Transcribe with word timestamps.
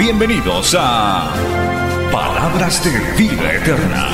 Bienvenidos 0.00 0.74
a 0.78 1.30
Palabras 2.10 2.82
de 2.82 2.90
Vida 3.22 3.52
Eterna. 3.52 4.06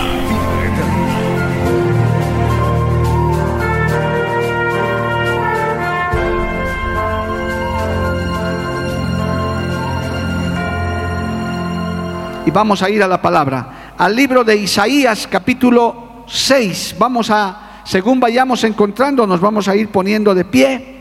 y 12.45 12.51
vamos 12.51 12.83
a 12.83 12.91
ir 12.91 13.01
a 13.05 13.07
la 13.07 13.23
palabra. 13.23 13.95
Al 13.97 14.17
libro 14.17 14.43
de 14.43 14.57
Isaías 14.57 15.29
capítulo 15.31 16.25
6. 16.27 16.97
Vamos 16.99 17.31
a, 17.31 17.83
según 17.85 18.19
vayamos 18.19 18.65
encontrando, 18.65 19.25
nos 19.25 19.41
vamos 19.41 19.69
a 19.69 19.77
ir 19.77 19.91
poniendo 19.91 20.35
de 20.35 20.45
pie. 20.45 20.96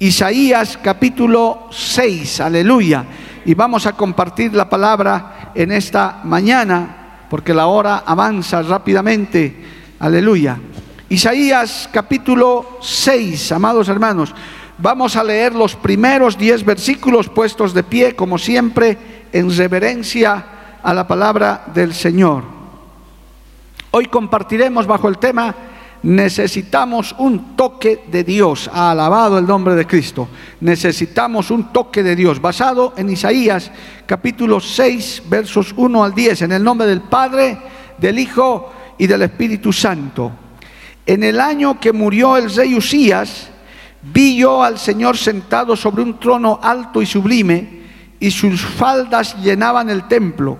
Isaías 0.00 0.78
capítulo 0.82 1.68
6, 1.70 2.40
aleluya. 2.40 3.04
Y 3.44 3.52
vamos 3.52 3.84
a 3.84 3.92
compartir 3.92 4.54
la 4.54 4.66
palabra 4.66 5.52
en 5.54 5.70
esta 5.72 6.22
mañana, 6.24 7.26
porque 7.28 7.52
la 7.52 7.66
hora 7.66 8.02
avanza 8.06 8.62
rápidamente, 8.62 9.54
aleluya. 9.98 10.58
Isaías 11.10 11.86
capítulo 11.92 12.78
6, 12.80 13.52
amados 13.52 13.90
hermanos. 13.90 14.34
Vamos 14.78 15.16
a 15.16 15.24
leer 15.24 15.54
los 15.54 15.76
primeros 15.76 16.38
diez 16.38 16.64
versículos 16.64 17.28
puestos 17.28 17.74
de 17.74 17.82
pie, 17.82 18.16
como 18.16 18.38
siempre, 18.38 18.96
en 19.30 19.54
reverencia 19.54 20.78
a 20.82 20.94
la 20.94 21.06
palabra 21.06 21.64
del 21.74 21.92
Señor. 21.92 22.44
Hoy 23.90 24.06
compartiremos 24.06 24.86
bajo 24.86 25.08
el 25.08 25.18
tema 25.18 25.54
Necesitamos 26.02 27.14
un 27.18 27.56
toque 27.56 28.04
de 28.10 28.24
Dios. 28.24 28.70
Alabado 28.72 29.38
el 29.38 29.46
nombre 29.46 29.74
de 29.74 29.86
Cristo. 29.86 30.28
Necesitamos 30.60 31.50
un 31.50 31.72
toque 31.72 32.02
de 32.02 32.16
Dios. 32.16 32.40
Basado 32.40 32.94
en 32.96 33.10
Isaías 33.10 33.70
capítulo 34.06 34.60
6 34.60 35.24
versos 35.28 35.74
1 35.76 36.04
al 36.04 36.14
10. 36.14 36.42
En 36.42 36.52
el 36.52 36.64
nombre 36.64 36.86
del 36.86 37.02
Padre, 37.02 37.58
del 37.98 38.18
Hijo 38.18 38.72
y 38.96 39.06
del 39.06 39.22
Espíritu 39.22 39.72
Santo. 39.72 40.32
En 41.04 41.22
el 41.22 41.40
año 41.40 41.78
que 41.78 41.92
murió 41.92 42.36
el 42.36 42.54
rey 42.54 42.74
Usías, 42.74 43.48
vi 44.02 44.36
yo 44.36 44.62
al 44.62 44.78
Señor 44.78 45.16
sentado 45.16 45.76
sobre 45.76 46.02
un 46.02 46.18
trono 46.18 46.60
alto 46.62 47.02
y 47.02 47.06
sublime, 47.06 47.80
y 48.20 48.30
sus 48.30 48.60
faldas 48.60 49.36
llenaban 49.42 49.90
el 49.90 50.06
templo. 50.06 50.58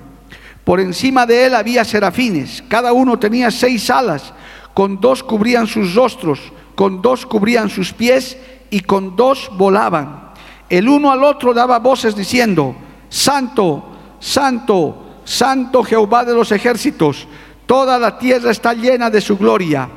Por 0.64 0.80
encima 0.80 1.26
de 1.26 1.46
él 1.46 1.54
había 1.54 1.84
serafines, 1.84 2.62
cada 2.68 2.92
uno 2.92 3.18
tenía 3.18 3.50
seis 3.50 3.90
alas, 3.90 4.32
con 4.74 5.00
dos 5.00 5.22
cubrían 5.22 5.66
sus 5.66 5.94
rostros, 5.94 6.40
con 6.74 7.02
dos 7.02 7.26
cubrían 7.26 7.68
sus 7.68 7.92
pies 7.92 8.36
y 8.70 8.80
con 8.80 9.16
dos 9.16 9.50
volaban. 9.56 10.30
El 10.68 10.88
uno 10.88 11.10
al 11.10 11.24
otro 11.24 11.52
daba 11.52 11.78
voces 11.78 12.14
diciendo, 12.14 12.74
Santo, 13.08 13.84
Santo, 14.20 15.20
Santo 15.24 15.82
Jehová 15.82 16.24
de 16.24 16.34
los 16.34 16.52
ejércitos, 16.52 17.26
toda 17.66 17.98
la 17.98 18.18
tierra 18.18 18.50
está 18.50 18.74
llena 18.74 19.10
de 19.10 19.20
su 19.20 19.36
gloria. 19.36 19.88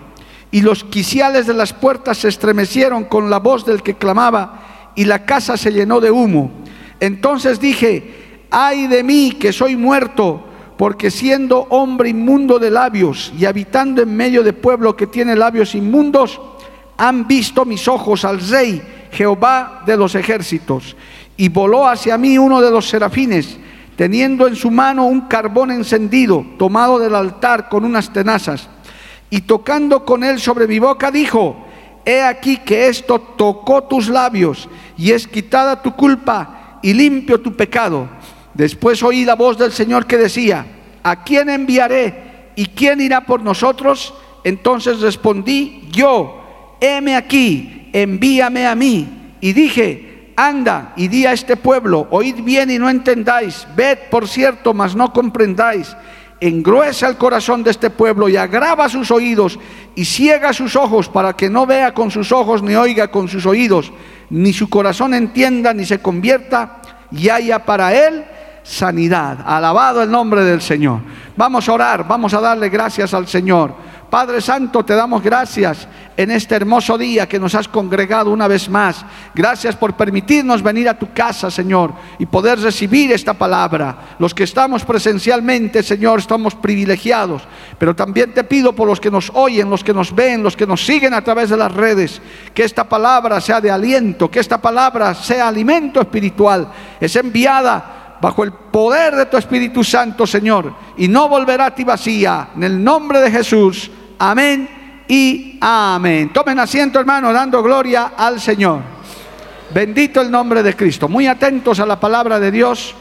Y 0.51 0.61
los 0.61 0.84
quiciales 0.84 1.47
de 1.47 1.53
las 1.53 1.73
puertas 1.73 2.19
se 2.19 2.29
estremecieron 2.29 3.05
con 3.05 3.29
la 3.29 3.40
voz 3.40 3.66
del 3.66 3.81
que 3.81 3.95
clamaba, 3.95 4.91
y 4.95 5.05
la 5.05 5.25
casa 5.25 5.57
se 5.57 5.72
llenó 5.72 6.00
de 6.00 6.11
humo. 6.11 6.51
Entonces 7.00 7.59
dije, 7.59 8.45
ay 8.51 8.88
de 8.88 9.03
mí 9.03 9.34
que 9.40 9.51
soy 9.51 9.75
muerto, 9.75 10.44
porque 10.78 11.11
siendo 11.11 11.67
hombre 11.69 12.09
inmundo 12.09 12.59
de 12.59 12.72
labios 12.72 13.31
y 13.38 13.45
habitando 13.45 14.01
en 14.01 14.16
medio 14.16 14.44
de 14.44 14.53
pueblo 14.53 14.95
que 14.95 15.07
tiene 15.07 15.35
labios 15.35 15.75
inmundos, 15.75 16.39
han 16.97 17.28
visto 17.28 17.66
mis 17.66 17.88
ojos 17.88 18.25
al 18.25 18.39
rey 18.39 18.81
Jehová 19.11 19.84
de 19.85 19.97
los 19.97 20.16
ejércitos. 20.16 20.95
Y 21.38 21.50
voló 21.50 21.88
hacia 21.88 22.17
mí 22.17 22.38
uno 22.38 22.61
de 22.61 22.72
los 22.72 22.89
serafines, 22.89 23.57
teniendo 23.95 24.47
en 24.47 24.56
su 24.56 24.72
mano 24.72 25.06
un 25.06 25.22
carbón 25.22 25.72
encendido, 25.72 26.45
tomado 26.57 27.00
del 27.00 27.16
altar 27.16 27.69
con 27.69 27.85
unas 27.85 28.11
tenazas. 28.11 28.67
Y 29.29 29.41
tocando 29.41 30.05
con 30.05 30.23
él 30.23 30.40
sobre 30.40 30.67
mi 30.67 30.79
boca, 30.79 31.11
dijo, 31.11 31.66
He 32.05 32.22
aquí 32.22 32.57
que 32.57 32.88
esto 32.88 33.19
tocó 33.19 33.84
tus 33.84 34.09
labios, 34.09 34.67
y 34.97 35.11
es 35.11 35.28
quitada 35.28 35.81
tu 35.81 35.95
culpa, 35.95 36.79
y 36.81 36.94
limpio 36.94 37.40
tu 37.40 37.55
pecado. 37.55 38.07
Después 38.53 39.02
oí 39.02 39.25
la 39.25 39.36
voz 39.36 39.58
del 39.58 39.72
Señor 39.72 40.06
que 40.06 40.18
decía, 40.18 40.66
¿a 41.02 41.24
quién 41.24 41.50
enviaré 41.50 42.52
y 42.56 42.68
quién 42.68 43.02
irá 43.02 43.22
por 43.22 43.41
nosotros? 43.41 44.14
Entonces 44.44 45.00
respondí, 45.00 45.88
yo, 45.91 46.78
heme 46.80 47.16
aquí, 47.16 47.90
envíame 47.94 48.68
a 48.68 48.75
mí. 48.75 49.36
Y 49.41 49.53
dije, 49.53 50.31
anda 50.36 50.94
y 50.96 51.08
di 51.08 51.25
a 51.25 51.34
este 51.34 51.58
pueblo, 51.58 52.08
oíd 52.12 52.41
bien 52.44 52.69
y 52.69 52.80
no 52.80 52.90
entendáis, 52.90 53.68
ved 53.75 53.97
por 54.09 54.28
cierto, 54.28 54.74
mas 54.74 54.96
no 54.96 55.12
comprendáis. 55.12 55.96
Engruesa 56.40 57.08
el 57.08 57.18
corazón 57.18 57.64
de 57.64 57.72
este 57.72 57.90
pueblo 57.90 58.28
y 58.28 58.35
agrava 58.35 58.90
sus 58.90 59.12
oídos 59.12 59.58
y 59.96 60.03
ciega 60.03 60.52
sus 60.52 60.75
ojos 60.75 61.08
para 61.08 61.34
que 61.34 61.50
no 61.50 61.66
vea 61.66 61.94
con 61.94 62.12
sus 62.12 62.34
ojos 62.34 62.62
ni 62.62 62.75
oiga 62.75 63.09
con 63.09 63.30
sus 63.30 63.46
oídos, 63.46 63.94
ni 64.30 64.52
su 64.52 64.70
corazón 64.70 65.14
entienda 65.14 65.74
ni 65.74 65.85
se 65.85 66.00
convierta 66.00 66.81
y 67.12 67.30
haya 67.30 67.59
para 67.59 67.94
él 67.94 68.25
sanidad. 68.63 69.40
Alabado 69.46 70.01
el 70.01 70.09
nombre 70.09 70.44
del 70.44 70.62
Señor. 70.62 71.01
Vamos 71.35 71.68
a 71.68 71.74
orar, 71.74 72.07
vamos 72.07 72.34
a 72.34 72.41
darle 72.41 72.69
gracias 72.69 73.13
al 73.13 73.28
Señor. 73.28 73.75
Padre 74.13 74.41
Santo, 74.41 74.85
te 74.85 74.94
damos 74.94 75.24
gracias 75.24 75.88
en 76.16 76.29
este 76.29 76.53
hermoso 76.53 77.00
día 77.00 77.28
que 77.28 77.40
nos 77.40 77.56
has 77.56 77.68
congregado 77.68 78.29
una 78.29 78.47
vez 78.47 78.69
más. 78.69 79.03
Gracias 79.34 79.75
por 79.75 79.96
permitirnos 79.96 80.62
venir 80.62 80.88
a 80.88 81.00
tu 81.00 81.12
casa, 81.12 81.50
Señor, 81.50 81.94
y 82.19 82.28
poder 82.28 82.59
recibir 82.59 83.12
esta 83.12 83.34
palabra. 83.34 84.16
Los 84.19 84.35
que 84.35 84.44
estamos 84.44 84.85
presencialmente, 84.85 85.81
Señor, 85.81 86.19
estamos 86.19 86.53
privilegiados, 86.53 87.41
pero 87.79 87.96
también 87.96 88.35
te 88.35 88.44
pido 88.44 88.73
por 88.73 88.88
los 88.88 89.00
que 89.00 89.09
nos 89.09 89.31
oyen, 89.34 89.72
los 89.72 89.84
que 89.84 89.96
nos 89.96 90.13
ven, 90.13 90.44
los 90.44 90.56
que 90.56 90.68
nos 90.68 90.85
siguen 90.85 91.16
a 91.16 91.23
través 91.23 91.50
de 91.50 91.57
las 91.57 91.73
redes, 91.73 92.22
que 92.53 92.66
esta 92.66 92.88
palabra 92.88 93.41
sea 93.41 93.59
de 93.59 93.72
aliento, 93.72 94.29
que 94.29 94.41
esta 94.41 94.62
palabra 94.62 95.16
sea 95.16 95.47
alimento 95.47 96.00
espiritual. 96.00 96.68
Es 97.02 97.16
enviada 97.16 98.03
bajo 98.23 98.45
el 98.45 98.53
poder 98.53 99.17
de 99.17 99.25
tu 99.25 99.35
Espíritu 99.35 99.84
Santo, 99.84 100.25
Señor, 100.25 100.73
y 100.95 101.09
no 101.09 101.28
volverá 101.28 101.66
a 101.66 101.75
ti 101.75 101.84
vacía. 101.84 102.51
En 102.56 102.63
el 102.63 102.81
nombre 102.81 103.19
de 103.19 103.29
Jesús, 103.29 103.91
amén 104.17 105.03
y 105.09 105.57
amén. 105.59 106.31
Tomen 106.31 106.57
asiento, 106.57 107.01
hermano, 107.01 107.34
dando 107.34 107.61
gloria 107.61 108.13
al 108.16 108.39
Señor. 108.39 108.79
Bendito 109.73 110.22
el 110.22 110.31
nombre 110.31 110.63
de 110.63 110.73
Cristo. 110.73 111.09
Muy 111.09 111.28
atentos 111.28 111.81
a 111.81 111.85
la 111.85 112.00
palabra 112.00 112.39
de 112.39 112.50
Dios. 112.50 112.95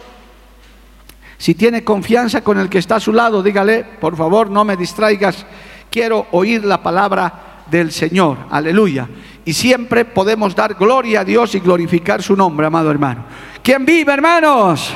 Si 1.38 1.54
tiene 1.54 1.84
confianza 1.84 2.40
con 2.40 2.58
el 2.58 2.68
que 2.68 2.78
está 2.78 2.96
a 2.96 3.00
su 3.00 3.12
lado, 3.12 3.44
dígale, 3.44 3.84
por 3.84 4.16
favor, 4.16 4.50
no 4.50 4.64
me 4.64 4.76
distraigas. 4.76 5.46
Quiero 5.88 6.26
oír 6.32 6.64
la 6.64 6.82
palabra 6.82 7.62
del 7.70 7.92
Señor. 7.92 8.38
Aleluya. 8.50 9.08
Y 9.44 9.52
siempre 9.52 10.04
podemos 10.04 10.56
dar 10.56 10.74
gloria 10.74 11.20
a 11.20 11.24
Dios 11.24 11.54
y 11.54 11.60
glorificar 11.60 12.24
su 12.24 12.34
nombre, 12.34 12.66
amado 12.66 12.90
hermano. 12.90 13.24
¿Quién 13.62 13.84
vive, 13.84 14.12
hermanos? 14.12 14.92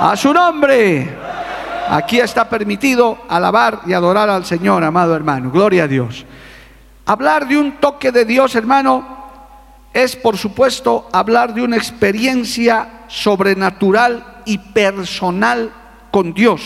A 0.00 0.16
su 0.16 0.32
nombre. 0.32 1.08
Aquí 1.88 2.18
está 2.18 2.48
permitido 2.48 3.18
alabar 3.28 3.82
y 3.86 3.92
adorar 3.92 4.30
al 4.30 4.44
Señor, 4.44 4.82
amado 4.82 5.14
hermano. 5.14 5.50
Gloria 5.50 5.84
a 5.84 5.88
Dios. 5.88 6.24
Hablar 7.06 7.46
de 7.48 7.58
un 7.58 7.72
toque 7.72 8.12
de 8.12 8.24
Dios, 8.24 8.54
hermano, 8.54 9.04
es 9.92 10.16
por 10.16 10.38
supuesto 10.38 11.08
hablar 11.12 11.54
de 11.54 11.62
una 11.62 11.76
experiencia 11.76 13.02
sobrenatural 13.08 14.42
y 14.44 14.58
personal 14.58 15.72
con 16.10 16.32
Dios. 16.32 16.62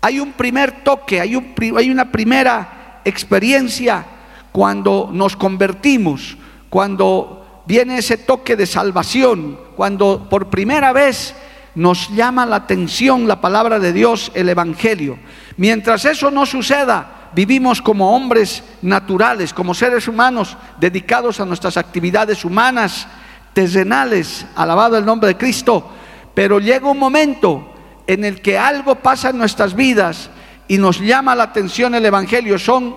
Hay 0.00 0.18
un 0.18 0.32
primer 0.32 0.82
toque, 0.82 1.20
hay, 1.20 1.36
un, 1.36 1.54
hay 1.76 1.90
una 1.90 2.10
primera 2.10 3.00
experiencia 3.04 4.04
cuando 4.50 5.10
nos 5.12 5.36
convertimos, 5.36 6.36
cuando 6.68 7.62
viene 7.66 7.98
ese 7.98 8.16
toque 8.16 8.56
de 8.56 8.66
salvación, 8.66 9.58
cuando 9.76 10.26
por 10.28 10.48
primera 10.48 10.92
vez 10.92 11.34
nos 11.80 12.10
llama 12.10 12.44
la 12.44 12.56
atención 12.56 13.26
la 13.26 13.40
palabra 13.40 13.78
de 13.78 13.94
Dios, 13.94 14.30
el 14.34 14.50
Evangelio. 14.50 15.18
Mientras 15.56 16.04
eso 16.04 16.30
no 16.30 16.44
suceda, 16.44 17.30
vivimos 17.34 17.80
como 17.80 18.14
hombres 18.14 18.62
naturales, 18.82 19.54
como 19.54 19.72
seres 19.72 20.06
humanos 20.06 20.58
dedicados 20.78 21.40
a 21.40 21.46
nuestras 21.46 21.78
actividades 21.78 22.44
humanas, 22.44 23.08
terrenales, 23.54 24.44
alabado 24.56 24.98
el 24.98 25.06
nombre 25.06 25.28
de 25.28 25.38
Cristo. 25.38 25.90
pero 26.34 26.60
llega 26.60 26.86
un 26.86 26.98
momento 26.98 27.72
en 28.06 28.26
el 28.26 28.42
que 28.42 28.58
algo 28.58 28.96
pasa 28.96 29.30
en 29.30 29.38
nuestras 29.38 29.74
vidas 29.74 30.28
y 30.68 30.76
nos 30.76 31.00
llama 31.00 31.34
la 31.34 31.44
atención 31.44 31.94
el 31.94 32.04
Evangelio. 32.04 32.58
Son 32.58 32.96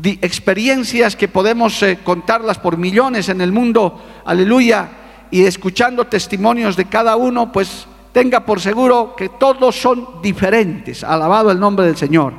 experiencias 0.00 1.16
que 1.16 1.26
podemos 1.26 1.82
eh, 1.82 1.98
contarlas 2.04 2.58
por 2.58 2.76
millones 2.76 3.28
en 3.30 3.40
el 3.40 3.50
mundo, 3.50 4.00
aleluya, 4.24 4.90
y 5.32 5.44
escuchando 5.44 6.06
testimonios 6.06 6.76
de 6.76 6.84
cada 6.84 7.16
uno, 7.16 7.50
pues 7.50 7.88
tenga 8.16 8.46
por 8.46 8.62
seguro 8.62 9.14
que 9.14 9.28
todos 9.28 9.78
son 9.78 10.22
diferentes. 10.22 11.04
Alabado 11.04 11.50
el 11.50 11.60
nombre 11.60 11.84
del 11.84 11.98
Señor. 11.98 12.32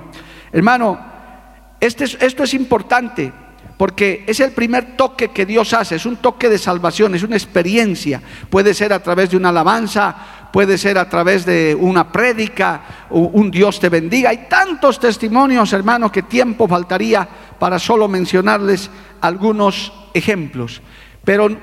Hermano, 0.52 0.98
este 1.80 2.06
esto 2.20 2.46
es 2.46 2.56
importante 2.56 3.32
porque 3.78 4.24
es 4.26 4.40
el 4.40 4.54
primer 4.54 4.98
toque 4.98 5.28
que 5.28 5.46
Dios 5.46 5.76
hace, 5.76 5.98
es 5.98 6.08
un 6.08 6.16
toque 6.16 6.50
de 6.50 6.58
salvación, 6.58 7.14
es 7.14 7.22
una 7.22 7.36
experiencia. 7.36 8.24
Puede 8.50 8.74
ser 8.74 8.92
a 8.92 9.04
través 9.04 9.30
de 9.30 9.38
una 9.38 9.50
alabanza, 9.50 10.16
puede 10.52 10.80
ser 10.80 10.98
a 10.98 11.08
través 11.08 11.46
de 11.46 11.78
una 11.80 12.12
prédica, 12.12 12.82
un 13.12 13.52
Dios 13.52 13.80
te 13.80 13.90
bendiga. 13.90 14.32
Hay 14.32 14.48
tantos 14.50 15.00
testimonios, 15.00 15.74
hermanos, 15.74 16.12
que 16.12 16.24
tiempo 16.24 16.68
faltaría 16.68 17.30
para 17.60 17.78
solo 17.78 18.08
mencionarles 18.08 18.90
algunos 19.22 19.94
ejemplos. 20.16 20.82
Pero, 21.24 21.56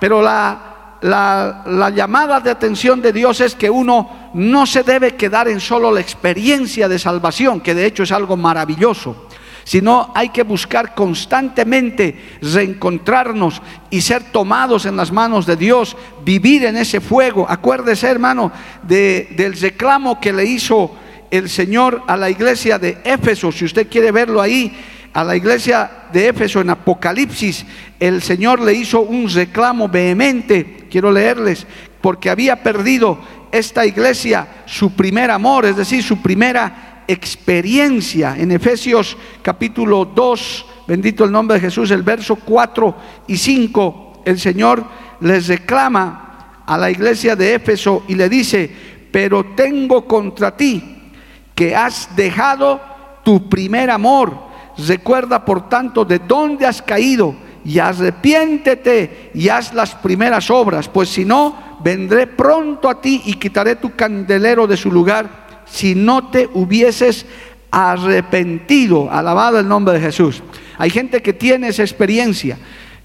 pero 0.00 0.20
la, 0.20 0.70
la, 1.02 1.62
la, 1.66 1.90
llamada 1.90 2.40
de 2.40 2.50
atención 2.50 3.00
de 3.00 3.12
Dios 3.12 3.40
es 3.40 3.54
que 3.54 3.70
uno 3.70 4.30
no 4.34 4.66
se 4.66 4.82
debe 4.82 5.16
quedar 5.16 5.48
en 5.48 5.60
solo 5.60 5.90
la 5.90 6.00
experiencia 6.00 6.88
de 6.88 6.98
salvación, 6.98 7.60
que 7.60 7.74
de 7.74 7.86
hecho 7.86 8.02
es 8.02 8.12
algo 8.12 8.36
maravilloso 8.36 9.26
sino 9.64 10.10
hay 10.16 10.30
que 10.30 10.42
buscar 10.42 10.96
constantemente 10.96 12.38
reencontrarnos 12.42 13.62
y 13.88 14.00
ser 14.00 14.32
tomados 14.32 14.86
en 14.86 14.96
las 14.96 15.12
manos 15.12 15.46
de 15.46 15.54
Dios, 15.54 15.96
vivir 16.24 16.64
en 16.64 16.76
ese 16.76 17.00
fuego. 17.00 17.46
Acuérdese, 17.48 18.08
hermano, 18.08 18.50
del 18.82 19.56
reclamo 19.60 20.20
que 20.20 20.32
le 20.32 20.44
hizo 20.44 20.96
el 21.30 21.48
Señor 21.48 22.02
a 22.08 22.16
la 22.16 22.28
iglesia 22.28 22.80
de 22.80 22.98
Éfeso, 23.04 23.52
si 23.52 23.64
usted 23.64 23.88
quiere 23.88 24.10
verlo 24.10 24.40
ahí, 24.40 24.76
a 25.12 25.24
la 25.24 25.36
iglesia 25.36 25.90
de 26.12 26.28
Éfeso 26.28 26.60
en 26.60 26.70
Apocalipsis, 26.70 27.66
el 27.98 28.22
Señor 28.22 28.60
le 28.60 28.74
hizo 28.74 29.00
un 29.00 29.28
reclamo 29.28 29.88
vehemente, 29.88 30.86
quiero 30.90 31.10
leerles, 31.10 31.66
porque 32.00 32.30
había 32.30 32.62
perdido 32.62 33.18
esta 33.52 33.84
iglesia 33.84 34.46
su 34.66 34.92
primer 34.92 35.30
amor, 35.30 35.66
es 35.66 35.76
decir, 35.76 36.02
su 36.02 36.22
primera 36.22 37.04
experiencia. 37.08 38.36
En 38.38 38.52
Efesios 38.52 39.16
capítulo 39.42 40.04
2, 40.04 40.66
bendito 40.86 41.24
el 41.24 41.32
nombre 41.32 41.56
de 41.56 41.62
Jesús, 41.62 41.90
el 41.90 42.02
verso 42.02 42.36
4 42.36 42.96
y 43.26 43.36
5, 43.36 44.22
el 44.24 44.38
Señor 44.38 44.84
les 45.20 45.48
reclama 45.48 46.62
a 46.66 46.78
la 46.78 46.90
iglesia 46.90 47.34
de 47.34 47.54
Éfeso 47.54 48.04
y 48.06 48.14
le 48.14 48.28
dice, 48.28 48.70
pero 49.10 49.44
tengo 49.56 50.06
contra 50.06 50.56
ti 50.56 51.12
que 51.54 51.74
has 51.74 52.14
dejado 52.14 52.80
tu 53.24 53.48
primer 53.48 53.90
amor. 53.90 54.49
Recuerda, 54.78 55.44
por 55.44 55.68
tanto, 55.68 56.04
de 56.04 56.18
dónde 56.18 56.66
has 56.66 56.82
caído 56.82 57.34
y 57.64 57.78
arrepiéntete 57.78 59.30
y 59.34 59.48
haz 59.48 59.74
las 59.74 59.94
primeras 59.94 60.50
obras, 60.50 60.88
pues 60.88 61.08
si 61.08 61.24
no, 61.24 61.78
vendré 61.82 62.26
pronto 62.26 62.88
a 62.88 63.00
ti 63.00 63.22
y 63.26 63.34
quitaré 63.34 63.76
tu 63.76 63.94
candelero 63.94 64.66
de 64.66 64.76
su 64.76 64.90
lugar 64.90 65.64
si 65.66 65.94
no 65.94 66.30
te 66.30 66.48
hubieses 66.52 67.26
arrepentido. 67.70 69.10
Alabado 69.10 69.58
el 69.58 69.68
nombre 69.68 69.94
de 69.94 70.00
Jesús. 70.00 70.42
Hay 70.78 70.90
gente 70.90 71.20
que 71.20 71.34
tiene 71.34 71.68
esa 71.68 71.82
experiencia, 71.82 72.56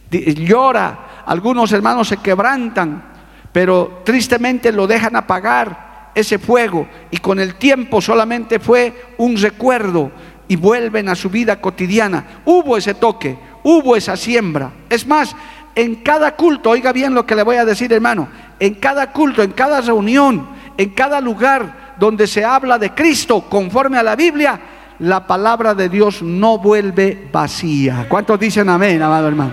llora, 0.09 1.23
algunos 1.25 1.71
hermanos 1.73 2.07
se 2.07 2.17
quebrantan, 2.17 3.03
pero 3.51 4.01
tristemente 4.05 4.71
lo 4.71 4.87
dejan 4.87 5.15
apagar 5.15 6.11
ese 6.15 6.39
fuego 6.39 6.87
y 7.11 7.17
con 7.17 7.39
el 7.39 7.55
tiempo 7.55 8.01
solamente 8.01 8.59
fue 8.59 8.93
un 9.17 9.35
recuerdo 9.35 10.11
y 10.47 10.55
vuelven 10.55 11.09
a 11.09 11.15
su 11.15 11.29
vida 11.29 11.59
cotidiana. 11.59 12.41
Hubo 12.45 12.77
ese 12.77 12.93
toque, 12.93 13.37
hubo 13.63 13.95
esa 13.95 14.15
siembra. 14.15 14.71
Es 14.89 15.05
más, 15.07 15.35
en 15.75 15.95
cada 15.95 16.35
culto, 16.35 16.69
oiga 16.69 16.91
bien 16.91 17.13
lo 17.13 17.25
que 17.25 17.35
le 17.35 17.43
voy 17.43 17.57
a 17.57 17.65
decir 17.65 17.91
hermano, 17.91 18.27
en 18.59 18.75
cada 18.75 19.11
culto, 19.11 19.43
en 19.43 19.51
cada 19.51 19.81
reunión, 19.81 20.47
en 20.77 20.89
cada 20.91 21.19
lugar, 21.19 21.95
donde 21.99 22.27
se 22.27 22.43
habla 22.43 22.77
de 22.77 22.91
Cristo 22.91 23.45
conforme 23.49 23.97
a 23.97 24.03
la 24.03 24.15
Biblia, 24.15 24.59
la 24.99 25.27
palabra 25.27 25.73
de 25.73 25.89
Dios 25.89 26.21
no 26.21 26.57
vuelve 26.57 27.27
vacía. 27.31 28.05
¿Cuántos 28.07 28.39
dicen 28.39 28.69
amén, 28.69 29.01
amado 29.01 29.27
hermano? 29.27 29.51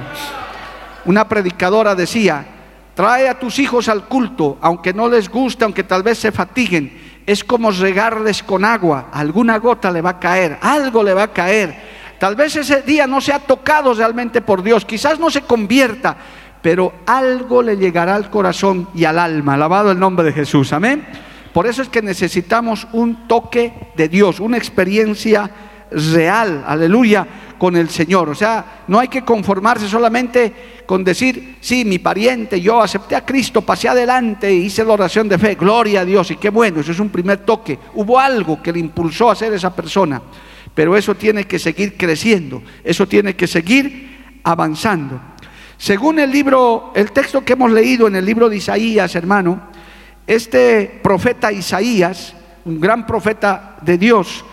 Una 1.04 1.28
predicadora 1.28 1.94
decía, 1.96 2.44
trae 2.94 3.28
a 3.28 3.38
tus 3.38 3.58
hijos 3.58 3.88
al 3.88 4.04
culto, 4.04 4.58
aunque 4.60 4.92
no 4.92 5.08
les 5.08 5.28
guste, 5.28 5.64
aunque 5.64 5.82
tal 5.82 6.02
vez 6.04 6.18
se 6.18 6.30
fatiguen, 6.30 7.01
es 7.26 7.44
como 7.44 7.70
regarles 7.70 8.42
con 8.42 8.64
agua, 8.64 9.08
alguna 9.12 9.58
gota 9.58 9.90
le 9.90 10.00
va 10.00 10.10
a 10.10 10.20
caer, 10.20 10.58
algo 10.60 11.02
le 11.02 11.14
va 11.14 11.24
a 11.24 11.32
caer. 11.32 11.74
Tal 12.18 12.36
vez 12.36 12.54
ese 12.56 12.82
día 12.82 13.06
no 13.06 13.20
se 13.20 13.32
ha 13.32 13.40
tocado 13.40 13.94
realmente 13.94 14.40
por 14.40 14.62
Dios, 14.62 14.84
quizás 14.84 15.18
no 15.18 15.30
se 15.30 15.42
convierta, 15.42 16.16
pero 16.62 16.92
algo 17.06 17.62
le 17.62 17.76
llegará 17.76 18.14
al 18.14 18.30
corazón 18.30 18.88
y 18.94 19.04
al 19.04 19.18
alma. 19.18 19.54
Alabado 19.54 19.90
el 19.90 19.98
nombre 19.98 20.24
de 20.24 20.32
Jesús, 20.32 20.72
amén. 20.72 21.04
Por 21.52 21.66
eso 21.66 21.82
es 21.82 21.88
que 21.88 22.00
necesitamos 22.00 22.86
un 22.92 23.28
toque 23.28 23.72
de 23.96 24.08
Dios, 24.08 24.40
una 24.40 24.56
experiencia 24.56 25.50
real, 25.90 26.64
aleluya, 26.66 27.26
con 27.62 27.76
el 27.76 27.90
Señor. 27.90 28.28
O 28.28 28.34
sea, 28.34 28.82
no 28.88 28.98
hay 28.98 29.06
que 29.06 29.22
conformarse 29.22 29.88
solamente 29.88 30.82
con 30.84 31.04
decir, 31.04 31.58
sí, 31.60 31.84
mi 31.84 32.00
pariente, 32.00 32.60
yo 32.60 32.82
acepté 32.82 33.14
a 33.14 33.24
Cristo, 33.24 33.62
pasé 33.62 33.88
adelante, 33.88 34.52
hice 34.52 34.84
la 34.84 34.94
oración 34.94 35.28
de 35.28 35.38
fe, 35.38 35.54
gloria 35.54 36.00
a 36.00 36.04
Dios, 36.04 36.32
y 36.32 36.36
qué 36.38 36.50
bueno, 36.50 36.80
eso 36.80 36.90
es 36.90 36.98
un 36.98 37.10
primer 37.10 37.44
toque. 37.44 37.78
Hubo 37.94 38.18
algo 38.18 38.60
que 38.60 38.72
le 38.72 38.80
impulsó 38.80 39.30
a 39.30 39.36
ser 39.36 39.52
esa 39.52 39.72
persona, 39.76 40.20
pero 40.74 40.96
eso 40.96 41.14
tiene 41.14 41.44
que 41.44 41.60
seguir 41.60 41.96
creciendo, 41.96 42.60
eso 42.82 43.06
tiene 43.06 43.36
que 43.36 43.46
seguir 43.46 44.40
avanzando. 44.42 45.20
Según 45.76 46.18
el 46.18 46.32
libro, 46.32 46.90
el 46.96 47.12
texto 47.12 47.44
que 47.44 47.52
hemos 47.52 47.70
leído 47.70 48.08
en 48.08 48.16
el 48.16 48.24
libro 48.24 48.48
de 48.48 48.56
Isaías, 48.56 49.14
hermano, 49.14 49.68
este 50.26 50.98
profeta 51.00 51.52
Isaías, 51.52 52.34
un 52.64 52.80
gran 52.80 53.06
profeta 53.06 53.76
de 53.82 53.98
Dios, 53.98 54.44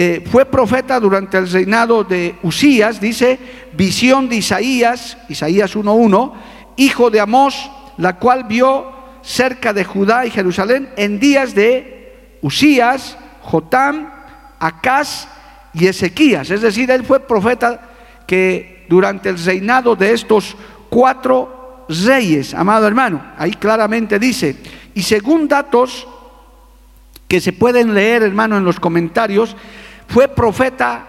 eh, 0.00 0.24
fue 0.30 0.44
profeta 0.44 1.00
durante 1.00 1.38
el 1.38 1.50
reinado 1.50 2.04
de 2.04 2.36
Usías, 2.44 3.00
dice, 3.00 3.36
visión 3.72 4.28
de 4.28 4.36
Isaías, 4.36 5.18
Isaías 5.28 5.74
1.1, 5.74 6.34
hijo 6.76 7.10
de 7.10 7.18
Amós, 7.18 7.68
la 7.96 8.14
cual 8.14 8.44
vio 8.44 8.92
cerca 9.22 9.72
de 9.72 9.82
Judá 9.82 10.24
y 10.24 10.30
Jerusalén 10.30 10.88
en 10.96 11.18
días 11.18 11.52
de 11.52 12.36
Usías, 12.42 13.18
Jotam, 13.42 14.08
Acaz 14.60 15.26
y 15.74 15.88
Ezequías. 15.88 16.48
Es 16.50 16.60
decir, 16.60 16.88
él 16.92 17.02
fue 17.02 17.18
profeta 17.18 17.80
que 18.24 18.86
durante 18.88 19.30
el 19.30 19.44
reinado 19.44 19.96
de 19.96 20.12
estos 20.12 20.56
cuatro 20.90 21.86
reyes, 21.88 22.54
amado 22.54 22.86
hermano, 22.86 23.32
ahí 23.36 23.50
claramente 23.50 24.20
dice, 24.20 24.54
y 24.94 25.02
según 25.02 25.48
datos 25.48 26.06
que 27.26 27.40
se 27.40 27.52
pueden 27.52 27.94
leer, 27.94 28.22
hermano, 28.22 28.58
en 28.58 28.64
los 28.64 28.78
comentarios, 28.78 29.56
fue 30.08 30.26
profeta, 30.26 31.06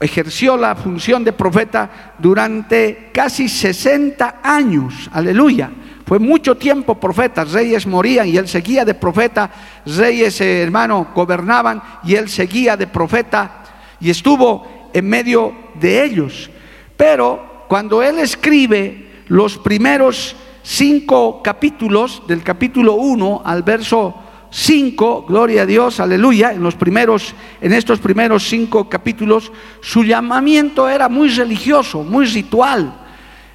ejerció 0.00 0.56
la 0.56 0.74
función 0.74 1.24
de 1.24 1.32
profeta 1.32 2.14
durante 2.18 3.10
casi 3.12 3.48
60 3.48 4.40
años. 4.42 5.08
Aleluya. 5.12 5.70
Fue 6.04 6.18
mucho 6.18 6.56
tiempo 6.56 6.96
profeta, 7.00 7.44
reyes 7.44 7.86
morían 7.86 8.28
y 8.28 8.36
él 8.36 8.46
seguía 8.46 8.84
de 8.84 8.92
profeta, 8.92 9.50
reyes, 9.86 10.38
eh, 10.42 10.62
hermano, 10.62 11.08
gobernaban 11.14 11.82
y 12.02 12.14
él 12.14 12.28
seguía 12.28 12.76
de 12.76 12.86
profeta 12.86 13.62
y 14.00 14.10
estuvo 14.10 14.90
en 14.92 15.08
medio 15.08 15.54
de 15.80 16.04
ellos. 16.04 16.50
Pero 16.96 17.64
cuando 17.68 18.02
él 18.02 18.18
escribe 18.18 19.22
los 19.28 19.56
primeros 19.56 20.36
cinco 20.62 21.40
capítulos, 21.42 22.22
del 22.26 22.42
capítulo 22.42 22.94
1 22.94 23.42
al 23.44 23.62
verso 23.62 24.23
5, 24.56 25.26
gloria 25.26 25.62
a 25.62 25.66
Dios, 25.66 25.98
aleluya, 25.98 26.52
en 26.52 26.62
los 26.62 26.76
primeros, 26.76 27.34
en 27.60 27.72
estos 27.72 27.98
primeros 27.98 28.48
cinco 28.48 28.88
capítulos, 28.88 29.50
su 29.80 30.04
llamamiento 30.04 30.88
era 30.88 31.08
muy 31.08 31.28
religioso, 31.30 32.04
muy 32.04 32.26
ritual. 32.26 32.94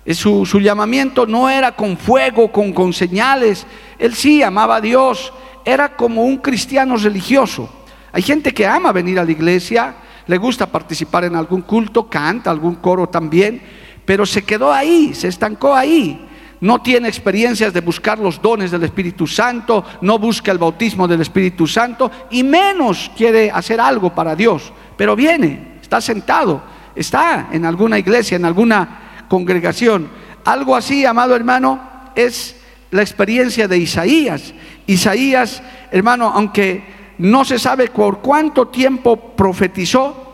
Eh, 0.03 0.13
su, 0.13 0.45
su 0.45 0.59
llamamiento 0.59 1.25
no 1.25 1.49
era 1.49 1.73
con 1.73 1.95
fuego, 1.95 2.51
con, 2.51 2.73
con 2.73 2.91
señales. 2.91 3.65
Él 3.97 4.13
sí 4.13 4.43
amaba 4.43 4.75
a 4.75 4.81
Dios, 4.81 5.31
era 5.63 5.95
como 5.95 6.25
un 6.25 6.35
cristiano 6.39 6.97
religioso. 6.97 7.69
Hay 8.11 8.21
gente 8.21 8.53
que 8.53 8.67
ama 8.67 8.91
venir 8.91 9.19
a 9.19 9.23
la 9.23 9.31
iglesia, 9.31 9.95
le 10.27 10.37
gusta 10.37 10.69
participar 10.69 11.23
en 11.23 11.37
algún 11.37 11.61
culto, 11.61 12.09
canta 12.09 12.51
algún 12.51 12.75
coro 12.75 13.07
también, 13.07 13.61
pero 14.03 14.25
se 14.25 14.43
quedó 14.43 14.73
ahí, 14.73 15.13
se 15.13 15.29
estancó 15.29 15.73
ahí 15.73 16.28
no 16.61 16.81
tiene 16.81 17.07
experiencias 17.07 17.73
de 17.73 17.81
buscar 17.81 18.19
los 18.19 18.41
dones 18.41 18.71
del 18.71 18.83
Espíritu 18.83 19.25
Santo, 19.25 19.83
no 20.01 20.19
busca 20.19 20.51
el 20.51 20.57
bautismo 20.57 21.07
del 21.07 21.21
Espíritu 21.21 21.65
Santo 21.65 22.11
y 22.31 22.43
menos 22.43 23.11
quiere 23.15 23.49
hacer 23.49 23.79
algo 23.79 24.13
para 24.13 24.35
Dios. 24.35 24.73
Pero 24.97 25.15
viene, 25.15 25.77
está 25.81 26.01
sentado, 26.01 26.61
está 26.95 27.49
en 27.51 27.65
alguna 27.65 27.97
iglesia, 27.97 28.35
en 28.35 28.45
alguna 28.45 29.25
congregación. 29.29 30.09
Algo 30.43 30.75
así, 30.75 31.05
amado 31.05 31.35
hermano, 31.35 31.79
es 32.15 32.55
la 32.91 33.01
experiencia 33.01 33.67
de 33.67 33.77
Isaías. 33.77 34.53
Isaías, 34.85 35.61
hermano, 35.91 36.31
aunque 36.33 36.83
no 37.19 37.45
se 37.45 37.59
sabe 37.59 37.87
por 37.87 38.19
cuánto 38.19 38.67
tiempo 38.67 39.35
profetizó, 39.35 40.28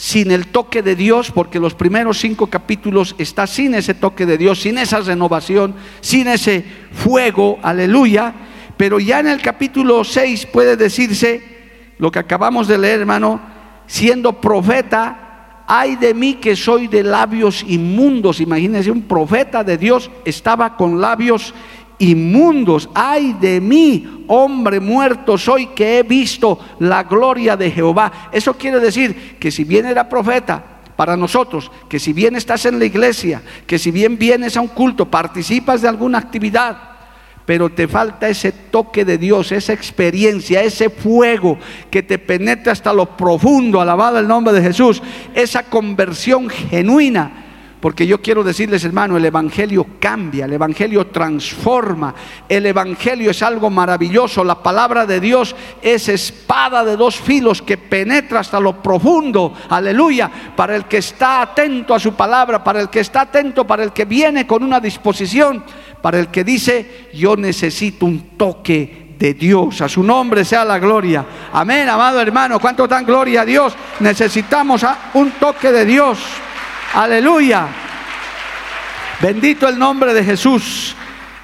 sin 0.00 0.30
el 0.30 0.46
toque 0.46 0.82
de 0.82 0.96
Dios, 0.96 1.30
porque 1.30 1.60
los 1.60 1.74
primeros 1.74 2.18
cinco 2.18 2.46
capítulos 2.46 3.14
está 3.18 3.46
sin 3.46 3.74
ese 3.74 3.92
toque 3.92 4.24
de 4.24 4.38
Dios, 4.38 4.62
sin 4.62 4.78
esa 4.78 5.00
renovación, 5.00 5.74
sin 6.00 6.26
ese 6.26 6.64
fuego, 6.90 7.58
aleluya. 7.62 8.32
Pero 8.78 8.98
ya 8.98 9.20
en 9.20 9.26
el 9.26 9.42
capítulo 9.42 10.02
6 10.02 10.46
puede 10.46 10.78
decirse 10.78 11.42
lo 11.98 12.10
que 12.10 12.18
acabamos 12.18 12.66
de 12.66 12.78
leer, 12.78 13.00
hermano, 13.00 13.42
siendo 13.86 14.40
profeta, 14.40 15.64
ay 15.66 15.96
de 15.96 16.14
mí 16.14 16.36
que 16.36 16.56
soy 16.56 16.86
de 16.88 17.02
labios 17.02 17.62
inmundos. 17.68 18.40
Imagínense, 18.40 18.90
un 18.90 19.02
profeta 19.02 19.62
de 19.62 19.76
Dios 19.76 20.10
estaba 20.24 20.78
con 20.78 20.98
labios 20.98 21.52
inmundos. 22.00 22.90
Ay 22.94 23.36
de 23.40 23.60
mí, 23.60 24.24
hombre 24.26 24.80
muerto 24.80 25.38
soy 25.38 25.68
que 25.68 25.98
he 25.98 26.02
visto 26.02 26.58
la 26.80 27.04
gloria 27.04 27.56
de 27.56 27.70
Jehová. 27.70 28.28
Eso 28.32 28.54
quiere 28.54 28.80
decir 28.80 29.36
que 29.38 29.50
si 29.52 29.62
bien 29.62 29.86
era 29.86 30.08
profeta, 30.08 30.64
para 30.96 31.16
nosotros, 31.16 31.70
que 31.88 31.98
si 31.98 32.12
bien 32.12 32.36
estás 32.36 32.66
en 32.66 32.78
la 32.78 32.84
iglesia, 32.84 33.40
que 33.66 33.78
si 33.78 33.90
bien 33.90 34.18
vienes 34.18 34.54
a 34.58 34.60
un 34.60 34.68
culto, 34.68 35.06
participas 35.06 35.80
de 35.80 35.88
alguna 35.88 36.18
actividad, 36.18 36.76
pero 37.46 37.70
te 37.70 37.88
falta 37.88 38.28
ese 38.28 38.52
toque 38.52 39.06
de 39.06 39.16
Dios, 39.16 39.50
esa 39.50 39.72
experiencia, 39.72 40.62
ese 40.62 40.90
fuego 40.90 41.58
que 41.90 42.02
te 42.02 42.18
penetra 42.18 42.72
hasta 42.72 42.92
lo 42.92 43.16
profundo, 43.16 43.80
alabado 43.80 44.18
el 44.18 44.28
nombre 44.28 44.52
de 44.52 44.60
Jesús, 44.60 45.02
esa 45.34 45.62
conversión 45.62 46.50
genuina 46.50 47.49
porque 47.80 48.06
yo 48.06 48.20
quiero 48.20 48.44
decirles, 48.44 48.84
hermano, 48.84 49.16
el 49.16 49.24
Evangelio 49.24 49.86
cambia, 49.98 50.44
el 50.44 50.52
Evangelio 50.52 51.06
transforma, 51.06 52.14
el 52.48 52.66
Evangelio 52.66 53.30
es 53.30 53.42
algo 53.42 53.70
maravilloso, 53.70 54.44
la 54.44 54.62
palabra 54.62 55.06
de 55.06 55.18
Dios 55.18 55.56
es 55.80 56.08
espada 56.08 56.84
de 56.84 56.96
dos 56.96 57.16
filos 57.16 57.62
que 57.62 57.78
penetra 57.78 58.40
hasta 58.40 58.60
lo 58.60 58.82
profundo, 58.82 59.54
aleluya, 59.70 60.30
para 60.54 60.76
el 60.76 60.84
que 60.84 60.98
está 60.98 61.40
atento 61.40 61.94
a 61.94 62.00
su 62.00 62.12
palabra, 62.12 62.62
para 62.62 62.80
el 62.80 62.90
que 62.90 63.00
está 63.00 63.22
atento, 63.22 63.66
para 63.66 63.82
el 63.82 63.92
que 63.92 64.04
viene 64.04 64.46
con 64.46 64.62
una 64.62 64.78
disposición, 64.78 65.64
para 66.02 66.18
el 66.18 66.28
que 66.28 66.44
dice, 66.44 67.08
yo 67.14 67.34
necesito 67.36 68.04
un 68.04 68.36
toque 68.36 69.14
de 69.18 69.34
Dios. 69.34 69.80
A 69.82 69.88
su 69.88 70.02
nombre 70.02 70.44
sea 70.44 70.64
la 70.64 70.78
gloria. 70.78 71.24
Amén, 71.52 71.88
amado 71.88 72.20
hermano. 72.20 72.58
¿Cuánto 72.58 72.88
dan 72.88 73.04
gloria 73.04 73.42
a 73.42 73.44
Dios? 73.44 73.74
Necesitamos 74.00 74.84
un 75.14 75.32
toque 75.32 75.70
de 75.70 75.84
Dios. 75.84 76.18
Aleluya. 76.94 77.68
Bendito 79.22 79.68
el 79.68 79.78
nombre 79.78 80.12
de 80.12 80.24
Jesús. 80.24 80.96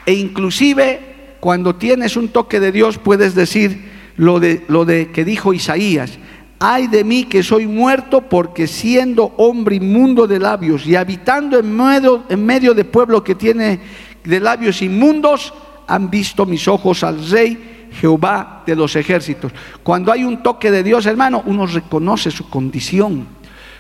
E 0.05 0.12
inclusive 0.12 1.37
cuando 1.41 1.76
tienes 1.76 2.17
un 2.17 2.29
toque 2.29 2.59
de 2.59 2.73
Dios 2.73 2.99
puedes 2.99 3.35
decir 3.35 4.12
lo 4.17 4.41
de, 4.41 4.65
lo 4.69 4.85
de 4.85 5.12
que 5.12 5.25
dijo 5.25 5.55
Isaías. 5.55 6.19
Ay 6.59 6.88
de 6.88 7.05
mí 7.05 7.25
que 7.25 7.43
soy 7.43 7.67
muerto 7.67 8.23
porque 8.23 8.67
siendo 8.67 9.35
hombre 9.37 9.76
inmundo 9.76 10.26
de 10.26 10.41
labios 10.41 10.85
y 10.87 10.97
habitando 10.97 11.59
en 11.59 11.76
medio, 11.76 12.25
en 12.29 12.45
medio 12.45 12.75
de 12.75 12.85
pueblo 12.85 13.23
que 13.23 13.35
tiene 13.35 13.79
de 14.25 14.41
labios 14.41 14.83
inmundos, 14.83 15.55
han 15.87 16.11
visto 16.11 16.45
mis 16.47 16.67
ojos 16.67 17.05
al 17.05 17.29
rey 17.31 17.88
Jehová 18.00 18.65
de 18.67 18.75
los 18.75 18.97
ejércitos. 18.97 19.53
Cuando 19.85 20.11
hay 20.11 20.25
un 20.25 20.43
toque 20.43 20.73
de 20.73 20.83
Dios, 20.83 21.07
hermano, 21.07 21.43
uno 21.47 21.67
reconoce 21.67 22.33
su 22.33 22.49
condición. 22.50 23.29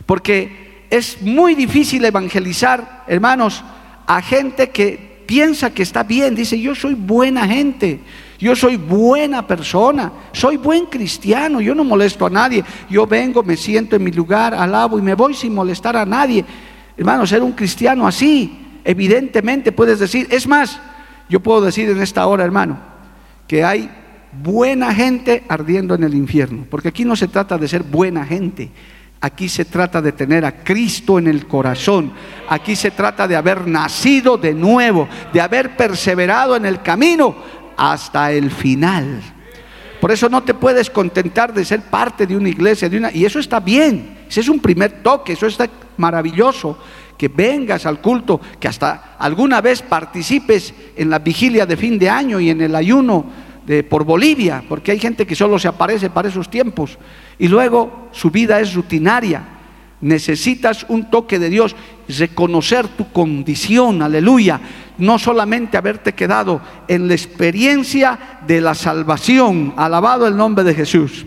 Porque 0.04 0.65
es 0.90 1.20
muy 1.22 1.54
difícil 1.54 2.04
evangelizar, 2.04 3.04
hermanos, 3.06 3.64
a 4.06 4.22
gente 4.22 4.70
que 4.70 5.24
piensa 5.26 5.70
que 5.70 5.82
está 5.82 6.02
bien, 6.02 6.34
dice, 6.34 6.58
yo 6.60 6.74
soy 6.74 6.94
buena 6.94 7.46
gente, 7.46 8.00
yo 8.38 8.54
soy 8.54 8.76
buena 8.76 9.46
persona, 9.46 10.12
soy 10.32 10.56
buen 10.56 10.86
cristiano, 10.86 11.60
yo 11.60 11.74
no 11.74 11.84
molesto 11.84 12.26
a 12.26 12.30
nadie, 12.30 12.64
yo 12.88 13.06
vengo, 13.06 13.42
me 13.42 13.56
siento 13.56 13.96
en 13.96 14.04
mi 14.04 14.12
lugar, 14.12 14.54
alabo 14.54 14.98
y 14.98 15.02
me 15.02 15.14
voy 15.14 15.34
sin 15.34 15.54
molestar 15.54 15.96
a 15.96 16.06
nadie. 16.06 16.44
Hermanos, 16.96 17.30
ser 17.30 17.42
un 17.42 17.52
cristiano 17.52 18.06
así, 18.06 18.80
evidentemente 18.84 19.72
puedes 19.72 19.98
decir, 19.98 20.28
es 20.30 20.46
más, 20.46 20.80
yo 21.28 21.40
puedo 21.40 21.60
decir 21.60 21.90
en 21.90 22.00
esta 22.00 22.26
hora, 22.26 22.44
hermano, 22.44 22.78
que 23.48 23.64
hay 23.64 23.90
buena 24.42 24.94
gente 24.94 25.44
ardiendo 25.48 25.94
en 25.94 26.04
el 26.04 26.14
infierno, 26.14 26.66
porque 26.70 26.88
aquí 26.88 27.04
no 27.04 27.16
se 27.16 27.28
trata 27.28 27.58
de 27.58 27.68
ser 27.68 27.82
buena 27.82 28.24
gente, 28.24 28.70
Aquí 29.20 29.48
se 29.48 29.64
trata 29.64 30.02
de 30.02 30.12
tener 30.12 30.44
a 30.44 30.62
Cristo 30.62 31.18
en 31.18 31.26
el 31.26 31.46
corazón. 31.46 32.12
Aquí 32.48 32.76
se 32.76 32.90
trata 32.90 33.26
de 33.26 33.34
haber 33.34 33.66
nacido 33.66 34.36
de 34.36 34.52
nuevo, 34.52 35.08
de 35.32 35.40
haber 35.40 35.76
perseverado 35.76 36.54
en 36.54 36.66
el 36.66 36.82
camino 36.82 37.34
hasta 37.76 38.30
el 38.32 38.50
final. 38.50 39.22
Por 40.00 40.12
eso 40.12 40.28
no 40.28 40.42
te 40.42 40.54
puedes 40.54 40.90
contentar 40.90 41.54
de 41.54 41.64
ser 41.64 41.82
parte 41.82 42.26
de 42.26 42.36
una 42.36 42.50
iglesia, 42.50 42.88
de 42.88 42.98
una, 42.98 43.10
y 43.10 43.24
eso 43.24 43.38
está 43.38 43.58
bien. 43.58 44.18
Ese 44.28 44.40
es 44.40 44.48
un 44.48 44.60
primer 44.60 45.02
toque, 45.02 45.32
eso 45.32 45.46
está 45.46 45.68
maravilloso. 45.96 46.78
Que 47.16 47.28
vengas 47.28 47.86
al 47.86 48.02
culto, 48.02 48.38
que 48.60 48.68
hasta 48.68 49.16
alguna 49.18 49.62
vez 49.62 49.80
participes 49.80 50.74
en 50.94 51.08
la 51.08 51.18
vigilia 51.18 51.64
de 51.64 51.78
fin 51.78 51.98
de 51.98 52.10
año 52.10 52.38
y 52.38 52.50
en 52.50 52.60
el 52.60 52.76
ayuno 52.76 53.24
de, 53.66 53.82
por 53.82 54.04
Bolivia, 54.04 54.62
porque 54.68 54.92
hay 54.92 54.98
gente 54.98 55.26
que 55.26 55.34
solo 55.34 55.58
se 55.58 55.68
aparece 55.68 56.08
para 56.10 56.28
esos 56.28 56.48
tiempos 56.48 56.98
y 57.38 57.48
luego 57.48 58.08
su 58.12 58.30
vida 58.30 58.60
es 58.60 58.74
rutinaria. 58.74 59.42
Necesitas 60.00 60.84
un 60.88 61.10
toque 61.10 61.38
de 61.38 61.48
Dios, 61.48 61.74
reconocer 62.08 62.86
tu 62.88 63.10
condición, 63.12 64.02
aleluya. 64.02 64.60
No 64.98 65.18
solamente 65.18 65.76
haberte 65.76 66.14
quedado 66.14 66.60
en 66.86 67.08
la 67.08 67.14
experiencia 67.14 68.40
de 68.46 68.60
la 68.60 68.74
salvación, 68.74 69.74
alabado 69.76 70.26
el 70.26 70.36
nombre 70.36 70.64
de 70.64 70.74
Jesús. 70.74 71.26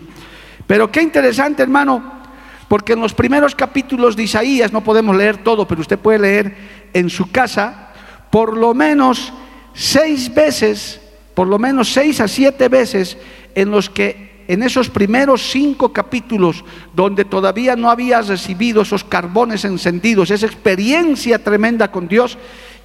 Pero 0.66 0.90
qué 0.90 1.02
interesante, 1.02 1.62
hermano, 1.62 2.20
porque 2.68 2.92
en 2.92 3.00
los 3.00 3.12
primeros 3.12 3.56
capítulos 3.56 4.14
de 4.14 4.22
Isaías, 4.22 4.72
no 4.72 4.84
podemos 4.84 5.16
leer 5.16 5.38
todo, 5.38 5.66
pero 5.66 5.80
usted 5.80 5.98
puede 5.98 6.20
leer 6.20 6.56
en 6.92 7.10
su 7.10 7.30
casa, 7.30 7.90
por 8.30 8.56
lo 8.56 8.72
menos 8.72 9.32
seis 9.74 10.32
veces 10.32 11.00
por 11.34 11.46
lo 11.46 11.58
menos 11.58 11.92
seis 11.92 12.20
a 12.20 12.28
siete 12.28 12.68
veces 12.68 13.16
en 13.54 13.70
los 13.70 13.88
que 13.90 14.30
en 14.48 14.64
esos 14.64 14.90
primeros 14.90 15.48
cinco 15.50 15.92
capítulos 15.92 16.64
donde 16.92 17.24
todavía 17.24 17.76
no 17.76 17.88
habías 17.88 18.26
recibido 18.26 18.82
esos 18.82 19.04
carbones 19.04 19.64
encendidos, 19.64 20.32
esa 20.32 20.46
experiencia 20.46 21.38
tremenda 21.38 21.92
con 21.92 22.08
Dios, 22.08 22.36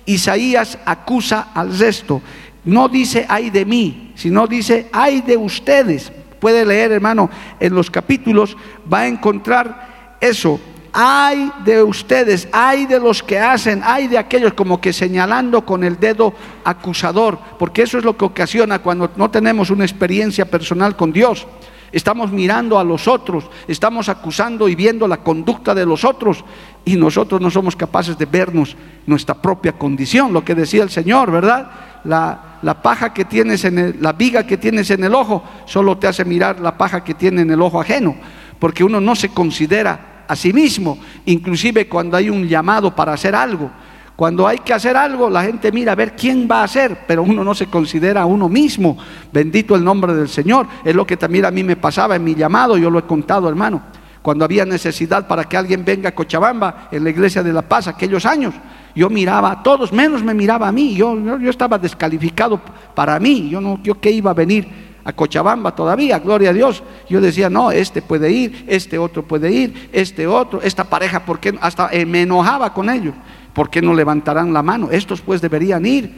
Isaías 0.06 0.78
acusa 0.86 1.50
al 1.56 1.76
resto. 1.76 2.22
No 2.66 2.88
dice 2.88 3.26
ay 3.28 3.50
de 3.50 3.66
mí, 3.66 4.12
sino 4.16 4.46
dice 4.46 4.90
ay 4.92 5.22
de 5.22 5.38
ustedes. 5.38 6.12
Puede 6.40 6.66
leer, 6.66 6.92
hermano, 6.92 7.32
en 7.60 7.74
los 7.74 7.90
capítulos, 7.90 8.56
va 8.92 9.00
a 9.00 9.08
encontrar 9.08 10.18
eso 10.22 10.60
hay 10.98 11.52
de 11.66 11.84
ustedes, 11.84 12.48
hay 12.54 12.86
de 12.86 13.02
los 13.02 13.22
que 13.22 13.38
hacen, 13.38 13.82
hay 13.84 14.08
de 14.08 14.18
aquellos 14.18 14.54
como 14.54 14.80
que 14.80 14.94
señalando 14.94 15.66
con 15.66 15.84
el 15.84 16.00
dedo 16.00 16.34
acusador, 16.64 17.38
porque 17.60 17.82
eso 17.82 17.98
es 17.98 18.06
lo 18.06 18.16
que 18.16 18.24
ocasiona 18.24 18.80
cuando 18.80 19.12
no 19.18 19.30
tenemos 19.30 19.70
una 19.72 19.84
experiencia 19.84 20.46
personal 20.46 20.96
con 20.96 21.12
Dios. 21.12 21.46
Estamos 21.92 22.32
mirando 22.32 22.80
a 22.80 22.84
los 22.86 23.10
otros, 23.10 23.44
estamos 23.68 24.08
acusando 24.08 24.70
y 24.70 24.76
viendo 24.76 25.06
la 25.06 25.18
conducta 25.18 25.76
de 25.76 25.86
los 25.86 26.06
otros 26.06 26.46
y 26.86 26.96
nosotros 26.96 27.42
no 27.42 27.52
somos 27.52 27.76
capaces 27.76 28.18
de 28.18 28.26
vernos 28.26 28.78
nuestra 29.06 29.36
propia 29.36 29.74
condición, 29.74 30.32
lo 30.32 30.46
que 30.46 30.56
decía 30.56 30.84
el 30.84 30.90
Señor, 30.90 31.30
¿verdad? 31.30 31.72
La, 32.06 32.60
la 32.62 32.82
paja 32.82 33.14
que 33.14 33.26
tienes 33.26 33.66
en 33.66 33.80
el, 33.80 34.02
la 34.02 34.14
viga 34.14 34.48
que 34.48 34.56
tienes 34.56 34.90
en 34.92 35.04
el 35.04 35.14
ojo 35.14 35.44
solo 35.66 35.98
te 35.98 36.08
hace 36.08 36.24
mirar 36.24 36.62
la 36.62 36.78
paja 36.78 37.04
que 37.04 37.16
tiene 37.16 37.42
en 37.42 37.52
el 37.52 37.62
ojo 37.62 37.82
ajeno, 37.82 38.16
porque 38.60 38.86
uno 38.86 39.02
no 39.02 39.14
se 39.14 39.28
considera 39.28 40.15
a 40.28 40.36
sí 40.36 40.54
mismo, 40.54 40.98
inclusive 41.26 41.88
cuando 41.88 42.18
hay 42.18 42.30
un 42.30 42.48
llamado 42.48 42.96
para 42.96 43.14
hacer 43.14 43.36
algo. 43.36 43.72
Cuando 44.16 44.48
hay 44.48 44.60
que 44.60 44.74
hacer 44.74 44.96
algo, 44.96 45.30
la 45.30 45.44
gente 45.44 45.72
mira 45.74 45.92
a 45.92 45.96
ver 45.96 46.16
quién 46.16 46.48
va 46.50 46.62
a 46.62 46.64
hacer, 46.64 47.00
pero 47.06 47.24
uno 47.24 47.44
no 47.44 47.54
se 47.54 47.68
considera 47.68 48.22
a 48.22 48.26
uno 48.26 48.48
mismo. 48.48 48.98
Bendito 49.32 49.76
el 49.76 49.84
nombre 49.84 50.14
del 50.14 50.30
Señor. 50.30 50.68
Es 50.86 50.96
lo 50.96 51.06
que 51.06 51.18
también 51.18 51.44
a 51.44 51.52
mí 51.52 51.66
me 51.66 51.76
pasaba 51.76 52.16
en 52.16 52.24
mi 52.24 52.34
llamado, 52.34 52.78
yo 52.78 52.90
lo 52.90 53.00
he 53.00 53.04
contado, 53.04 53.50
hermano. 53.50 53.82
Cuando 54.22 54.46
había 54.46 54.66
necesidad 54.66 55.28
para 55.28 55.44
que 55.44 55.58
alguien 55.58 55.84
venga 55.84 56.10
a 56.10 56.16
Cochabamba, 56.16 56.88
en 56.92 57.04
la 57.04 57.10
iglesia 57.10 57.44
de 57.44 57.52
La 57.52 57.62
Paz, 57.62 57.88
aquellos 57.88 58.26
años, 58.26 58.56
yo 58.96 59.10
miraba 59.10 59.52
a 59.52 59.62
todos, 59.62 59.92
menos 59.92 60.24
me 60.24 60.34
miraba 60.34 60.70
a 60.70 60.72
mí. 60.72 60.96
Yo, 60.96 61.38
yo, 61.38 61.50
estaba 61.50 61.78
descalificado 61.78 62.60
para 62.96 63.20
mí. 63.20 63.50
Yo 63.50 63.60
no, 63.60 63.80
yo 63.84 64.00
qué 64.00 64.12
iba 64.12 64.32
a 64.32 64.34
venir 64.34 64.85
a 65.06 65.14
Cochabamba 65.14 65.76
todavía, 65.76 66.18
gloria 66.18 66.50
a 66.50 66.54
Dios. 66.54 66.82
Yo 67.08 67.22
decía, 67.22 67.48
no, 67.48 67.72
este 67.72 68.02
puede 68.02 68.32
ir, 68.32 68.66
este 68.68 68.98
otro 68.98 69.24
puede 69.24 69.52
ir, 69.52 69.90
este 69.94 70.26
otro, 70.26 70.62
esta 70.64 70.84
pareja, 70.84 71.24
¿por 71.24 71.40
qué? 71.40 71.56
Hasta 71.62 71.90
eh, 71.92 72.08
me 72.08 72.24
enojaba 72.24 72.74
con 72.74 72.90
ellos. 72.90 73.14
¿Por 73.54 73.70
qué 73.70 73.84
no 73.84 73.94
levantarán 73.94 74.52
la 74.52 74.64
mano? 74.64 74.90
Estos 74.92 75.22
pues 75.22 75.42
deberían 75.42 75.86
ir. 75.86 76.12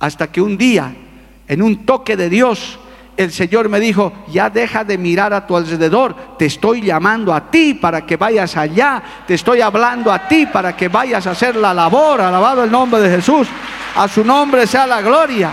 Hasta 0.00 0.26
que 0.26 0.42
un 0.42 0.58
día, 0.58 0.92
en 1.46 1.62
un 1.62 1.86
toque 1.86 2.16
de 2.16 2.28
Dios, 2.28 2.78
el 3.16 3.30
Señor 3.30 3.68
me 3.68 3.78
dijo, 3.78 4.12
ya 4.32 4.50
deja 4.50 4.82
de 4.82 4.98
mirar 4.98 5.32
a 5.32 5.46
tu 5.46 5.56
alrededor, 5.56 6.16
te 6.36 6.46
estoy 6.46 6.82
llamando 6.82 7.32
a 7.32 7.48
ti 7.48 7.74
para 7.74 8.04
que 8.04 8.16
vayas 8.16 8.56
allá, 8.56 9.00
te 9.28 9.34
estoy 9.34 9.60
hablando 9.60 10.12
a 10.12 10.26
ti 10.26 10.46
para 10.46 10.76
que 10.76 10.88
vayas 10.88 11.24
a 11.28 11.30
hacer 11.30 11.54
la 11.54 11.72
labor, 11.72 12.20
alabado 12.20 12.64
el 12.64 12.70
nombre 12.72 13.00
de 13.00 13.10
Jesús, 13.14 13.46
a 13.94 14.08
su 14.08 14.24
nombre 14.24 14.66
sea 14.66 14.88
la 14.88 15.00
gloria. 15.00 15.52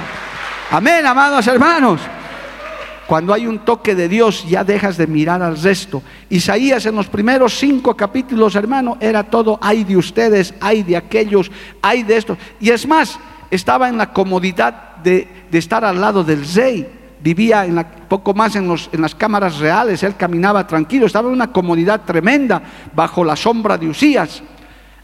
Amén, 0.71 1.05
amados 1.05 1.45
hermanos. 1.45 2.01
Cuando 3.11 3.33
hay 3.33 3.45
un 3.45 3.59
toque 3.59 3.93
de 3.93 4.07
Dios 4.07 4.45
ya 4.47 4.63
dejas 4.63 4.95
de 4.95 5.05
mirar 5.05 5.41
al 5.41 5.61
resto. 5.61 6.01
Isaías 6.29 6.85
en 6.85 6.95
los 6.95 7.07
primeros 7.07 7.59
cinco 7.59 7.93
capítulos, 7.93 8.55
hermano, 8.55 8.95
era 9.01 9.21
todo, 9.23 9.59
hay 9.61 9.83
de 9.83 9.97
ustedes, 9.97 10.53
hay 10.61 10.81
de 10.83 10.95
aquellos, 10.95 11.51
hay 11.81 12.03
de 12.03 12.15
estos. 12.15 12.37
Y 12.61 12.69
es 12.69 12.87
más, 12.87 13.19
estaba 13.49 13.89
en 13.89 13.97
la 13.97 14.13
comodidad 14.13 14.95
de, 15.03 15.27
estar 15.51 15.83
al 15.83 15.99
lado 15.99 16.23
del 16.23 16.45
rey. 16.55 16.87
Vivía 17.21 17.65
en 17.65 17.85
poco 18.07 18.33
más 18.33 18.55
en, 18.55 18.73
en 18.93 19.01
las 19.01 19.13
cámaras 19.13 19.59
reales, 19.59 20.03
él 20.03 20.15
caminaba 20.15 20.65
tranquilo, 20.65 21.05
estaba 21.05 21.27
en 21.27 21.33
una 21.33 21.51
comodidad 21.51 22.05
tremenda 22.05 22.61
bajo 22.95 23.25
la 23.25 23.35
sombra 23.35 23.77
de 23.77 23.89
Usías. 23.89 24.41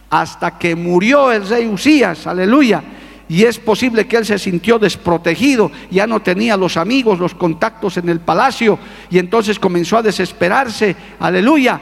Hasta 0.09 0.57
que 0.57 0.77
murió 0.77 1.29
el 1.33 1.45
rey 1.45 1.65
Usías, 1.65 2.25
aleluya 2.25 2.81
y 3.29 3.43
es 3.43 3.59
posible 3.59 4.07
que 4.07 4.17
él 4.17 4.25
se 4.25 4.39
sintió 4.39 4.79
desprotegido, 4.79 5.71
ya 5.91 6.07
no 6.07 6.21
tenía 6.21 6.55
los 6.55 6.77
amigos, 6.77 7.19
los 7.19 7.35
contactos 7.35 7.97
en 7.97 8.09
el 8.09 8.19
palacio 8.19 8.79
y 9.09 9.19
entonces 9.19 9.59
comenzó 9.59 9.97
a 9.97 10.03
desesperarse, 10.03 10.95
aleluya. 11.19 11.79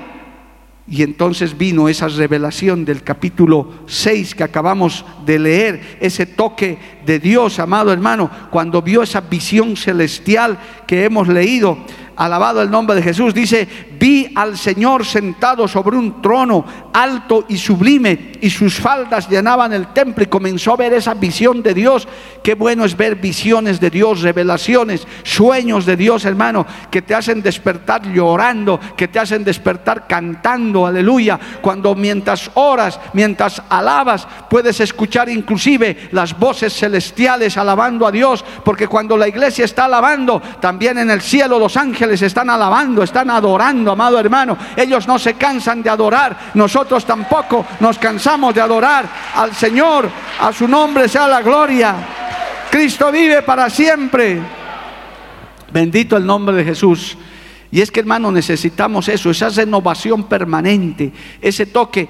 Y 0.88 1.02
entonces 1.02 1.58
vino 1.58 1.90
esa 1.90 2.08
revelación 2.08 2.86
del 2.86 3.02
capítulo 3.02 3.74
6 3.88 4.36
que 4.36 4.44
acabamos 4.44 5.04
de 5.26 5.40
leer, 5.40 5.98
ese 6.00 6.28
toque 6.28 6.78
de 7.04 7.20
Dios, 7.20 7.58
amado 7.58 7.92
hermano, 7.92 8.30
cuando 8.52 8.84
vio 8.84 9.02
esa 9.02 9.22
visión 9.22 9.76
celestial 9.78 10.60
que 10.86 11.06
hemos 11.06 11.28
leído. 11.28 11.80
Alabado 12.16 12.62
el 12.62 12.72
nombre 12.72 12.96
de 12.96 13.02
Jesús. 13.02 13.34
Dice, 13.34 13.68
vi 14.00 14.32
al 14.36 14.58
Señor 14.58 15.06
sentado 15.06 15.68
sobre 15.68 15.98
un 15.98 16.22
trono 16.22 16.66
alto 16.94 17.46
y 17.50 17.58
sublime 17.58 18.34
y 18.42 18.50
sus 18.50 18.76
faldas 18.76 19.30
llenaban 19.30 19.74
el 19.74 19.88
templo 19.88 20.24
y 20.24 20.28
comenzó 20.28 20.74
a 20.74 20.78
ver 20.78 20.94
esa 20.94 21.14
visión 21.14 21.62
de 21.62 21.74
Dios. 21.74 22.08
Qué 22.42 22.54
bueno 22.54 22.86
es 22.86 22.96
ver 22.96 23.16
visiones 23.16 23.80
de 23.80 23.90
Dios, 23.90 24.22
revelaciones, 24.22 25.06
sueños 25.24 25.86
de 25.86 25.98
Dios, 25.98 26.26
hermano, 26.26 26.66
que 26.90 27.02
te 27.02 27.16
hacen 27.16 27.42
despertar 27.42 28.04
llorando, 28.14 28.80
que 28.96 29.08
te 29.08 29.20
hacen 29.20 29.44
despertar 29.44 30.08
cantando, 30.08 30.86
aleluya. 30.86 31.40
Cuando 31.62 31.96
mientras 31.96 32.52
oras, 32.54 33.00
mientras 33.14 33.62
alabas, 33.70 34.28
puedes 34.50 34.80
escuchar 34.80 35.28
inclusive 35.30 36.10
las 36.12 36.38
voces 36.38 36.74
celestiales 36.74 37.58
alabando 37.58 38.08
a 38.08 38.12
Dios, 38.12 38.46
porque 38.64 38.88
cuando 38.88 39.18
la 39.18 39.28
iglesia 39.28 39.66
está 39.66 39.86
alabando, 39.86 40.42
también 40.62 40.98
en 40.98 41.10
el 41.10 41.22
cielo 41.22 41.60
los 41.60 41.76
ángeles 41.76 42.05
están 42.14 42.50
alabando, 42.50 43.04
están 43.04 43.30
adorando, 43.30 43.92
amado 43.92 44.20
hermano. 44.20 44.58
Ellos 44.76 45.08
no 45.08 45.20
se 45.20 45.36
cansan 45.36 45.82
de 45.82 45.90
adorar, 45.90 46.38
nosotros 46.54 47.06
tampoco 47.06 47.66
nos 47.80 47.98
cansamos 47.98 48.54
de 48.54 48.62
adorar 48.62 49.06
al 49.36 49.54
Señor, 49.54 50.10
a 50.40 50.52
su 50.54 50.68
nombre 50.68 51.08
sea 51.08 51.28
la 51.28 51.42
gloria. 51.42 51.96
Cristo 52.70 53.12
vive 53.12 53.42
para 53.42 53.70
siempre. 53.70 54.42
Bendito 55.72 56.18
el 56.18 56.26
nombre 56.26 56.56
de 56.56 56.64
Jesús. 56.64 57.18
Y 57.76 57.82
es 57.82 57.92
que 57.92 58.00
hermano 58.00 58.32
necesitamos 58.32 59.10
eso, 59.10 59.30
esa 59.30 59.50
renovación 59.50 60.24
permanente, 60.30 61.12
ese 61.42 61.66
toque. 61.66 62.08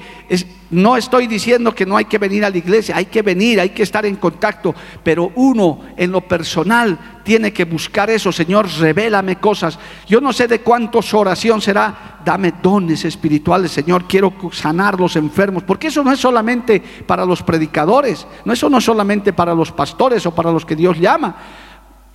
No 0.70 0.96
estoy 0.96 1.26
diciendo 1.26 1.74
que 1.74 1.88
no 1.88 1.98
hay 1.98 2.06
que 2.06 2.20
venir 2.20 2.46
a 2.46 2.52
la 2.52 2.58
iglesia, 2.60 2.96
hay 2.96 3.06
que 3.06 3.24
venir, 3.24 3.60
hay 3.60 3.72
que 3.72 3.82
estar 3.82 4.06
en 4.06 4.18
contacto, 4.18 4.76
pero 5.04 5.32
uno 5.34 5.80
en 5.98 6.12
lo 6.12 6.22
personal 6.22 7.20
tiene 7.24 7.52
que 7.52 7.66
buscar 7.66 8.12
eso, 8.12 8.32
Señor, 8.32 8.70
revélame 8.78 9.38
cosas. 9.38 9.80
Yo 10.08 10.22
no 10.22 10.34
sé 10.34 10.48
de 10.48 10.62
cuántos 10.62 11.12
oración 11.16 11.60
será, 11.60 12.20
dame 12.24 12.54
dones 12.62 13.04
espirituales, 13.04 13.72
Señor, 13.72 14.06
quiero 14.08 14.36
sanar 14.52 15.00
los 15.00 15.16
enfermos, 15.16 15.64
porque 15.64 15.88
eso 15.88 16.04
no 16.04 16.12
es 16.12 16.20
solamente 16.20 16.80
para 17.08 17.26
los 17.26 17.42
predicadores, 17.42 18.28
no 18.46 18.54
eso 18.54 18.70
no 18.70 18.78
es 18.78 18.84
solamente 18.84 19.34
para 19.34 19.56
los 19.56 19.72
pastores 19.72 20.28
o 20.28 20.36
para 20.36 20.52
los 20.52 20.64
que 20.64 20.76
Dios 20.76 21.00
llama. 21.00 21.36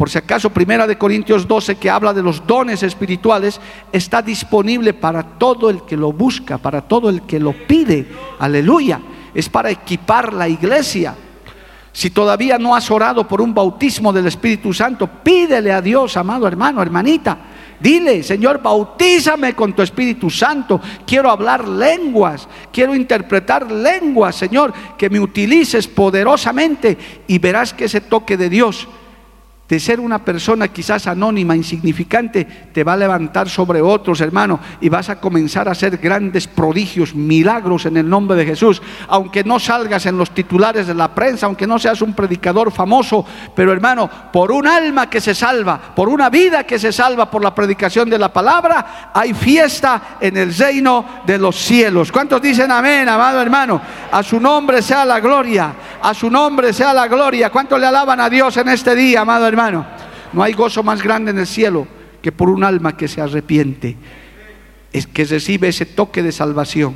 Por 0.00 0.08
si 0.08 0.16
acaso, 0.16 0.48
Primera 0.48 0.86
de 0.86 0.96
Corintios 0.96 1.46
12, 1.46 1.74
que 1.74 1.90
habla 1.90 2.14
de 2.14 2.22
los 2.22 2.46
dones 2.46 2.82
espirituales, 2.82 3.60
está 3.92 4.22
disponible 4.22 4.94
para 4.94 5.22
todo 5.22 5.68
el 5.68 5.82
que 5.82 5.94
lo 5.94 6.10
busca, 6.10 6.56
para 6.56 6.80
todo 6.80 7.10
el 7.10 7.20
que 7.26 7.38
lo 7.38 7.52
pide. 7.52 8.06
Aleluya. 8.38 8.98
Es 9.34 9.50
para 9.50 9.68
equipar 9.68 10.32
la 10.32 10.48
iglesia. 10.48 11.14
Si 11.92 12.08
todavía 12.08 12.56
no 12.56 12.74
has 12.74 12.90
orado 12.90 13.28
por 13.28 13.42
un 13.42 13.52
bautismo 13.52 14.10
del 14.10 14.26
Espíritu 14.26 14.72
Santo, 14.72 15.06
pídele 15.22 15.70
a 15.70 15.82
Dios, 15.82 16.16
amado 16.16 16.48
hermano, 16.48 16.80
hermanita. 16.80 17.36
Dile, 17.78 18.22
Señor, 18.22 18.62
bautízame 18.62 19.52
con 19.52 19.74
tu 19.74 19.82
Espíritu 19.82 20.30
Santo. 20.30 20.80
Quiero 21.06 21.30
hablar 21.30 21.68
lenguas, 21.68 22.48
quiero 22.72 22.94
interpretar 22.94 23.70
lenguas, 23.70 24.34
Señor, 24.34 24.72
que 24.96 25.10
me 25.10 25.20
utilices 25.20 25.86
poderosamente 25.88 26.96
y 27.28 27.38
verás 27.38 27.74
que 27.74 27.84
ese 27.84 28.00
toque 28.00 28.38
de 28.38 28.48
Dios 28.48 28.88
de 29.70 29.78
ser 29.78 30.00
una 30.00 30.18
persona 30.18 30.66
quizás 30.66 31.06
anónima, 31.06 31.54
insignificante, 31.54 32.44
te 32.44 32.82
va 32.82 32.94
a 32.94 32.96
levantar 32.96 33.48
sobre 33.48 33.80
otros, 33.80 34.20
hermano, 34.20 34.58
y 34.80 34.88
vas 34.88 35.08
a 35.10 35.20
comenzar 35.20 35.68
a 35.68 35.72
hacer 35.72 35.98
grandes 35.98 36.48
prodigios, 36.48 37.14
milagros 37.14 37.86
en 37.86 37.96
el 37.96 38.08
nombre 38.08 38.36
de 38.36 38.46
Jesús. 38.46 38.82
Aunque 39.06 39.44
no 39.44 39.60
salgas 39.60 40.06
en 40.06 40.18
los 40.18 40.32
titulares 40.32 40.88
de 40.88 40.94
la 40.94 41.14
prensa, 41.14 41.46
aunque 41.46 41.68
no 41.68 41.78
seas 41.78 42.02
un 42.02 42.14
predicador 42.14 42.72
famoso, 42.72 43.24
pero 43.54 43.70
hermano, 43.70 44.10
por 44.32 44.50
un 44.50 44.66
alma 44.66 45.08
que 45.08 45.20
se 45.20 45.36
salva, 45.36 45.80
por 45.94 46.08
una 46.08 46.28
vida 46.30 46.64
que 46.64 46.80
se 46.80 46.90
salva 46.90 47.30
por 47.30 47.44
la 47.44 47.54
predicación 47.54 48.10
de 48.10 48.18
la 48.18 48.32
palabra, 48.32 49.12
hay 49.14 49.32
fiesta 49.34 50.16
en 50.20 50.36
el 50.36 50.52
reino 50.52 51.04
de 51.24 51.38
los 51.38 51.54
cielos. 51.54 52.10
¿Cuántos 52.10 52.42
dicen 52.42 52.72
amén, 52.72 53.08
amado 53.08 53.40
hermano? 53.40 53.80
A 54.10 54.20
su 54.24 54.40
nombre 54.40 54.82
sea 54.82 55.04
la 55.04 55.20
gloria, 55.20 55.72
a 56.02 56.12
su 56.12 56.28
nombre 56.28 56.72
sea 56.72 56.92
la 56.92 57.06
gloria. 57.06 57.50
¿Cuántos 57.50 57.78
le 57.78 57.86
alaban 57.86 58.18
a 58.18 58.28
Dios 58.28 58.56
en 58.56 58.68
este 58.70 58.96
día, 58.96 59.20
amado 59.20 59.46
hermano? 59.46 59.59
Hermano, 59.60 59.86
no 60.32 60.42
hay 60.42 60.52
gozo 60.52 60.82
más 60.82 61.02
grande 61.02 61.30
en 61.30 61.38
el 61.38 61.46
cielo 61.46 61.86
que 62.22 62.32
por 62.32 62.48
un 62.48 62.64
alma 62.64 62.96
que 62.96 63.08
se 63.08 63.20
arrepiente, 63.20 63.96
es 64.92 65.06
que 65.06 65.24
recibe 65.24 65.68
ese 65.68 65.86
toque 65.86 66.22
de 66.22 66.32
salvación. 66.32 66.94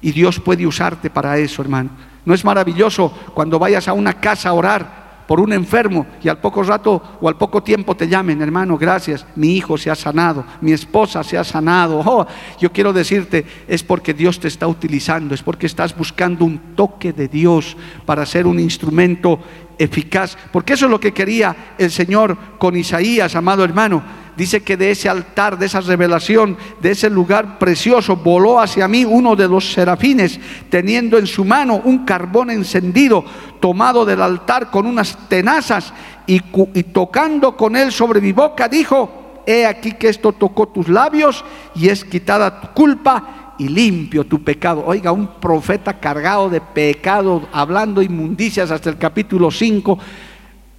Y 0.00 0.12
Dios 0.12 0.40
puede 0.40 0.66
usarte 0.66 1.10
para 1.10 1.38
eso, 1.38 1.62
hermano. 1.62 1.90
¿No 2.24 2.34
es 2.34 2.44
maravilloso 2.44 3.10
cuando 3.34 3.58
vayas 3.58 3.88
a 3.88 3.92
una 3.92 4.14
casa 4.14 4.50
a 4.50 4.52
orar 4.52 5.05
por 5.26 5.40
un 5.40 5.52
enfermo 5.52 6.06
y 6.22 6.28
al 6.28 6.38
poco 6.38 6.62
rato 6.62 7.18
o 7.20 7.28
al 7.28 7.36
poco 7.36 7.62
tiempo 7.62 7.96
te 7.96 8.08
llamen, 8.08 8.40
hermano, 8.40 8.78
gracias, 8.78 9.26
mi 9.34 9.56
hijo 9.56 9.76
se 9.76 9.90
ha 9.90 9.94
sanado, 9.94 10.44
mi 10.60 10.72
esposa 10.72 11.22
se 11.22 11.36
ha 11.36 11.44
sanado. 11.44 12.04
Oh, 12.08 12.24
yo 12.60 12.70
quiero 12.72 12.92
decirte, 12.92 13.44
es 13.66 13.82
porque 13.82 14.14
Dios 14.14 14.38
te 14.38 14.46
está 14.46 14.68
utilizando, 14.68 15.34
es 15.34 15.42
porque 15.42 15.66
estás 15.66 15.94
buscando 15.96 16.44
un 16.44 16.74
toque 16.76 17.12
de 17.12 17.26
Dios 17.26 17.76
para 18.04 18.24
ser 18.24 18.46
un 18.46 18.60
instrumento 18.60 19.40
eficaz, 19.76 20.38
porque 20.52 20.74
eso 20.74 20.86
es 20.86 20.90
lo 20.90 21.00
que 21.00 21.12
quería 21.12 21.74
el 21.76 21.90
Señor 21.90 22.36
con 22.58 22.76
Isaías, 22.76 23.34
amado 23.34 23.64
hermano 23.64 24.25
dice 24.36 24.62
que 24.62 24.76
de 24.76 24.90
ese 24.90 25.08
altar, 25.08 25.58
de 25.58 25.66
esa 25.66 25.80
revelación, 25.80 26.56
de 26.80 26.90
ese 26.90 27.08
lugar 27.08 27.58
precioso, 27.58 28.16
voló 28.16 28.60
hacia 28.60 28.86
mí 28.86 29.04
uno 29.04 29.34
de 29.34 29.48
los 29.48 29.72
serafines, 29.72 30.38
teniendo 30.68 31.18
en 31.18 31.26
su 31.26 31.44
mano 31.44 31.80
un 31.84 32.04
carbón 32.04 32.50
encendido, 32.50 33.24
tomado 33.60 34.04
del 34.04 34.20
altar 34.20 34.70
con 34.70 34.86
unas 34.86 35.16
tenazas, 35.28 35.92
y, 36.26 36.40
tocando 36.40 37.56
con 37.56 37.76
él 37.76 37.92
sobre 37.92 38.20
mi 38.20 38.32
boca, 38.32 38.68
dijo, 38.68 39.42
he 39.46 39.64
aquí 39.64 39.92
que 39.92 40.08
esto 40.08 40.32
tocó 40.32 40.66
tus 40.68 40.88
labios 40.88 41.44
y 41.74 41.88
es 41.88 42.04
quitada 42.04 42.60
tu 42.60 42.68
culpa 42.68 43.54
y 43.58 43.68
limpio 43.68 44.24
tu 44.24 44.42
pecado. 44.42 44.82
Oiga, 44.84 45.12
un 45.12 45.28
profeta 45.40 46.00
cargado 46.00 46.50
de 46.50 46.60
pecado, 46.60 47.48
hablando 47.52 48.02
inmundicias 48.02 48.72
hasta 48.72 48.90
el 48.90 48.98
capítulo 48.98 49.52
5, 49.52 49.98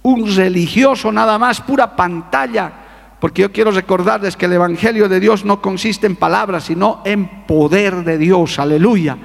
un 0.02 0.36
religioso 0.36 1.10
nada 1.10 1.38
más, 1.38 1.62
pura 1.62 1.96
pantalla 1.96 2.87
porque 3.20 3.42
yo 3.42 3.52
quiero 3.52 3.70
recordarles 3.70 4.36
que 4.36 4.46
el 4.46 4.52
Evangelio 4.52 5.08
de 5.08 5.20
Dios 5.20 5.44
no 5.44 5.60
consiste 5.60 6.06
en 6.06 6.16
palabras, 6.16 6.64
sino 6.64 7.02
en 7.04 7.46
poder 7.46 8.04
de 8.04 8.16
Dios. 8.16 8.58
Aleluya. 8.58 9.18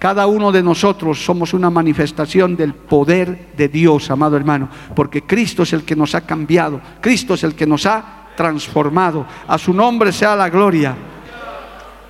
Cada 0.00 0.26
uno 0.26 0.50
de 0.50 0.62
nosotros 0.62 1.22
somos 1.22 1.52
una 1.52 1.68
manifestación 1.68 2.56
del 2.56 2.74
poder 2.74 3.50
de 3.56 3.68
Dios, 3.68 4.10
amado 4.10 4.36
hermano, 4.36 4.68
porque 4.96 5.22
Cristo 5.22 5.62
es 5.62 5.74
el 5.74 5.84
que 5.84 5.94
nos 5.94 6.14
ha 6.14 6.22
cambiado, 6.22 6.80
Cristo 7.02 7.34
es 7.34 7.44
el 7.44 7.54
que 7.54 7.66
nos 7.66 7.84
ha 7.84 8.28
transformado. 8.34 9.26
A 9.46 9.58
su 9.58 9.74
nombre 9.74 10.10
sea 10.10 10.34
la 10.34 10.48
gloria. 10.48 10.96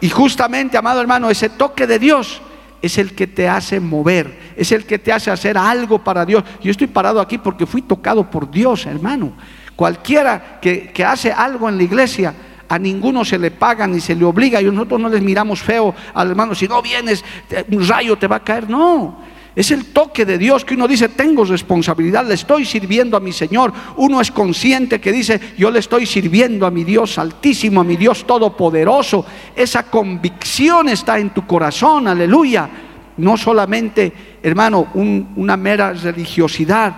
Y 0.01 0.09
justamente, 0.09 0.79
amado 0.79 1.01
hermano, 1.01 1.29
ese 1.29 1.51
toque 1.51 1.87
de 1.87 1.99
Dios 1.99 2.41
es 2.81 2.97
el 2.97 3.15
que 3.15 3.27
te 3.27 3.49
hace 3.49 3.81
mover, 3.81 4.53
es 4.57 4.73
el 4.73 4.87
que 4.87 4.99
te 4.99 5.13
hace 5.13 5.31
hacer 5.31 5.59
algo 5.59 5.99
para 5.99 6.25
Dios. 6.25 6.45
Yo 6.63 6.71
estoy 6.71 6.87
parado 6.87 7.21
aquí 7.21 7.39
porque 7.39 7.67
fui 7.67 7.83
tocado 7.83 8.31
por 8.31 8.51
Dios, 8.51 8.87
hermano. 8.87 9.33
Cualquiera 9.81 10.61
que, 10.61 10.93
hace 11.03 11.33
algo 11.33 11.67
en 11.67 11.79
la 11.79 11.83
iglesia, 11.83 12.35
a 12.69 12.79
ninguno 12.79 13.25
se 13.25 13.39
le 13.39 13.51
paga 13.51 13.87
ni 13.87 13.99
se 13.99 14.15
le 14.15 14.27
obliga 14.27 14.61
y 14.61 14.67
nosotros 14.67 15.01
no 15.01 15.09
les 15.09 15.23
miramos 15.23 15.63
feo 15.63 15.95
al 16.13 16.29
hermano, 16.29 16.55
si 16.55 16.69
no 16.69 16.83
vienes, 16.83 17.25
un 17.71 17.89
rayo 17.89 18.19
te 18.19 18.27
va 18.27 18.37
a 18.37 18.45
caer. 18.45 18.69
No, 18.69 19.23
es 19.57 19.71
el 19.71 19.87
toque 19.87 20.27
de 20.27 20.37
Dios 20.37 20.67
que 20.67 20.75
uno 20.75 20.87
dice, 20.87 21.09
tengo 21.09 21.47
responsabilidad, 21.47 22.27
le 22.27 22.35
estoy 22.35 22.67
sirviendo 22.67 23.17
a 23.17 23.21
mi 23.21 23.33
Señor. 23.33 23.73
Uno 23.97 24.21
es 24.21 24.31
consciente 24.31 25.01
que 25.01 25.13
dice, 25.13 25.41
yo 25.57 25.71
le 25.71 25.79
estoy 25.79 26.05
sirviendo 26.05 26.67
a 26.67 26.71
mi 26.71 26.85
Dios 26.85 27.17
altísimo, 27.17 27.81
a 27.81 27.85
mi 27.85 27.97
Dios 27.97 28.27
todopoderoso. 28.27 29.25
Esa 29.57 29.85
convicción 29.85 30.91
está 30.91 31.19
en 31.19 31.31
tu 31.31 31.47
corazón, 31.47 32.07
aleluya. 32.07 32.69
No 33.17 33.39
solamente, 33.39 34.13
hermano, 34.43 34.89
una 34.93 35.57
mera 35.57 35.95
religiosidad. 35.95 36.95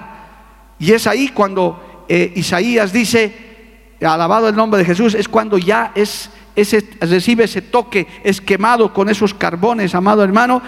Y 0.81 0.91
es 0.91 1.07
ahí 1.07 1.29
cuando 1.29 1.92
eh, 2.09 2.33
Isaías 2.37 2.93
dice, 2.93 3.33
alabado 4.01 4.49
el 4.49 4.57
nombre 4.57 4.79
de 4.79 4.85
Jesús, 4.85 5.15
es 5.15 5.29
cuando 5.29 5.59
ya 5.59 5.93
es, 5.95 6.31
ese, 6.57 6.85
recibe 7.01 7.45
ese 7.45 7.63
toque, 7.63 8.07
es 8.25 8.41
quemado 8.41 8.93
con 8.93 9.09
esos 9.09 9.35
carbones, 9.35 9.95
amado 9.95 10.25
hermano, 10.25 10.63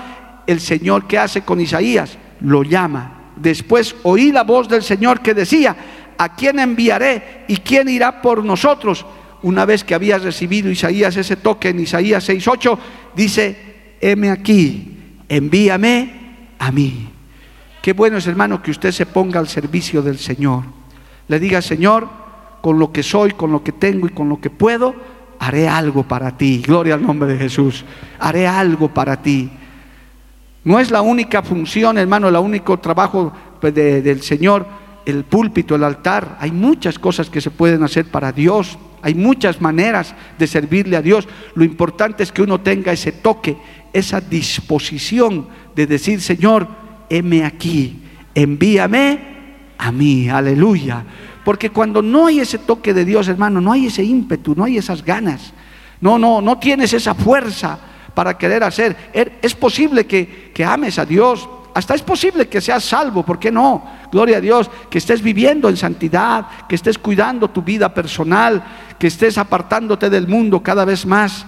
el 0.47 0.61
Señor 0.61 1.07
que 1.07 1.18
hace 1.18 1.42
con 1.42 1.61
Isaías, 1.61 2.18
lo 2.40 2.62
llama. 2.62 3.33
Después 3.37 3.97
oí 4.03 4.31
la 4.31 4.44
voz 4.44 4.68
del 4.68 4.83
Señor 4.83 5.20
que 5.20 5.35
decía, 5.35 5.77
¿a 6.16 6.35
quién 6.35 6.59
enviaré 6.59 7.44
y 7.49 7.57
quién 7.59 7.88
irá 7.88 8.23
por 8.23 8.44
nosotros? 8.44 9.05
Una 9.42 9.64
vez 9.64 9.85
que 9.85 9.94
había 9.94 10.18
recibido 10.18 10.70
Isaías 10.70 11.16
ese 11.16 11.37
toque 11.37 11.70
en 11.70 11.81
Isaías 11.81 12.29
6.8, 12.29 12.79
dice, 13.14 13.97
heme 14.01 14.31
aquí, 14.31 15.23
envíame 15.29 16.25
a 16.59 16.70
mí. 16.70 17.09
Qué 17.83 17.92
bueno 17.92 18.16
es, 18.16 18.27
hermano, 18.27 18.62
que 18.62 18.70
usted 18.70 18.92
se 18.92 19.05
ponga 19.05 19.40
al 19.40 19.49
servicio 19.49 20.01
del 20.01 20.18
Señor. 20.18 20.64
Le 21.29 21.41
diga, 21.41 21.63
Señor, 21.63 22.09
con 22.61 22.79
lo 22.79 22.93
que 22.93 23.03
soy, 23.03 23.33
con 23.33 23.53
lo 23.53 23.63
que 23.63 23.73
tengo 23.73 24.07
y 24.07 24.11
con 24.11 24.29
lo 24.29 24.41
que 24.41 24.51
puedo, 24.51 24.95
haré 25.39 25.69
algo 25.69 26.03
para 26.03 26.37
ti. 26.37 26.63
Gloria 26.65 26.95
al 26.95 27.03
nombre 27.03 27.33
de 27.33 27.39
Jesús. 27.39 27.85
Haré 28.19 28.47
algo 28.47 28.89
para 28.89 29.21
ti. 29.21 29.51
No 30.65 30.81
es 30.81 30.91
la 30.91 31.03
única 31.03 31.43
función, 31.43 31.99
hermano, 31.99 32.29
el 32.29 32.37
único 32.37 32.79
trabajo 32.79 33.33
pues, 33.61 33.75
del 33.75 34.23
Señor, 34.23 34.67
el 35.05 35.25
púlpito, 35.25 35.75
el 35.75 35.85
altar. 35.85 36.39
Hay 36.41 36.53
muchas 36.53 36.99
cosas 36.99 37.29
que 37.29 37.43
se 37.43 37.51
pueden 37.51 37.83
hacer 37.83 38.07
para 38.07 38.33
Dios. 38.33 38.79
Hay 39.03 39.15
muchas 39.15 39.61
maneras 39.61 40.15
de 40.39 40.47
servirle 40.47 40.97
a 40.97 41.03
Dios. 41.03 41.29
Lo 41.55 41.65
importante 41.65 42.23
es 42.23 42.33
que 42.33 42.41
uno 42.41 42.63
tenga 42.63 42.93
ese 42.93 43.13
toque, 43.13 43.59
esa 43.93 44.23
disposición 44.23 45.49
de 45.77 45.87
decir, 45.87 46.23
Señor, 46.23 46.67
heme 47.11 47.45
aquí, 47.45 48.03
envíame 48.35 49.34
a 49.79 49.93
mí, 49.93 50.29
aleluya. 50.29 51.05
Porque 51.45 51.71
cuando 51.71 52.03
no 52.03 52.27
hay 52.27 52.41
ese 52.41 52.59
toque 52.59 52.95
de 52.95 53.05
Dios, 53.05 53.29
hermano, 53.29 53.61
no 53.61 53.73
hay 53.73 53.87
ese 53.87 54.03
ímpetu, 54.03 54.55
no 54.55 54.65
hay 54.65 54.79
esas 54.79 55.05
ganas. 55.05 55.53
No, 56.01 56.19
no, 56.19 56.41
no 56.41 56.59
tienes 56.59 56.93
esa 56.93 57.15
fuerza 57.15 57.79
para 58.15 58.37
querer 58.39 58.63
hacer. 58.65 59.11
Er, 59.13 59.39
es 59.43 59.55
posible 59.55 60.07
que, 60.07 60.51
que 60.55 60.65
ames 60.65 60.99
a 60.99 61.05
Dios, 61.05 61.49
hasta 61.75 61.95
es 61.95 62.03
posible 62.03 62.49
que 62.49 62.61
seas 62.61 62.85
salvo, 62.85 63.25
¿por 63.25 63.39
qué 63.39 63.51
no? 63.51 63.85
Gloria 64.13 64.37
a 64.37 64.41
Dios, 64.41 64.71
que 64.89 64.99
estés 64.99 65.21
viviendo 65.21 65.69
en 65.69 65.77
santidad, 65.77 66.47
que 66.69 66.77
estés 66.77 66.99
cuidando 66.99 67.51
tu 67.51 67.63
vida 67.63 67.93
personal, 67.93 68.63
que 68.99 69.09
estés 69.09 69.37
apartándote 69.39 70.09
del 70.09 70.29
mundo 70.29 70.63
cada 70.63 70.85
vez 70.85 71.05
más 71.05 71.45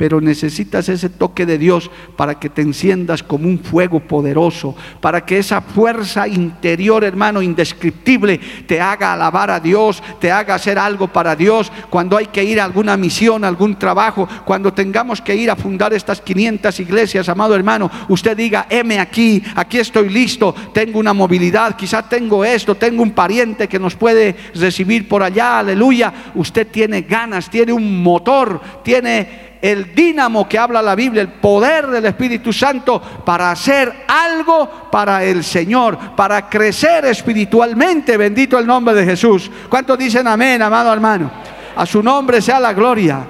pero 0.00 0.18
necesitas 0.18 0.88
ese 0.88 1.10
toque 1.10 1.44
de 1.44 1.58
Dios 1.58 1.90
para 2.16 2.40
que 2.40 2.48
te 2.48 2.62
enciendas 2.62 3.22
como 3.22 3.46
un 3.46 3.58
fuego 3.58 4.00
poderoso, 4.00 4.74
para 4.98 5.26
que 5.26 5.36
esa 5.36 5.60
fuerza 5.60 6.26
interior, 6.26 7.04
hermano, 7.04 7.42
indescriptible, 7.42 8.40
te 8.66 8.80
haga 8.80 9.12
alabar 9.12 9.50
a 9.50 9.60
Dios, 9.60 10.02
te 10.18 10.32
haga 10.32 10.54
hacer 10.54 10.78
algo 10.78 11.08
para 11.08 11.36
Dios, 11.36 11.70
cuando 11.90 12.16
hay 12.16 12.28
que 12.28 12.42
ir 12.42 12.62
a 12.62 12.64
alguna 12.64 12.96
misión, 12.96 13.44
algún 13.44 13.78
trabajo, 13.78 14.26
cuando 14.46 14.72
tengamos 14.72 15.20
que 15.20 15.36
ir 15.36 15.50
a 15.50 15.56
fundar 15.56 15.92
estas 15.92 16.22
500 16.22 16.80
iglesias, 16.80 17.28
amado 17.28 17.54
hermano, 17.54 17.90
usted 18.08 18.34
diga, 18.34 18.68
heme 18.70 18.98
aquí, 19.00 19.42
aquí 19.54 19.80
estoy 19.80 20.08
listo, 20.08 20.54
tengo 20.72 20.98
una 20.98 21.12
movilidad, 21.12 21.76
quizás 21.76 22.08
tengo 22.08 22.42
esto, 22.42 22.74
tengo 22.74 23.02
un 23.02 23.10
pariente 23.10 23.68
que 23.68 23.78
nos 23.78 23.96
puede 23.96 24.34
recibir 24.54 25.06
por 25.06 25.22
allá, 25.22 25.58
aleluya, 25.58 26.10
usted 26.36 26.68
tiene 26.68 27.02
ganas, 27.02 27.50
tiene 27.50 27.74
un 27.74 28.02
motor, 28.02 28.62
tiene 28.82 29.49
el 29.60 29.94
dínamo 29.94 30.48
que 30.48 30.58
habla 30.58 30.80
la 30.80 30.94
Biblia, 30.94 31.22
el 31.22 31.28
poder 31.28 31.88
del 31.88 32.06
Espíritu 32.06 32.52
Santo 32.52 33.00
para 33.24 33.50
hacer 33.50 34.04
algo 34.08 34.88
para 34.90 35.22
el 35.24 35.44
Señor, 35.44 35.98
para 36.16 36.48
crecer 36.48 37.04
espiritualmente. 37.04 38.16
Bendito 38.16 38.58
el 38.58 38.66
nombre 38.66 38.94
de 38.94 39.04
Jesús. 39.04 39.50
¿Cuántos 39.68 39.98
dicen 39.98 40.26
amén, 40.26 40.62
amado 40.62 40.92
hermano? 40.92 41.30
A 41.76 41.86
su 41.86 42.02
nombre 42.02 42.40
sea 42.40 42.58
la 42.58 42.72
gloria. 42.72 43.26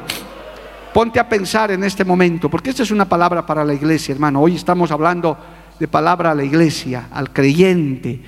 Ponte 0.93 1.21
a 1.21 1.29
pensar 1.29 1.71
en 1.71 1.85
este 1.85 2.05
momento, 2.05 2.49
porque 2.49 2.71
esta 2.71 2.83
es 2.83 2.91
una 2.91 3.05
palabra 3.05 3.47
para 3.47 3.65
la 3.65 3.75
iglesia, 3.75 4.13
hermano. 4.13 4.41
Hoy 4.41 4.57
estamos 4.57 4.91
hablando 4.91 5.37
de 5.79 5.87
palabra 5.87 6.33
a 6.33 6.35
la 6.35 6.43
iglesia, 6.43 7.09
al 7.13 7.33
creyente. 7.33 8.21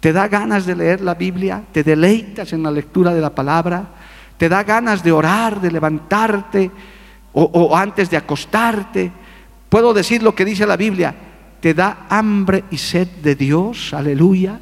¿Te 0.00 0.12
da 0.12 0.28
ganas 0.28 0.66
de 0.66 0.76
leer 0.76 1.00
la 1.00 1.14
Biblia? 1.14 1.62
¿Te 1.72 1.82
deleitas 1.82 2.52
en 2.52 2.62
la 2.62 2.70
lectura 2.70 3.14
de 3.14 3.20
la 3.20 3.34
palabra? 3.34 3.84
¿Te 4.36 4.48
da 4.48 4.62
ganas 4.62 5.02
de 5.02 5.12
orar, 5.12 5.60
de 5.60 5.70
levantarte? 5.70 6.70
O, 7.40 7.76
antes 7.76 8.10
de 8.10 8.16
acostarte. 8.16 9.12
Puedo 9.68 9.94
decir 9.94 10.22
lo 10.22 10.34
que 10.34 10.44
dice 10.44 10.66
la 10.66 10.76
Biblia, 10.76 11.14
te 11.60 11.74
da 11.74 12.06
hambre 12.08 12.64
y 12.70 12.78
sed 12.78 13.08
de 13.22 13.34
Dios, 13.34 13.94
aleluya. 13.94 14.58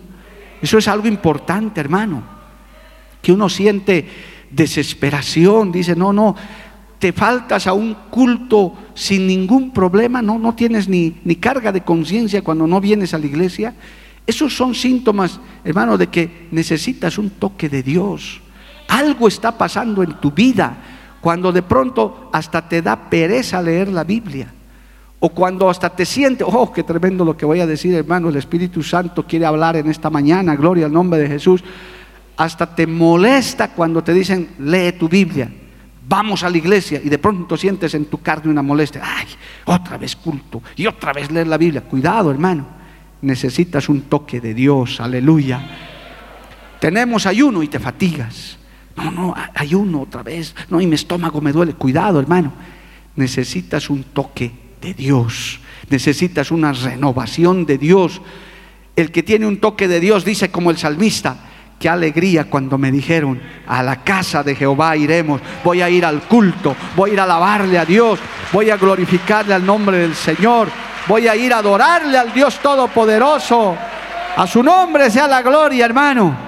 Eso 0.61 0.79
es 0.79 0.89
algo 0.89 1.09
importante, 1.09 1.81
hermano. 1.81 2.23
Que 3.23 3.33
uno 3.33 3.49
siente 3.49 4.07
desesperación, 4.51 5.73
dice, 5.73 5.97
no, 5.97 6.13
no, 6.13 6.35
te 6.99 7.13
faltas 7.13 7.67
a 7.67 7.73
un 7.73 7.95
culto 8.11 8.75
sin 8.95 9.27
ningún 9.27 9.71
problema, 9.71 10.23
no, 10.23 10.39
no 10.39 10.55
tienes 10.55 10.89
ni, 10.89 11.17
ni 11.25 11.37
carga 11.37 11.73
de 11.73 11.83
conciencia 11.83 12.43
cuando 12.43 12.67
no 12.67 12.81
vienes 12.81 13.15
a 13.15 13.19
la 13.19 13.27
iglesia. 13.27 13.75
Esos 14.27 14.57
son 14.57 14.75
síntomas, 14.75 15.41
hermano, 15.65 15.97
de 15.97 16.09
que 16.09 16.49
necesitas 16.51 17.17
un 17.17 17.31
toque 17.31 17.69
de 17.69 17.83
Dios. 17.83 18.41
Algo 18.89 19.29
está 19.29 19.57
pasando 19.57 20.03
en 20.03 20.21
tu 20.21 20.31
vida 20.33 20.96
cuando 21.27 21.51
de 21.51 21.63
pronto 21.63 22.31
hasta 22.33 22.69
te 22.69 22.81
da 22.81 23.11
pereza 23.11 23.61
leer 23.61 23.89
la 23.89 24.05
Biblia. 24.05 24.47
O 25.19 25.31
cuando 25.31 25.69
hasta 25.69 25.91
te 25.91 26.07
sientes, 26.07 26.47
oh, 26.49 26.73
qué 26.73 26.85
tremendo 26.85 27.25
lo 27.25 27.37
que 27.37 27.45
voy 27.45 27.59
a 27.59 27.67
decir, 27.67 27.93
hermano, 27.95 28.29
el 28.29 28.37
Espíritu 28.37 28.81
Santo 28.81 29.27
quiere 29.27 29.45
hablar 29.45 29.75
en 29.75 29.91
esta 29.91 30.09
mañana, 30.09 30.55
gloria 30.55 30.87
al 30.87 30.93
nombre 30.93 31.19
de 31.19 31.27
Jesús. 31.27 31.65
Hasta 32.37 32.73
te 32.73 32.87
molesta 32.87 33.73
cuando 33.73 34.05
te 34.05 34.13
dicen, 34.15 34.51
lee 34.61 34.93
tu 34.93 35.09
Biblia, 35.09 35.51
vamos 36.09 36.45
a 36.45 36.49
la 36.49 36.59
iglesia, 36.59 37.01
y 37.03 37.09
de 37.09 37.19
pronto 37.19 37.57
sientes 37.57 37.93
en 37.95 38.05
tu 38.05 38.23
carne 38.23 38.49
una 38.49 38.63
molestia, 38.63 39.03
ay, 39.05 39.27
otra 39.65 39.99
vez 39.99 40.15
culto, 40.15 40.63
y 40.77 40.87
otra 40.87 41.13
vez 41.13 41.29
leer 41.33 41.49
la 41.49 41.59
Biblia. 41.59 41.81
Cuidado, 41.81 42.31
hermano, 42.31 42.69
necesitas 43.23 43.89
un 43.89 44.03
toque 44.03 44.41
de 44.41 44.55
Dios, 44.55 45.01
aleluya. 45.01 45.61
Tenemos 46.79 47.27
ayuno 47.27 47.65
y 47.65 47.67
te 47.67 47.81
fatigas. 47.81 48.59
No, 48.97 49.11
no, 49.11 49.35
hay 49.55 49.75
uno 49.75 50.01
otra 50.03 50.23
vez. 50.23 50.55
No, 50.71 50.81
y 50.81 50.87
mi 50.87 50.95
estómago 50.95 51.41
me 51.41 51.53
duele. 51.53 51.75
Cuidado, 51.75 52.19
hermano. 52.19 52.53
Necesitas 53.15 53.91
un 53.91 54.03
toque 54.05 54.51
de 54.81 54.95
Dios. 54.95 55.61
Necesitas 55.91 56.51
una 56.51 56.73
renovación 56.73 57.67
de 57.67 57.79
Dios. 57.79 58.21
El 58.97 59.13
que 59.13 59.23
tiene 59.23 59.47
un 59.47 59.59
toque 59.59 59.87
de 59.87 60.01
Dios 60.01 60.25
dice 60.25 60.51
como 60.51 60.71
el 60.71 60.79
salmista, 60.79 61.37
qué 61.79 61.89
alegría 61.91 62.45
cuando 62.45 62.79
me 62.79 62.91
dijeron, 62.91 63.41
a 63.67 63.83
la 63.83 64.03
casa 64.03 64.43
de 64.43 64.55
Jehová 64.55 64.97
iremos, 64.97 65.43
voy 65.63 65.83
a 65.83 65.91
ir 65.91 66.05
al 66.05 66.23
culto, 66.23 66.75
voy 66.97 67.11
a 67.11 67.13
ir 67.13 67.21
a 67.21 67.25
alabarle 67.25 67.79
a 67.79 67.85
Dios, 67.85 68.19
voy 68.53 68.71
a 68.71 68.79
glorificarle 68.79 69.53
al 69.53 69.67
nombre 69.67 69.99
del 69.99 70.15
Señor, 70.15 70.69
voy 71.07 71.29
a 71.29 71.37
ir 71.37 71.53
a 71.53 71.59
adorarle 71.59 72.17
al 72.17 72.33
Dios 72.33 72.59
Todopoderoso. 72.61 73.77
A 74.37 74.47
su 74.47 74.63
nombre 74.63 75.11
sea 75.11 75.29
la 75.29 75.43
gloria, 75.43 75.85
hermano 75.85 76.46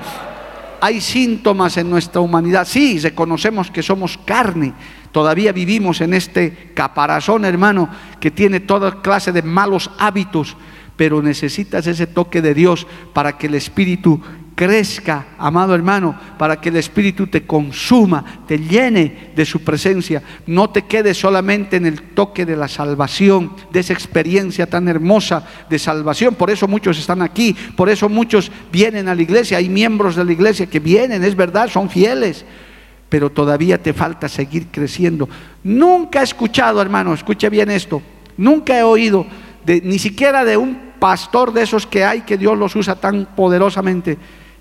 hay 0.80 1.00
síntomas 1.00 1.76
en 1.76 1.90
nuestra 1.90 2.20
humanidad. 2.20 2.66
Sí, 2.66 2.98
reconocemos 2.98 3.70
que 3.70 3.82
somos 3.82 4.18
carne. 4.24 4.72
Todavía 5.12 5.52
vivimos 5.52 6.00
en 6.00 6.14
este 6.14 6.72
caparazón, 6.74 7.44
hermano, 7.44 7.88
que 8.20 8.30
tiene 8.30 8.60
toda 8.60 9.00
clase 9.02 9.32
de 9.32 9.42
malos 9.42 9.90
hábitos, 9.98 10.56
pero 10.96 11.22
necesitas 11.22 11.86
ese 11.86 12.06
toque 12.06 12.42
de 12.42 12.54
Dios 12.54 12.86
para 13.12 13.38
que 13.38 13.46
el 13.46 13.54
Espíritu 13.54 14.20
crezca, 14.58 15.24
amado 15.38 15.72
hermano, 15.72 16.18
para 16.36 16.60
que 16.60 16.70
el 16.70 16.74
Espíritu 16.74 17.28
te 17.28 17.46
consuma, 17.46 18.42
te 18.44 18.58
llene 18.58 19.30
de 19.36 19.46
su 19.46 19.60
presencia. 19.60 20.20
No 20.48 20.70
te 20.70 20.82
quedes 20.82 21.16
solamente 21.16 21.76
en 21.76 21.86
el 21.86 22.02
toque 22.02 22.44
de 22.44 22.56
la 22.56 22.66
salvación, 22.66 23.52
de 23.70 23.78
esa 23.78 23.92
experiencia 23.92 24.66
tan 24.66 24.88
hermosa 24.88 25.46
de 25.70 25.78
salvación. 25.78 26.34
Por 26.34 26.50
eso 26.50 26.66
muchos 26.66 26.98
están 26.98 27.22
aquí, 27.22 27.54
por 27.76 27.88
eso 27.88 28.08
muchos 28.08 28.50
vienen 28.72 29.06
a 29.06 29.14
la 29.14 29.22
iglesia. 29.22 29.58
Hay 29.58 29.68
miembros 29.68 30.16
de 30.16 30.24
la 30.24 30.32
iglesia 30.32 30.66
que 30.66 30.80
vienen, 30.80 31.22
es 31.22 31.36
verdad, 31.36 31.68
son 31.68 31.88
fieles. 31.88 32.44
Pero 33.08 33.30
todavía 33.30 33.80
te 33.80 33.92
falta 33.92 34.28
seguir 34.28 34.66
creciendo. 34.72 35.28
Nunca 35.62 36.20
he 36.20 36.24
escuchado, 36.24 36.82
hermano, 36.82 37.14
escuche 37.14 37.48
bien 37.48 37.70
esto, 37.70 38.02
nunca 38.36 38.76
he 38.76 38.82
oído, 38.82 39.24
de, 39.64 39.80
ni 39.82 40.00
siquiera 40.00 40.44
de 40.44 40.56
un 40.56 40.88
pastor 40.98 41.52
de 41.52 41.62
esos 41.62 41.86
que 41.86 42.04
hay 42.04 42.22
que 42.22 42.36
Dios 42.36 42.58
los 42.58 42.74
usa 42.74 42.96
tan 42.96 43.24
poderosamente 43.36 44.18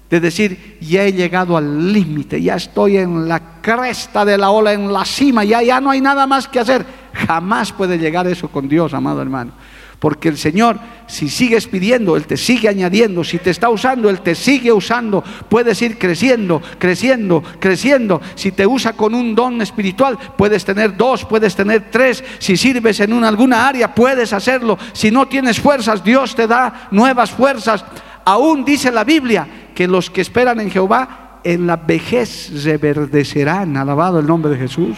de 0.09 0.19
decir, 0.19 0.77
ya 0.79 1.03
he 1.03 1.11
llegado 1.11 1.57
al 1.57 1.91
límite, 1.91 2.41
ya 2.41 2.55
estoy 2.55 2.97
en 2.97 3.27
la 3.27 3.61
cresta 3.61 4.23
de 4.23 4.37
la 4.37 4.51
ola, 4.51 4.73
en 4.73 4.91
la 4.91 5.03
cima, 5.03 5.43
ya, 5.43 5.61
ya 5.61 5.81
no 5.81 5.91
hay 5.91 6.01
nada 6.01 6.25
más 6.25 6.47
que 6.47 6.59
hacer. 6.59 6.85
Jamás 7.13 7.73
puede 7.73 7.97
llegar 7.97 8.27
eso 8.27 8.47
con 8.47 8.69
Dios, 8.69 8.93
amado 8.93 9.21
hermano. 9.21 9.51
Porque 9.99 10.29
el 10.29 10.37
Señor, 10.37 10.77
si 11.07 11.27
sigues 11.27 11.65
pidiendo, 11.65 12.15
Él 12.15 12.27
te 12.27 12.37
sigue 12.37 12.69
añadiendo. 12.69 13.23
Si 13.23 13.39
te 13.39 13.49
está 13.49 13.69
usando, 13.69 14.11
Él 14.11 14.21
te 14.21 14.35
sigue 14.35 14.71
usando. 14.71 15.23
Puedes 15.49 15.81
ir 15.81 15.97
creciendo, 15.97 16.61
creciendo, 16.77 17.43
creciendo. 17.59 18.21
Si 18.35 18.51
te 18.51 18.67
usa 18.67 18.93
con 18.93 19.15
un 19.15 19.33
don 19.33 19.59
espiritual, 19.59 20.17
puedes 20.37 20.63
tener 20.63 20.95
dos, 20.95 21.25
puedes 21.25 21.55
tener 21.55 21.89
tres. 21.89 22.23
Si 22.37 22.55
sirves 22.55 22.99
en 22.99 23.11
una, 23.11 23.27
alguna 23.27 23.67
área, 23.67 23.95
puedes 23.95 24.33
hacerlo. 24.33 24.77
Si 24.93 25.09
no 25.09 25.27
tienes 25.27 25.59
fuerzas, 25.59 26.03
Dios 26.03 26.35
te 26.35 26.45
da 26.45 26.89
nuevas 26.91 27.31
fuerzas. 27.31 27.83
Aún 28.27 28.65
dice 28.65 28.91
la 28.91 29.05
Biblia 29.05 29.47
que 29.73 29.87
los 29.87 30.09
que 30.09 30.19
esperan 30.19 30.59
en 30.59 30.69
Jehová 30.69 31.39
en 31.45 31.65
la 31.65 31.77
vejez 31.77 32.61
reverdecerán. 32.65 33.77
Alabado 33.77 34.19
el 34.19 34.27
nombre 34.27 34.51
de 34.51 34.57
Jesús. 34.57 34.97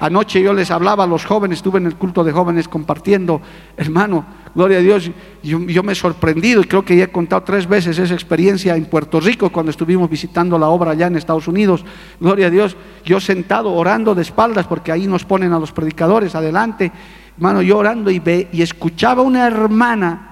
Anoche 0.00 0.42
yo 0.42 0.52
les 0.52 0.72
hablaba 0.72 1.04
a 1.04 1.06
los 1.06 1.24
jóvenes, 1.24 1.58
estuve 1.58 1.78
en 1.78 1.86
el 1.86 1.94
culto 1.94 2.24
de 2.24 2.32
jóvenes 2.32 2.66
compartiendo, 2.66 3.40
hermano, 3.76 4.26
gloria 4.56 4.78
a 4.78 4.80
Dios, 4.80 5.08
yo, 5.44 5.82
me 5.84 5.92
he 5.92 5.94
sorprendido 5.94 6.60
y 6.62 6.64
creo 6.64 6.84
que 6.84 6.96
ya 6.96 7.04
he 7.04 7.12
contado 7.12 7.44
tres 7.44 7.68
veces 7.68 7.96
esa 8.00 8.14
experiencia 8.14 8.74
en 8.74 8.86
Puerto 8.86 9.20
Rico 9.20 9.52
cuando 9.52 9.70
estuvimos 9.70 10.10
visitando 10.10 10.58
la 10.58 10.66
obra 10.66 10.90
allá 10.90 11.06
en 11.06 11.14
Estados 11.14 11.46
Unidos, 11.46 11.84
gloria 12.18 12.48
a 12.48 12.50
Dios, 12.50 12.76
yo 13.04 13.20
sentado 13.20 13.72
orando 13.72 14.16
de 14.16 14.22
espaldas 14.22 14.66
porque 14.66 14.90
ahí 14.90 15.06
nos 15.06 15.24
ponen 15.24 15.52
a 15.52 15.60
los 15.60 15.70
predicadores 15.70 16.34
adelante, 16.34 16.90
hermano, 17.36 17.62
yo 17.62 17.78
orando 17.78 18.10
y, 18.10 18.18
ve, 18.18 18.48
y 18.50 18.62
escuchaba 18.62 19.22
una 19.22 19.46
hermana 19.46 20.31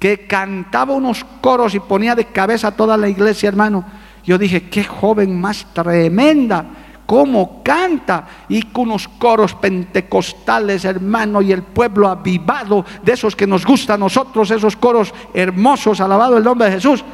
que 0.00 0.26
cantaba 0.26 0.94
unos 0.94 1.24
coros 1.40 1.76
y 1.76 1.80
ponía 1.80 2.16
de 2.16 2.24
cabeza 2.24 2.72
toda 2.72 2.96
la 2.96 3.08
iglesia, 3.08 3.48
hermano. 3.48 3.84
Yo 4.24 4.36
dije, 4.36 4.68
qué 4.68 4.82
joven 4.82 5.40
más 5.40 5.66
tremenda 5.72 6.66
cómo 7.10 7.60
canta 7.64 8.24
y 8.48 8.62
con 8.62 8.84
unos 8.84 9.08
coros 9.08 9.52
pentecostales, 9.54 10.84
hermano, 10.84 11.42
y 11.42 11.50
el 11.50 11.64
pueblo 11.64 12.06
avivado, 12.06 12.84
de 13.02 13.14
esos 13.14 13.34
que 13.34 13.48
nos 13.48 13.66
gusta 13.66 13.94
a 13.94 13.98
nosotros, 13.98 14.48
esos 14.52 14.76
coros 14.76 15.12
hermosos, 15.34 16.00
alabado 16.00 16.38
el 16.38 16.44
nombre 16.44 16.68
de 16.68 16.74
Jesús. 16.74 17.04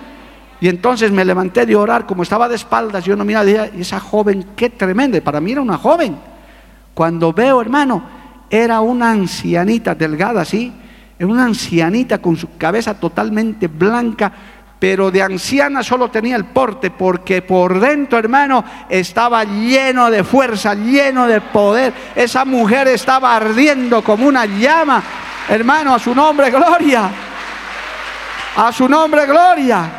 Y 0.60 0.68
entonces 0.68 1.10
me 1.10 1.24
levanté 1.24 1.64
de 1.64 1.74
orar, 1.76 2.04
como 2.04 2.24
estaba 2.24 2.46
de 2.46 2.56
espaldas, 2.56 3.06
yo 3.06 3.16
no 3.16 3.24
miraba, 3.24 3.48
y 3.48 3.80
esa 3.80 3.98
joven, 3.98 4.48
qué 4.54 4.68
tremenda, 4.68 5.18
para 5.22 5.40
mí 5.40 5.52
era 5.52 5.62
una 5.62 5.78
joven. 5.78 6.18
Cuando 6.92 7.32
veo, 7.32 7.62
hermano, 7.62 8.02
era 8.50 8.82
una 8.82 9.12
ancianita 9.12 9.94
delgada 9.94 10.42
así, 10.42 10.74
una 11.24 11.44
ancianita 11.44 12.18
con 12.18 12.36
su 12.36 12.56
cabeza 12.56 12.94
totalmente 12.94 13.68
blanca, 13.68 14.32
pero 14.78 15.10
de 15.10 15.22
anciana 15.22 15.82
solo 15.82 16.10
tenía 16.10 16.36
el 16.36 16.44
porte, 16.44 16.90
porque 16.90 17.40
por 17.40 17.80
dentro, 17.80 18.18
hermano, 18.18 18.62
estaba 18.88 19.44
lleno 19.44 20.10
de 20.10 20.22
fuerza, 20.22 20.74
lleno 20.74 21.26
de 21.26 21.40
poder. 21.40 21.94
Esa 22.14 22.44
mujer 22.44 22.88
estaba 22.88 23.34
ardiendo 23.34 24.04
como 24.04 24.26
una 24.26 24.44
llama, 24.44 25.02
hermano, 25.48 25.94
a 25.94 25.98
su 25.98 26.14
nombre, 26.14 26.50
gloria. 26.50 27.10
A 28.56 28.72
su 28.72 28.88
nombre, 28.88 29.24
gloria. 29.26 29.90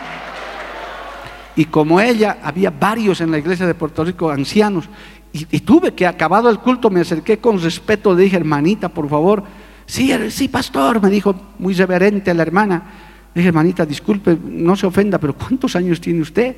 Y 1.56 1.65
como 1.65 1.99
ella, 1.99 2.38
había 2.43 2.69
varios 2.69 3.19
en 3.21 3.32
la 3.32 3.39
iglesia 3.39 3.65
de 3.65 3.73
Puerto 3.73 4.03
Rico, 4.03 4.30
ancianos, 4.30 4.88
y, 5.34 5.60
tuve 5.60 5.93
que, 5.93 6.08
acabado 6.08 6.49
el 6.49 6.60
culto, 6.60 6.89
me 6.89 7.01
acerqué 7.01 7.38
con 7.38 7.62
respeto, 7.62 8.13
le 8.13 8.23
dije, 8.23 8.38
hermanita, 8.38 8.89
por 8.89 9.10
favor, 9.10 9.43
sí, 9.88 10.13
sí, 10.30 10.47
pastor, 10.47 11.02
me 11.02 11.10
dijo 11.10 11.36
muy 11.58 11.73
reverente 11.73 12.32
la 12.36 12.43
hermana 12.43 12.84
dije, 13.38 13.50
hermanita, 13.50 13.86
disculpe, 13.86 14.38
no 14.43 14.76
se 14.76 14.88
ofenda, 14.88 15.19
pero 15.19 15.36
¿cuántos 15.36 15.76
años 15.76 16.02
tiene 16.02 16.21
usted? 16.21 16.56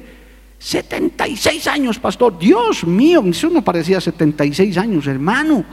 76 0.57 1.67
años, 1.67 1.99
pastor. 1.99 2.37
Dios 2.39 2.85
mío, 2.85 3.21
eso 3.25 3.49
no 3.49 3.61
parecía 3.61 3.99
76 3.99 4.77
años, 4.77 5.07
hermano. 5.07 5.65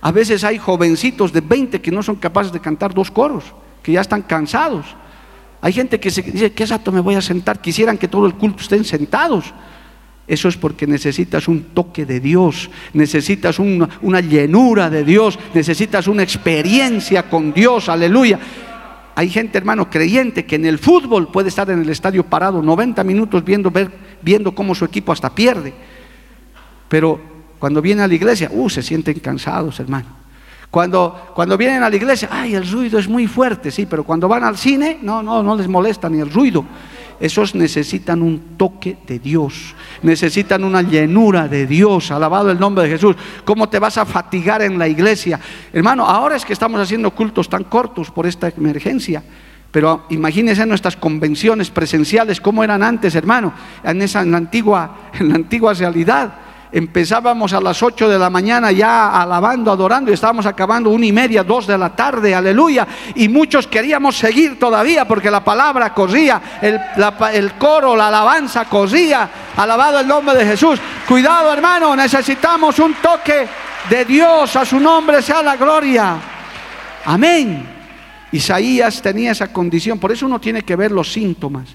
A 0.00 0.10
veces 0.12 0.44
hay 0.44 0.58
jovencitos 0.58 1.32
de 1.32 1.40
20 1.40 1.80
que 1.80 1.90
no 1.90 2.02
son 2.02 2.16
capaces 2.16 2.52
de 2.52 2.60
cantar 2.60 2.92
dos 2.92 3.10
coros, 3.10 3.44
que 3.82 3.92
ya 3.92 4.00
están 4.00 4.22
cansados. 4.22 4.86
Hay 5.60 5.72
gente 5.72 5.98
que 5.98 6.10
se 6.10 6.22
dice, 6.22 6.52
¿qué 6.52 6.64
exacto 6.64 6.92
me 6.92 7.00
voy 7.00 7.14
a 7.14 7.22
sentar? 7.22 7.60
Quisieran 7.60 7.96
que 7.96 8.08
todo 8.08 8.26
el 8.26 8.34
culto 8.34 8.62
estén 8.62 8.84
sentados. 8.84 9.54
Eso 10.26 10.48
es 10.48 10.56
porque 10.56 10.86
necesitas 10.86 11.48
un 11.48 11.64
toque 11.74 12.06
de 12.06 12.18
Dios, 12.18 12.70
necesitas 12.94 13.58
una, 13.58 14.20
llenura 14.20 14.88
de 14.88 15.04
Dios, 15.04 15.38
necesitas 15.52 16.06
una 16.06 16.22
experiencia 16.22 17.24
con 17.28 17.52
Dios, 17.52 17.90
aleluya. 17.90 18.38
Hay 19.16 19.28
gente, 19.28 19.58
hermano, 19.58 19.90
creyente 19.90 20.46
que 20.46 20.56
en 20.56 20.64
el 20.64 20.78
fútbol 20.78 21.30
puede 21.30 21.48
estar 21.48 21.68
en 21.70 21.82
el 21.82 21.90
estadio 21.90 22.24
parado 22.24 22.62
90 22.62 23.04
minutos 23.04 23.44
viendo, 23.44 23.70
ver, 23.70 23.90
viendo 24.22 24.54
cómo 24.54 24.74
su 24.74 24.86
equipo 24.86 25.12
hasta 25.12 25.34
pierde. 25.34 25.74
Pero 26.88 27.20
cuando 27.58 27.82
viene 27.82 28.02
a 28.02 28.08
la 28.08 28.14
iglesia, 28.14 28.48
uh, 28.50 28.70
se 28.70 28.82
sienten 28.82 29.20
cansados, 29.20 29.78
hermano. 29.78 30.24
Cuando, 30.70 31.32
cuando 31.34 31.56
vienen 31.56 31.82
a 31.82 31.90
la 31.90 31.94
iglesia, 31.94 32.28
ay, 32.32 32.54
el 32.54 32.68
ruido 32.68 32.98
es 32.98 33.08
muy 33.08 33.28
fuerte, 33.28 33.70
sí, 33.70 33.86
pero 33.86 34.04
cuando 34.04 34.26
van 34.26 34.42
al 34.42 34.56
cine, 34.56 34.98
no, 35.02 35.22
no, 35.22 35.42
no 35.42 35.54
les 35.54 35.68
molesta 35.68 36.08
ni 36.08 36.18
el 36.18 36.32
ruido. 36.32 36.64
Esos 37.20 37.54
necesitan 37.54 38.22
un 38.22 38.56
toque 38.56 38.96
de 39.06 39.18
Dios, 39.18 39.74
necesitan 40.02 40.64
una 40.64 40.82
llenura 40.82 41.48
de 41.48 41.66
Dios, 41.66 42.10
alabado 42.10 42.50
el 42.50 42.58
nombre 42.58 42.84
de 42.84 42.90
Jesús. 42.90 43.16
¿Cómo 43.44 43.68
te 43.68 43.78
vas 43.78 43.98
a 43.98 44.04
fatigar 44.04 44.62
en 44.62 44.78
la 44.78 44.88
iglesia? 44.88 45.38
Hermano, 45.72 46.04
ahora 46.06 46.36
es 46.36 46.44
que 46.44 46.52
estamos 46.52 46.80
haciendo 46.80 47.10
cultos 47.12 47.48
tan 47.48 47.64
cortos 47.64 48.10
por 48.10 48.26
esta 48.26 48.48
emergencia. 48.48 49.22
Pero 49.70 50.06
imagínense 50.10 50.64
nuestras 50.66 50.96
convenciones 50.96 51.70
presenciales, 51.70 52.40
cómo 52.40 52.62
eran 52.62 52.82
antes, 52.82 53.14
hermano, 53.16 53.52
en 53.82 54.02
esa 54.02 54.20
antigua, 54.20 55.10
en 55.18 55.30
la 55.30 55.34
antigua 55.34 55.74
realidad. 55.74 56.34
Empezábamos 56.74 57.52
a 57.52 57.60
las 57.60 57.80
8 57.84 58.08
de 58.08 58.18
la 58.18 58.28
mañana 58.30 58.72
ya 58.72 59.22
alabando, 59.22 59.70
adorando 59.70 60.10
y 60.10 60.14
estábamos 60.14 60.44
acabando 60.44 60.90
una 60.90 61.06
y 61.06 61.12
media, 61.12 61.44
dos 61.44 61.68
de 61.68 61.78
la 61.78 61.94
tarde, 61.94 62.34
aleluya. 62.34 62.84
Y 63.14 63.28
muchos 63.28 63.68
queríamos 63.68 64.16
seguir 64.18 64.58
todavía 64.58 65.06
porque 65.06 65.30
la 65.30 65.44
palabra 65.44 65.94
corría, 65.94 66.58
el, 66.60 66.80
el 67.32 67.52
coro, 67.52 67.94
la 67.94 68.08
alabanza 68.08 68.64
corría. 68.64 69.30
Alabado 69.56 70.00
el 70.00 70.08
nombre 70.08 70.36
de 70.36 70.46
Jesús. 70.46 70.80
Cuidado 71.06 71.52
hermano, 71.52 71.94
necesitamos 71.94 72.76
un 72.80 72.94
toque 72.94 73.46
de 73.88 74.04
Dios, 74.04 74.56
a 74.56 74.64
su 74.64 74.80
nombre 74.80 75.22
sea 75.22 75.44
la 75.44 75.54
gloria. 75.54 76.16
Amén. 77.04 77.68
Isaías 78.32 79.00
tenía 79.00 79.30
esa 79.30 79.52
condición, 79.52 80.00
por 80.00 80.10
eso 80.10 80.26
uno 80.26 80.40
tiene 80.40 80.62
que 80.62 80.74
ver 80.74 80.90
los 80.90 81.12
síntomas. 81.12 81.68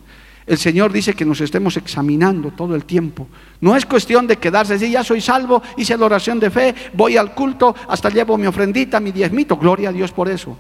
El 0.50 0.58
Señor 0.58 0.92
dice 0.92 1.14
que 1.14 1.26
nos 1.26 1.40
estemos 1.42 1.78
examinando 1.78 2.50
todo 2.50 2.76
el 2.76 2.84
tiempo. 2.84 3.28
No 3.62 3.76
es 3.76 3.86
cuestión 3.86 4.26
de 4.26 4.38
quedarse 4.38 4.74
así, 4.74 4.90
ya 4.90 5.04
soy 5.04 5.22
salvo, 5.22 5.62
hice 5.78 5.96
la 5.96 6.08
oración 6.08 6.40
de 6.40 6.50
fe, 6.50 6.74
voy 6.94 7.18
al 7.18 7.36
culto, 7.36 7.76
hasta 7.88 8.10
llevo 8.10 8.36
mi 8.36 8.48
ofrendita, 8.48 9.00
mi 9.00 9.12
diezmito, 9.12 9.58
gloria 9.58 9.90
a 9.90 9.94
Dios 9.94 10.12
por 10.12 10.28
eso. 10.28 10.58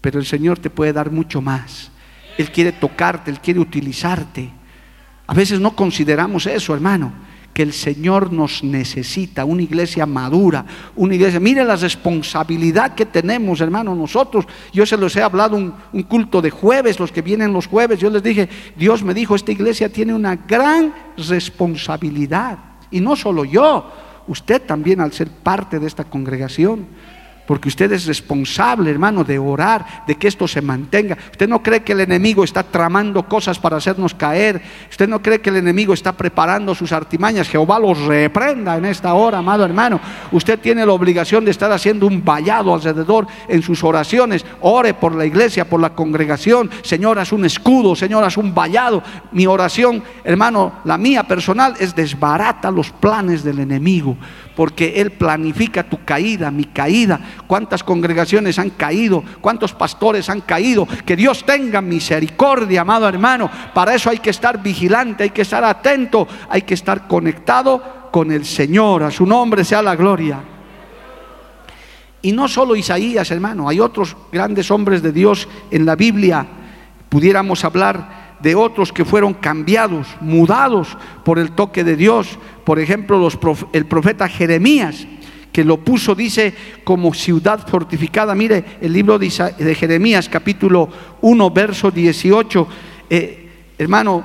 Pero 0.00 0.20
el 0.20 0.26
Señor 0.26 0.60
te 0.60 0.70
puede 0.70 0.92
dar 0.92 1.10
mucho 1.10 1.42
más. 1.42 1.90
Él 2.38 2.52
quiere 2.52 2.70
tocarte, 2.70 3.32
Él 3.32 3.40
quiere 3.40 3.58
utilizarte. 3.58 4.48
A 5.26 5.34
veces 5.34 5.58
no 5.58 5.74
consideramos 5.74 6.46
eso, 6.46 6.72
hermano 6.72 7.26
que 7.56 7.62
el 7.62 7.72
Señor 7.72 8.34
nos 8.34 8.62
necesita, 8.62 9.46
una 9.46 9.62
iglesia 9.62 10.04
madura, 10.04 10.66
una 10.94 11.14
iglesia. 11.14 11.40
Mire 11.40 11.64
la 11.64 11.76
responsabilidad 11.76 12.94
que 12.94 13.06
tenemos, 13.06 13.62
hermano, 13.62 13.94
nosotros. 13.94 14.44
Yo 14.74 14.84
se 14.84 14.98
los 14.98 15.16
he 15.16 15.22
hablado 15.22 15.56
un, 15.56 15.72
un 15.94 16.02
culto 16.02 16.42
de 16.42 16.50
jueves, 16.50 17.00
los 17.00 17.10
que 17.10 17.22
vienen 17.22 17.54
los 17.54 17.66
jueves, 17.66 17.98
yo 17.98 18.10
les 18.10 18.22
dije, 18.22 18.46
Dios 18.76 19.02
me 19.02 19.14
dijo, 19.14 19.34
esta 19.34 19.52
iglesia 19.52 19.90
tiene 19.90 20.12
una 20.12 20.36
gran 20.36 20.94
responsabilidad. 21.16 22.58
Y 22.90 23.00
no 23.00 23.16
solo 23.16 23.46
yo, 23.46 23.90
usted 24.26 24.60
también 24.60 25.00
al 25.00 25.14
ser 25.14 25.30
parte 25.30 25.78
de 25.78 25.86
esta 25.86 26.04
congregación 26.04 26.86
porque 27.46 27.68
usted 27.68 27.90
es 27.92 28.06
responsable, 28.06 28.90
hermano, 28.90 29.24
de 29.24 29.38
orar, 29.38 30.04
de 30.06 30.16
que 30.16 30.28
esto 30.28 30.48
se 30.48 30.60
mantenga. 30.60 31.16
Usted 31.30 31.48
no 31.48 31.62
cree 31.62 31.82
que 31.82 31.92
el 31.92 32.00
enemigo 32.00 32.44
está 32.44 32.62
tramando 32.62 33.22
cosas 33.28 33.58
para 33.58 33.76
hacernos 33.76 34.14
caer. 34.14 34.60
Usted 34.90 35.08
no 35.08 35.22
cree 35.22 35.40
que 35.40 35.50
el 35.50 35.56
enemigo 35.56 35.94
está 35.94 36.12
preparando 36.12 36.74
sus 36.74 36.92
artimañas. 36.92 37.48
Jehová 37.48 37.78
los 37.78 37.98
reprenda 38.00 38.76
en 38.76 38.86
esta 38.86 39.14
hora, 39.14 39.38
amado 39.38 39.64
hermano. 39.64 40.00
Usted 40.32 40.58
tiene 40.58 40.84
la 40.84 40.92
obligación 40.92 41.44
de 41.44 41.52
estar 41.52 41.70
haciendo 41.70 42.06
un 42.06 42.24
vallado 42.24 42.74
alrededor 42.74 43.26
en 43.48 43.62
sus 43.62 43.84
oraciones. 43.84 44.44
Ore 44.60 44.94
por 44.94 45.14
la 45.14 45.24
iglesia, 45.24 45.68
por 45.68 45.80
la 45.80 45.94
congregación. 45.94 46.70
Señor, 46.82 47.18
haz 47.18 47.32
un 47.32 47.44
escudo, 47.44 47.94
Señor, 47.94 48.24
haz 48.24 48.36
un 48.36 48.54
vallado. 48.54 49.02
Mi 49.32 49.46
oración, 49.46 50.02
hermano, 50.24 50.72
la 50.84 50.98
mía 50.98 51.22
personal 51.22 51.74
es 51.78 51.94
desbarata 51.94 52.70
los 52.70 52.90
planes 52.90 53.44
del 53.44 53.60
enemigo 53.60 54.16
porque 54.56 54.94
Él 55.00 55.12
planifica 55.12 55.84
tu 55.84 56.02
caída, 56.04 56.50
mi 56.50 56.64
caída. 56.64 57.20
¿Cuántas 57.46 57.84
congregaciones 57.84 58.58
han 58.58 58.70
caído? 58.70 59.22
¿Cuántos 59.40 59.74
pastores 59.74 60.30
han 60.30 60.40
caído? 60.40 60.88
Que 61.04 61.14
Dios 61.14 61.44
tenga 61.44 61.82
misericordia, 61.82 62.80
amado 62.80 63.06
hermano. 63.06 63.50
Para 63.74 63.94
eso 63.94 64.08
hay 64.08 64.18
que 64.18 64.30
estar 64.30 64.62
vigilante, 64.62 65.24
hay 65.24 65.30
que 65.30 65.42
estar 65.42 65.62
atento, 65.62 66.26
hay 66.48 66.62
que 66.62 66.74
estar 66.74 67.06
conectado 67.06 68.08
con 68.10 68.32
el 68.32 68.46
Señor. 68.46 69.02
A 69.02 69.10
su 69.10 69.26
nombre 69.26 69.62
sea 69.62 69.82
la 69.82 69.94
gloria. 69.94 70.40
Y 72.22 72.32
no 72.32 72.48
solo 72.48 72.74
Isaías, 72.74 73.30
hermano, 73.30 73.68
hay 73.68 73.78
otros 73.78 74.16
grandes 74.32 74.70
hombres 74.70 75.02
de 75.02 75.12
Dios 75.12 75.46
en 75.70 75.84
la 75.84 75.94
Biblia. 75.94 76.46
Pudiéramos 77.10 77.62
hablar 77.64 78.25
de 78.40 78.54
otros 78.54 78.92
que 78.92 79.04
fueron 79.04 79.34
cambiados, 79.34 80.08
mudados 80.20 80.96
por 81.24 81.38
el 81.38 81.52
toque 81.52 81.84
de 81.84 81.96
Dios. 81.96 82.38
Por 82.64 82.78
ejemplo, 82.78 83.28
el 83.72 83.86
profeta 83.86 84.28
Jeremías, 84.28 85.06
que 85.52 85.64
lo 85.64 85.78
puso, 85.78 86.14
dice, 86.14 86.54
como 86.84 87.14
ciudad 87.14 87.66
fortificada. 87.66 88.34
Mire, 88.34 88.78
el 88.80 88.92
libro 88.92 89.18
de, 89.18 89.30
Jeremías, 89.74 90.28
capítulo 90.28 90.88
1, 91.22 91.50
verso 91.50 91.90
18. 91.90 92.68
Eh, 93.08 93.48
hermano, 93.78 94.24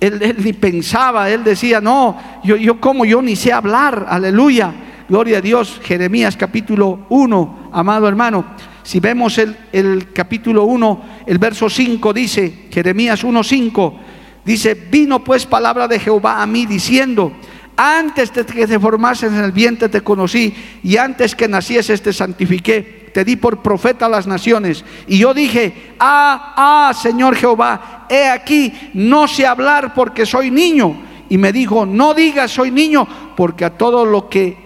él, 0.00 0.36
ni 0.42 0.52
pensaba, 0.54 1.30
él 1.30 1.44
decía, 1.44 1.80
no, 1.80 2.16
yo, 2.42 2.56
yo 2.56 2.80
como 2.80 3.04
yo 3.04 3.20
ni 3.22 3.36
sé 3.36 3.52
hablar, 3.52 4.06
aleluya. 4.08 4.74
Gloria 5.08 5.38
a 5.38 5.40
Dios, 5.40 5.80
Jeremías 5.82 6.36
capítulo 6.36 7.06
1, 7.08 7.70
amado 7.72 8.08
hermano. 8.08 8.44
Si 8.88 9.00
vemos 9.00 9.36
el, 9.36 10.08
capítulo 10.14 10.64
1, 10.64 11.02
el 11.26 11.36
verso 11.36 11.68
5 11.68 12.10
dice, 12.14 12.68
Jeremías 12.70 13.22
1, 13.22 13.44
5, 13.44 14.00
Dice, 14.46 14.72
vino 14.72 15.22
pues 15.22 15.44
palabra 15.44 15.86
de 15.86 15.98
Jehová 15.98 16.40
a 16.40 16.46
mí 16.46 16.64
diciendo, 16.64 17.34
antes 17.76 18.32
de 18.32 18.46
que 18.46 18.66
te 18.66 18.80
formases 18.80 19.30
en 19.30 19.44
el 19.44 19.52
vientre 19.52 19.90
te 19.90 20.00
conocí 20.00 20.54
y 20.82 20.96
antes 20.96 21.34
que 21.34 21.48
nacieses 21.48 22.00
te 22.00 22.14
santifiqué, 22.14 23.10
te 23.12 23.26
di 23.26 23.36
por 23.36 23.60
profeta 23.60 24.06
a 24.06 24.08
las 24.08 24.26
naciones. 24.26 24.82
Y 25.06 25.18
yo 25.18 25.34
dije, 25.34 25.92
ah, 26.00 26.54
ah, 26.56 26.94
Señor 26.94 27.36
Jehová, 27.36 28.06
he 28.08 28.26
aquí, 28.26 28.72
no 28.94 29.28
sé 29.28 29.46
hablar 29.46 29.92
porque 29.92 30.24
soy 30.24 30.50
niño. 30.50 30.96
Y 31.28 31.36
me 31.36 31.52
dijo, 31.52 31.84
no 31.84 32.14
digas 32.14 32.52
soy 32.52 32.70
niño, 32.70 33.06
porque 33.36 33.66
a 33.66 33.76
todo 33.76 34.06
lo 34.06 34.30
que, 34.30 34.56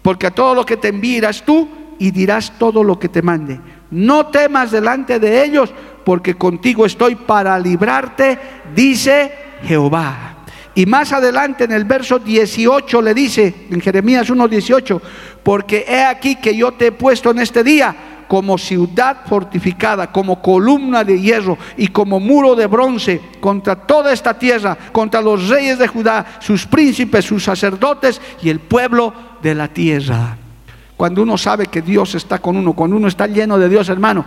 porque 0.00 0.28
a 0.28 0.30
todo 0.30 0.54
lo 0.54 0.64
que 0.64 0.78
te 0.78 0.88
envías 0.88 1.44
tú 1.44 1.75
y 1.98 2.10
dirás 2.10 2.52
todo 2.58 2.82
lo 2.82 2.98
que 2.98 3.08
te 3.08 3.22
mande. 3.22 3.60
No 3.90 4.26
temas 4.26 4.70
delante 4.70 5.18
de 5.18 5.44
ellos, 5.44 5.72
porque 6.04 6.34
contigo 6.34 6.86
estoy 6.86 7.14
para 7.14 7.58
librarte, 7.58 8.38
dice 8.74 9.32
Jehová. 9.62 10.36
Y 10.74 10.84
más 10.84 11.12
adelante 11.12 11.64
en 11.64 11.72
el 11.72 11.84
verso 11.84 12.18
18 12.18 13.00
le 13.00 13.14
dice, 13.14 13.66
en 13.70 13.80
Jeremías 13.80 14.28
1:18, 14.28 15.00
porque 15.42 15.86
he 15.88 16.04
aquí 16.04 16.36
que 16.36 16.54
yo 16.54 16.72
te 16.72 16.88
he 16.88 16.92
puesto 16.92 17.30
en 17.30 17.38
este 17.38 17.64
día 17.64 17.96
como 18.28 18.58
ciudad 18.58 19.18
fortificada, 19.26 20.12
como 20.12 20.42
columna 20.42 21.04
de 21.04 21.20
hierro 21.20 21.56
y 21.76 21.88
como 21.88 22.20
muro 22.20 22.54
de 22.54 22.66
bronce 22.66 23.20
contra 23.40 23.76
toda 23.76 24.12
esta 24.12 24.38
tierra, 24.38 24.76
contra 24.92 25.20
los 25.20 25.48
reyes 25.48 25.78
de 25.78 25.88
Judá, 25.88 26.38
sus 26.40 26.66
príncipes, 26.66 27.24
sus 27.24 27.44
sacerdotes 27.44 28.20
y 28.42 28.50
el 28.50 28.60
pueblo 28.60 29.14
de 29.42 29.54
la 29.54 29.68
tierra. 29.68 30.36
Cuando 30.96 31.22
uno 31.22 31.36
sabe 31.36 31.66
que 31.66 31.82
Dios 31.82 32.14
está 32.14 32.38
con 32.38 32.56
uno, 32.56 32.72
cuando 32.72 32.96
uno 32.96 33.08
está 33.08 33.26
lleno 33.26 33.58
de 33.58 33.68
Dios, 33.68 33.88
hermano, 33.88 34.24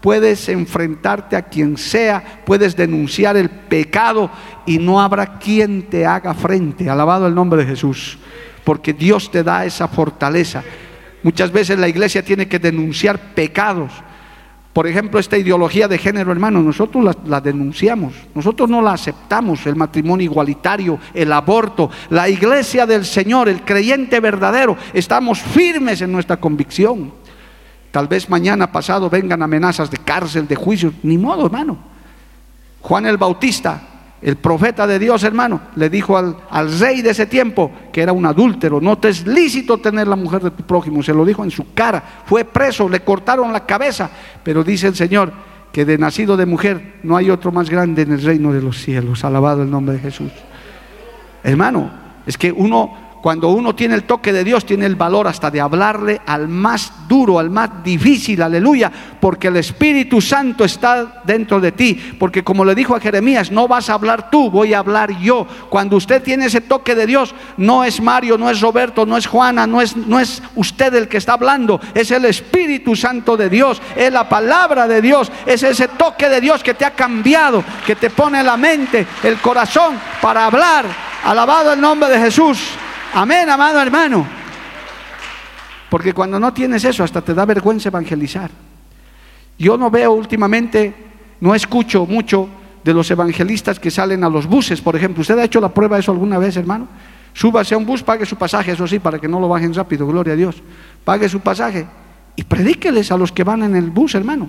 puedes 0.00 0.48
enfrentarte 0.48 1.36
a 1.36 1.42
quien 1.42 1.76
sea, 1.76 2.42
puedes 2.44 2.76
denunciar 2.76 3.36
el 3.36 3.48
pecado 3.48 4.30
y 4.66 4.78
no 4.78 5.00
habrá 5.00 5.38
quien 5.38 5.82
te 5.82 6.06
haga 6.06 6.34
frente. 6.34 6.90
Alabado 6.90 7.26
el 7.26 7.34
nombre 7.34 7.64
de 7.64 7.70
Jesús, 7.70 8.18
porque 8.64 8.92
Dios 8.92 9.30
te 9.30 9.44
da 9.44 9.64
esa 9.64 9.86
fortaleza. 9.86 10.62
Muchas 11.22 11.52
veces 11.52 11.78
la 11.78 11.88
iglesia 11.88 12.24
tiene 12.24 12.48
que 12.48 12.58
denunciar 12.58 13.34
pecados. 13.34 13.92
Por 14.78 14.86
ejemplo, 14.86 15.18
esta 15.18 15.36
ideología 15.36 15.88
de 15.88 15.98
género, 15.98 16.30
hermano, 16.30 16.62
nosotros 16.62 17.16
la, 17.24 17.40
denunciamos, 17.40 18.14
nosotros 18.32 18.70
no 18.70 18.80
la 18.80 18.92
aceptamos, 18.92 19.66
el 19.66 19.74
matrimonio 19.74 20.22
igualitario, 20.22 21.00
el 21.14 21.32
aborto, 21.32 21.90
la 22.10 22.28
iglesia 22.28 22.86
del 22.86 23.04
Señor, 23.04 23.48
el 23.48 23.64
creyente 23.64 24.20
verdadero, 24.20 24.76
estamos 24.94 25.40
firmes 25.40 26.00
en 26.00 26.12
nuestra 26.12 26.36
convicción. 26.36 27.12
Tal 27.90 28.06
vez 28.06 28.30
mañana 28.30 28.70
pasado 28.70 29.10
vengan 29.10 29.42
amenazas 29.42 29.90
de 29.90 29.98
cárcel, 29.98 30.46
de 30.46 30.54
juicio. 30.54 30.94
Ni 31.02 31.18
modo, 31.18 31.46
hermano. 31.46 31.76
Juan 32.80 33.04
el 33.06 33.16
Bautista, 33.16 33.82
el 34.20 34.36
profeta 34.36 34.86
de 34.86 34.98
Dios, 34.98 35.22
hermano, 35.22 35.60
le 35.76 35.88
dijo 35.88 36.16
al, 36.16 36.36
al, 36.50 36.78
rey 36.78 37.02
de 37.02 37.10
ese 37.10 37.26
tiempo 37.26 37.70
que 37.92 38.02
era 38.02 38.12
un 38.12 38.26
adúltero. 38.26 38.80
No 38.80 38.98
te 38.98 39.10
es 39.10 39.26
lícito 39.26 39.78
tener 39.78 40.08
la 40.08 40.16
mujer 40.16 40.42
de 40.42 40.50
tu 40.50 40.64
prójimo. 40.64 41.02
Se 41.02 41.14
lo 41.14 41.24
dijo 41.24 41.44
en 41.44 41.50
su 41.50 41.72
cara. 41.72 42.02
Fue 42.26 42.44
preso, 42.44 42.88
le 42.88 43.00
cortaron 43.00 43.52
la 43.52 43.64
cabeza. 43.64 44.10
Pero 44.42 44.64
dice 44.64 44.88
el 44.88 44.96
Señor 44.96 45.32
que 45.72 45.84
de 45.84 45.98
nacido 45.98 46.36
de 46.36 46.46
mujer 46.46 46.94
no 47.04 47.16
hay 47.16 47.30
otro 47.30 47.52
más 47.52 47.70
grande 47.70 48.02
en 48.02 48.12
el 48.12 48.22
reino 48.22 48.52
de 48.52 48.60
los 48.60 48.82
cielos. 48.82 49.24
Alabado 49.24 49.62
el 49.62 49.70
nombre 49.70 49.94
de 49.94 50.00
Jesús. 50.00 50.32
Hermano, 51.44 51.90
es 52.26 52.36
que 52.36 52.50
uno 52.50 53.07
cuando 53.20 53.48
uno 53.48 53.74
tiene 53.74 53.94
el 53.94 54.04
toque 54.04 54.32
de 54.32 54.44
Dios, 54.44 54.64
tiene 54.64 54.86
el 54.86 54.96
valor 54.96 55.26
hasta 55.26 55.50
de 55.50 55.60
hablarle 55.60 56.20
al 56.26 56.48
más 56.48 56.92
duro, 57.08 57.38
al 57.38 57.50
más 57.50 57.82
difícil, 57.82 58.40
aleluya, 58.42 58.92
porque 59.20 59.48
el 59.48 59.56
Espíritu 59.56 60.20
Santo 60.20 60.64
está 60.64 61.22
dentro 61.24 61.60
de 61.60 61.72
ti. 61.72 61.94
Porque 62.18 62.44
como 62.44 62.64
le 62.64 62.74
dijo 62.74 62.94
a 62.94 63.00
Jeremías, 63.00 63.50
no 63.50 63.66
vas 63.66 63.90
a 63.90 63.94
hablar 63.94 64.30
tú, 64.30 64.50
voy 64.50 64.74
a 64.74 64.78
hablar 64.78 65.18
yo. 65.18 65.46
Cuando 65.68 65.96
usted 65.96 66.22
tiene 66.22 66.46
ese 66.46 66.60
toque 66.60 66.94
de 66.94 67.06
Dios, 67.06 67.34
no 67.56 67.84
es 67.84 68.00
Mario, 68.00 68.38
no 68.38 68.50
es 68.50 68.60
Roberto, 68.60 69.04
no 69.04 69.16
es 69.16 69.26
Juana, 69.26 69.66
no 69.66 69.80
es, 69.80 69.96
no 69.96 70.20
es 70.20 70.42
usted 70.54 70.94
el 70.94 71.08
que 71.08 71.16
está 71.16 71.32
hablando, 71.32 71.80
es 71.94 72.10
el 72.10 72.24
Espíritu 72.24 72.94
Santo 72.94 73.36
de 73.36 73.48
Dios, 73.48 73.82
es 73.96 74.12
la 74.12 74.28
palabra 74.28 74.86
de 74.86 75.02
Dios, 75.02 75.30
es 75.44 75.62
ese 75.62 75.88
toque 75.88 76.28
de 76.28 76.40
Dios 76.40 76.62
que 76.62 76.74
te 76.74 76.84
ha 76.84 76.92
cambiado, 76.92 77.64
que 77.86 77.96
te 77.96 78.10
pone 78.10 78.42
la 78.42 78.56
mente, 78.56 79.06
el 79.22 79.38
corazón 79.38 79.98
para 80.20 80.46
hablar. 80.46 80.86
Alabado 81.24 81.72
el 81.72 81.80
nombre 81.80 82.08
de 82.08 82.18
Jesús. 82.20 82.58
Amén, 83.14 83.48
amado 83.48 83.80
hermano. 83.80 84.26
Porque 85.90 86.12
cuando 86.12 86.38
no 86.38 86.52
tienes 86.52 86.84
eso, 86.84 87.02
hasta 87.02 87.22
te 87.22 87.34
da 87.34 87.44
vergüenza 87.46 87.88
evangelizar. 87.88 88.50
Yo 89.58 89.76
no 89.76 89.90
veo 89.90 90.12
últimamente, 90.12 90.94
no 91.40 91.54
escucho 91.54 92.06
mucho 92.06 92.48
de 92.84 92.94
los 92.94 93.10
evangelistas 93.10 93.80
que 93.80 93.90
salen 93.90 94.22
a 94.22 94.28
los 94.28 94.46
buses, 94.46 94.80
por 94.80 94.94
ejemplo. 94.94 95.22
¿Usted 95.22 95.38
ha 95.38 95.44
hecho 95.44 95.60
la 95.60 95.72
prueba 95.72 95.96
de 95.96 96.02
eso 96.02 96.12
alguna 96.12 96.38
vez, 96.38 96.56
hermano? 96.56 96.88
Súbase 97.32 97.74
a 97.74 97.78
un 97.78 97.86
bus, 97.86 98.02
pague 98.02 98.26
su 98.26 98.36
pasaje, 98.36 98.72
eso 98.72 98.86
sí, 98.86 98.98
para 98.98 99.18
que 99.18 99.28
no 99.28 99.40
lo 99.40 99.48
bajen 99.48 99.72
rápido, 99.74 100.06
gloria 100.06 100.34
a 100.34 100.36
Dios. 100.36 100.62
Pague 101.04 101.28
su 101.28 101.40
pasaje 101.40 101.86
y 102.36 102.44
predíqueles 102.44 103.10
a 103.10 103.16
los 103.16 103.32
que 103.32 103.44
van 103.44 103.62
en 103.62 103.74
el 103.74 103.90
bus, 103.90 104.14
hermano. 104.14 104.48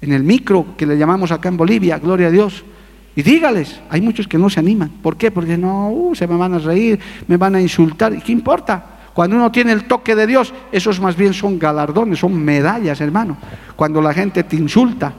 En 0.00 0.12
el 0.12 0.22
micro 0.22 0.74
que 0.76 0.86
le 0.86 0.96
llamamos 0.96 1.30
acá 1.30 1.48
en 1.48 1.56
Bolivia, 1.56 1.98
gloria 1.98 2.28
a 2.28 2.30
Dios. 2.30 2.64
Y 3.14 3.22
dígales, 3.22 3.80
hay 3.90 4.00
muchos 4.00 4.26
que 4.26 4.38
no 4.38 4.48
se 4.48 4.60
animan. 4.60 4.88
¿Por 5.02 5.16
qué? 5.16 5.30
Porque 5.30 5.58
no, 5.58 5.90
uh, 5.90 6.14
se 6.14 6.26
me 6.26 6.36
van 6.36 6.54
a 6.54 6.58
reír, 6.58 6.98
me 7.26 7.36
van 7.36 7.54
a 7.54 7.60
insultar. 7.60 8.14
¿Y 8.14 8.20
qué 8.20 8.32
importa? 8.32 8.86
Cuando 9.12 9.36
uno 9.36 9.52
tiene 9.52 9.72
el 9.72 9.84
toque 9.84 10.14
de 10.14 10.26
Dios, 10.26 10.54
esos 10.72 10.98
más 10.98 11.16
bien 11.16 11.34
son 11.34 11.58
galardones, 11.58 12.20
son 12.20 12.34
medallas, 12.42 13.00
hermano. 13.00 13.36
Cuando 13.76 14.00
la 14.00 14.14
gente 14.14 14.42
te 14.44 14.56
insulta. 14.56 15.12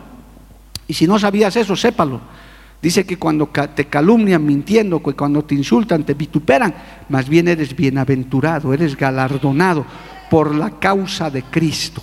Y 0.87 0.93
si 0.93 1.05
no 1.05 1.19
sabías 1.19 1.55
eso, 1.55 1.75
sépalo. 1.75 2.19
Dice 2.81 3.05
que 3.05 3.17
cuando 3.17 3.47
te 3.47 3.85
calumnian 3.85 4.45
mintiendo, 4.45 5.01
que 5.01 5.13
cuando 5.13 5.43
te 5.43 5.55
insultan, 5.55 6.03
te 6.03 6.15
vituperan, 6.15 6.73
más 7.07 7.29
bien 7.29 7.47
eres 7.47 7.73
bienaventurado, 7.75 8.73
eres 8.73 8.97
galardonado 8.97 9.85
por 10.29 10.53
la 10.53 10.71
causa 10.71 11.29
de 11.29 11.43
Cristo. 11.43 12.01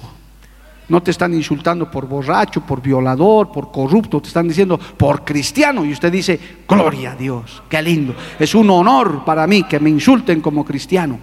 No 0.90 1.00
te 1.03 1.12
están 1.12 1.33
insultando 1.33 1.88
por 1.88 2.09
borracho, 2.09 2.61
por 2.61 2.83
violador, 2.83 3.53
por 3.53 3.70
corrupto, 3.70 4.20
te 4.20 4.26
están 4.26 4.48
diciendo 4.48 4.76
por 4.76 5.24
cristiano. 5.24 5.85
Y 5.85 5.92
usted 5.92 6.11
dice, 6.11 6.38
gloria 6.68 7.12
a 7.12 7.16
Dios, 7.16 7.62
qué 7.68 7.81
lindo. 7.81 8.14
Es 8.38 8.57
un 8.57 8.68
honor 8.70 9.24
para 9.24 9.46
mí 9.46 9.62
que 9.62 9.79
me 9.79 9.88
insulten 9.88 10.40
como 10.40 10.64
cristiano. 10.64 11.18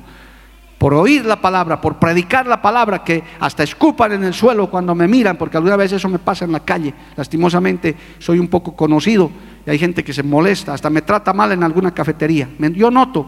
Por 0.78 0.94
oír 0.94 1.26
la 1.26 1.42
palabra, 1.42 1.82
por 1.82 1.98
predicar 1.98 2.48
la 2.48 2.62
palabra, 2.62 3.04
que 3.04 3.22
hasta 3.40 3.64
escupan 3.64 4.14
en 4.14 4.24
el 4.24 4.34
suelo 4.34 4.70
cuando 4.70 4.96
me 4.96 5.08
miran, 5.08 5.36
porque 5.36 5.58
alguna 5.58 5.76
vez 5.76 5.92
eso 5.92 6.08
me 6.08 6.20
pasa 6.20 6.46
en 6.46 6.54
la 6.54 6.62
calle. 6.62 6.94
Lastimosamente 7.18 7.96
soy 8.20 8.40
un 8.40 8.48
poco 8.48 8.74
conocido 8.74 9.30
y 9.66 9.70
hay 9.70 9.80
gente 9.80 10.02
que 10.02 10.14
se 10.14 10.24
molesta, 10.24 10.74
hasta 10.74 10.90
me 10.90 11.02
trata 11.02 11.34
mal 11.34 11.52
en 11.52 11.64
alguna 11.64 11.94
cafetería. 11.94 12.48
Yo 12.74 12.90
noto, 12.90 13.28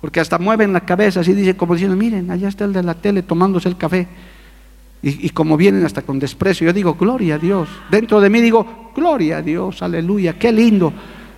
porque 0.00 0.20
hasta 0.20 0.38
mueven 0.38 0.72
la 0.72 0.80
cabeza 0.80 1.20
así, 1.20 1.34
dice 1.34 1.54
como 1.54 1.74
diciendo, 1.74 1.96
miren, 1.96 2.30
allá 2.30 2.48
está 2.48 2.64
el 2.64 2.72
de 2.72 2.82
la 2.82 2.94
tele 2.94 3.22
tomándose 3.22 3.68
el 3.68 3.76
café. 3.76 4.08
Y, 5.02 5.30
como 5.30 5.56
vienen 5.56 5.84
hasta 5.84 6.02
con 6.02 6.18
desprecio, 6.18 6.66
yo 6.66 6.72
digo, 6.72 6.94
gloria 6.94 7.36
a 7.36 7.38
Dios. 7.38 7.68
Dentro 7.90 8.20
de 8.20 8.28
mí 8.28 8.40
digo, 8.40 8.90
gloria 8.94 9.38
a 9.38 9.42
Dios, 9.42 9.82
aleluya, 9.82 10.38
qué 10.38 10.50
lindo. 10.50 10.92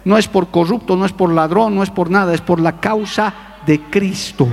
No 0.04 0.16
es 0.16 0.26
por 0.26 0.48
corrupto, 0.48 0.96
no 0.96 1.04
es 1.04 1.12
por 1.12 1.32
ladrón, 1.32 1.74
no 1.74 1.82
es 1.82 1.90
por 1.90 2.10
nada, 2.10 2.32
es 2.32 2.40
por 2.40 2.60
la 2.60 2.80
causa 2.80 3.34
de 3.66 3.80
Cristo. 3.90 4.48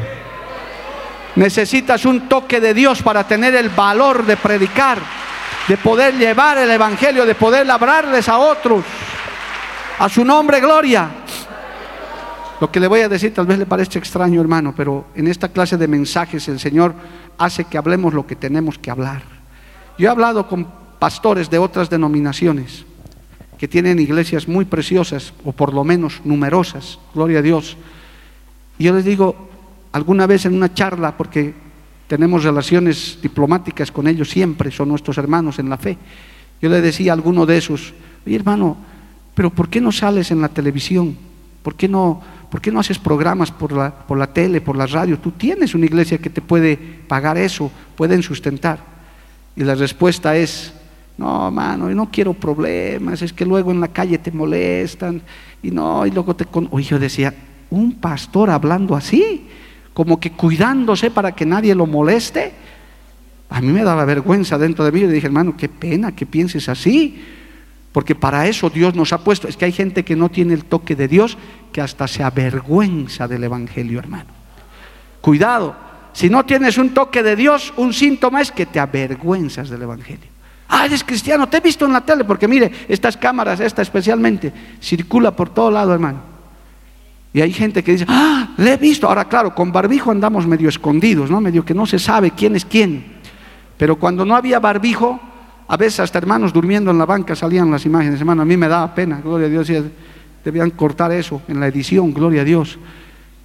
Necesitas 1.35 2.05
un 2.05 2.27
toque 2.27 2.59
de 2.59 2.73
Dios 2.73 3.01
para 3.01 3.25
tener 3.25 3.55
el 3.55 3.69
valor 3.69 4.25
de 4.25 4.35
predicar, 4.37 4.99
de 5.67 5.77
poder 5.77 6.15
llevar 6.17 6.57
el 6.57 6.71
Evangelio, 6.71 7.25
de 7.25 7.35
poder 7.35 7.69
hablarles 7.69 8.27
a 8.27 8.37
otros. 8.37 8.83
A 9.99 10.09
su 10.09 10.25
nombre, 10.25 10.59
gloria. 10.59 11.09
Lo 12.59 12.71
que 12.71 12.79
le 12.79 12.87
voy 12.87 13.01
a 13.01 13.09
decir 13.09 13.33
tal 13.33 13.45
vez 13.45 13.59
le 13.59 13.65
parezca 13.65 13.99
extraño, 13.99 14.39
hermano, 14.39 14.73
pero 14.75 15.07
en 15.15 15.27
esta 15.27 15.49
clase 15.49 15.77
de 15.77 15.87
mensajes 15.89 16.47
el 16.47 16.59
Señor 16.59 16.95
hace 17.37 17.65
que 17.65 17.77
hablemos 17.77 18.13
lo 18.13 18.25
que 18.25 18.35
tenemos 18.35 18.77
que 18.77 18.91
hablar. 18.91 19.23
Yo 19.97 20.07
he 20.07 20.11
hablado 20.11 20.47
con 20.47 20.67
pastores 20.99 21.49
de 21.49 21.57
otras 21.57 21.89
denominaciones 21.89 22.85
que 23.57 23.67
tienen 23.67 23.99
iglesias 23.99 24.47
muy 24.47 24.65
preciosas, 24.65 25.33
o 25.43 25.51
por 25.51 25.73
lo 25.73 25.83
menos 25.83 26.21
numerosas, 26.25 26.99
gloria 27.13 27.39
a 27.39 27.41
Dios. 27.41 27.77
Y 28.77 28.85
yo 28.85 28.93
les 28.93 29.05
digo, 29.05 29.49
alguna 29.93 30.27
vez 30.27 30.45
en 30.45 30.55
una 30.55 30.73
charla, 30.73 31.15
porque 31.15 31.53
tenemos 32.07 32.43
relaciones 32.43 33.17
diplomáticas 33.21 33.91
con 33.91 34.07
ellos 34.07 34.29
siempre, 34.29 34.71
son 34.71 34.89
nuestros 34.89 35.17
hermanos 35.17 35.59
en 35.59 35.69
la 35.69 35.77
fe, 35.77 35.97
yo 36.61 36.69
le 36.69 36.81
decía 36.81 37.11
a 37.11 37.15
alguno 37.15 37.45
de 37.45 37.57
esos, 37.57 37.93
oye 38.25 38.35
hermano, 38.35 38.77
pero 39.33 39.49
¿por 39.49 39.69
qué 39.69 39.81
no 39.81 39.91
sales 39.91 40.31
en 40.31 40.41
la 40.41 40.49
televisión? 40.49 41.17
¿Por 41.61 41.75
qué 41.75 41.87
no 41.87 42.21
¿Por 42.49 42.61
qué 42.61 42.71
no 42.71 42.79
haces 42.79 42.99
programas 42.99 43.51
por 43.51 43.71
la, 43.71 43.91
por 43.91 44.17
la 44.17 44.27
tele, 44.27 44.61
por 44.61 44.77
la 44.77 44.85
radio? 44.85 45.19
Tú 45.19 45.31
tienes 45.31 45.75
una 45.75 45.85
iglesia 45.85 46.17
que 46.17 46.29
te 46.29 46.41
puede 46.41 46.77
pagar 46.77 47.37
eso, 47.37 47.71
pueden 47.95 48.23
sustentar. 48.23 48.79
Y 49.55 49.63
la 49.63 49.75
respuesta 49.75 50.35
es, 50.35 50.73
no, 51.17 51.49
mano, 51.51 51.89
yo 51.89 51.95
no 51.95 52.09
quiero 52.11 52.33
problemas, 52.33 53.21
es 53.21 53.33
que 53.33 53.45
luego 53.45 53.71
en 53.71 53.79
la 53.79 53.87
calle 53.87 54.17
te 54.17 54.31
molestan 54.31 55.21
y 55.63 55.71
no, 55.71 56.05
y 56.05 56.11
luego 56.11 56.35
te... 56.35 56.45
Con... 56.45 56.67
Oye, 56.71 56.85
yo 56.85 56.99
decía, 56.99 57.33
un 57.69 57.93
pastor 57.93 58.49
hablando 58.49 58.95
así, 58.95 59.47
como 59.93 60.19
que 60.19 60.31
cuidándose 60.31 61.11
para 61.11 61.33
que 61.33 61.45
nadie 61.45 61.73
lo 61.73 61.85
moleste. 61.85 62.51
A 63.49 63.61
mí 63.61 63.67
me 63.67 63.83
daba 63.83 64.05
vergüenza 64.05 64.57
dentro 64.57 64.83
de 64.83 64.91
mí. 64.91 64.99
Yo 65.01 65.07
dije, 65.07 65.27
hermano, 65.27 65.55
qué 65.55 65.69
pena 65.69 66.13
que 66.13 66.25
pienses 66.25 66.67
así. 66.67 67.21
Porque 67.95 68.13
para 68.13 68.45
eso 68.45 68.69
Dios 68.69 68.93
nos 68.93 69.13
ha 69.13 69.19
puesto. 69.19 69.47
Es 69.47 69.55
que 69.55 69.63
hay 69.63 69.71
gente 69.71 70.03
que 70.03 70.17
no 70.17 70.27
tiene 70.27 70.53
el 70.53 70.65
toque 70.65 70.97
de 70.97 71.07
Dios, 71.07 71.37
que 71.71 71.79
hasta 71.79 72.09
se 72.09 72.23
avergüenza 72.23 73.25
del 73.25 73.45
Evangelio, 73.45 73.99
hermano. 73.99 74.31
Cuidado, 75.21 75.77
si 76.11 76.29
no 76.29 76.43
tienes 76.43 76.77
un 76.77 76.89
toque 76.89 77.23
de 77.23 77.37
Dios, 77.37 77.73
un 77.77 77.93
síntoma 77.93 78.41
es 78.41 78.51
que 78.51 78.65
te 78.65 78.81
avergüenzas 78.81 79.69
del 79.69 79.83
Evangelio. 79.83 80.27
Ah, 80.67 80.87
eres 80.87 81.05
cristiano, 81.05 81.47
te 81.47 81.55
he 81.55 81.61
visto 81.61 81.85
en 81.85 81.93
la 81.93 82.01
tele, 82.01 82.25
porque 82.25 82.49
mire, 82.49 82.69
estas 82.89 83.15
cámaras, 83.15 83.61
esta 83.61 83.81
especialmente, 83.81 84.51
circula 84.81 85.31
por 85.31 85.51
todo 85.51 85.71
lado, 85.71 85.93
hermano. 85.93 86.19
Y 87.31 87.39
hay 87.39 87.53
gente 87.53 87.81
que 87.81 87.93
dice, 87.93 88.05
ah, 88.09 88.49
le 88.57 88.73
he 88.73 88.77
visto. 88.77 89.07
Ahora, 89.07 89.23
claro, 89.29 89.55
con 89.55 89.71
barbijo 89.71 90.11
andamos 90.11 90.45
medio 90.45 90.67
escondidos, 90.67 91.31
¿no? 91.31 91.39
Medio 91.39 91.63
que 91.63 91.73
no 91.73 91.85
se 91.85 91.97
sabe 91.97 92.31
quién 92.31 92.57
es 92.57 92.65
quién. 92.65 93.05
Pero 93.77 93.95
cuando 93.95 94.25
no 94.25 94.35
había 94.35 94.59
barbijo, 94.59 95.21
a 95.67 95.77
veces 95.77 96.01
hasta 96.01 96.19
hermanos 96.19 96.53
durmiendo 96.53 96.91
en 96.91 96.97
la 96.97 97.05
banca 97.05 97.35
salían 97.35 97.71
las 97.71 97.85
imágenes, 97.85 98.19
hermano, 98.19 98.43
a 98.43 98.45
mí 98.45 98.55
me 98.55 98.67
daba 98.67 98.93
pena, 98.93 99.19
gloria 99.23 99.47
a 99.47 99.49
Dios, 99.49 99.71
debían 100.43 100.69
cortar 100.71 101.11
eso 101.11 101.41
en 101.47 101.59
la 101.59 101.67
edición, 101.67 102.13
gloria 102.13 102.41
a 102.41 102.45
Dios. 102.45 102.77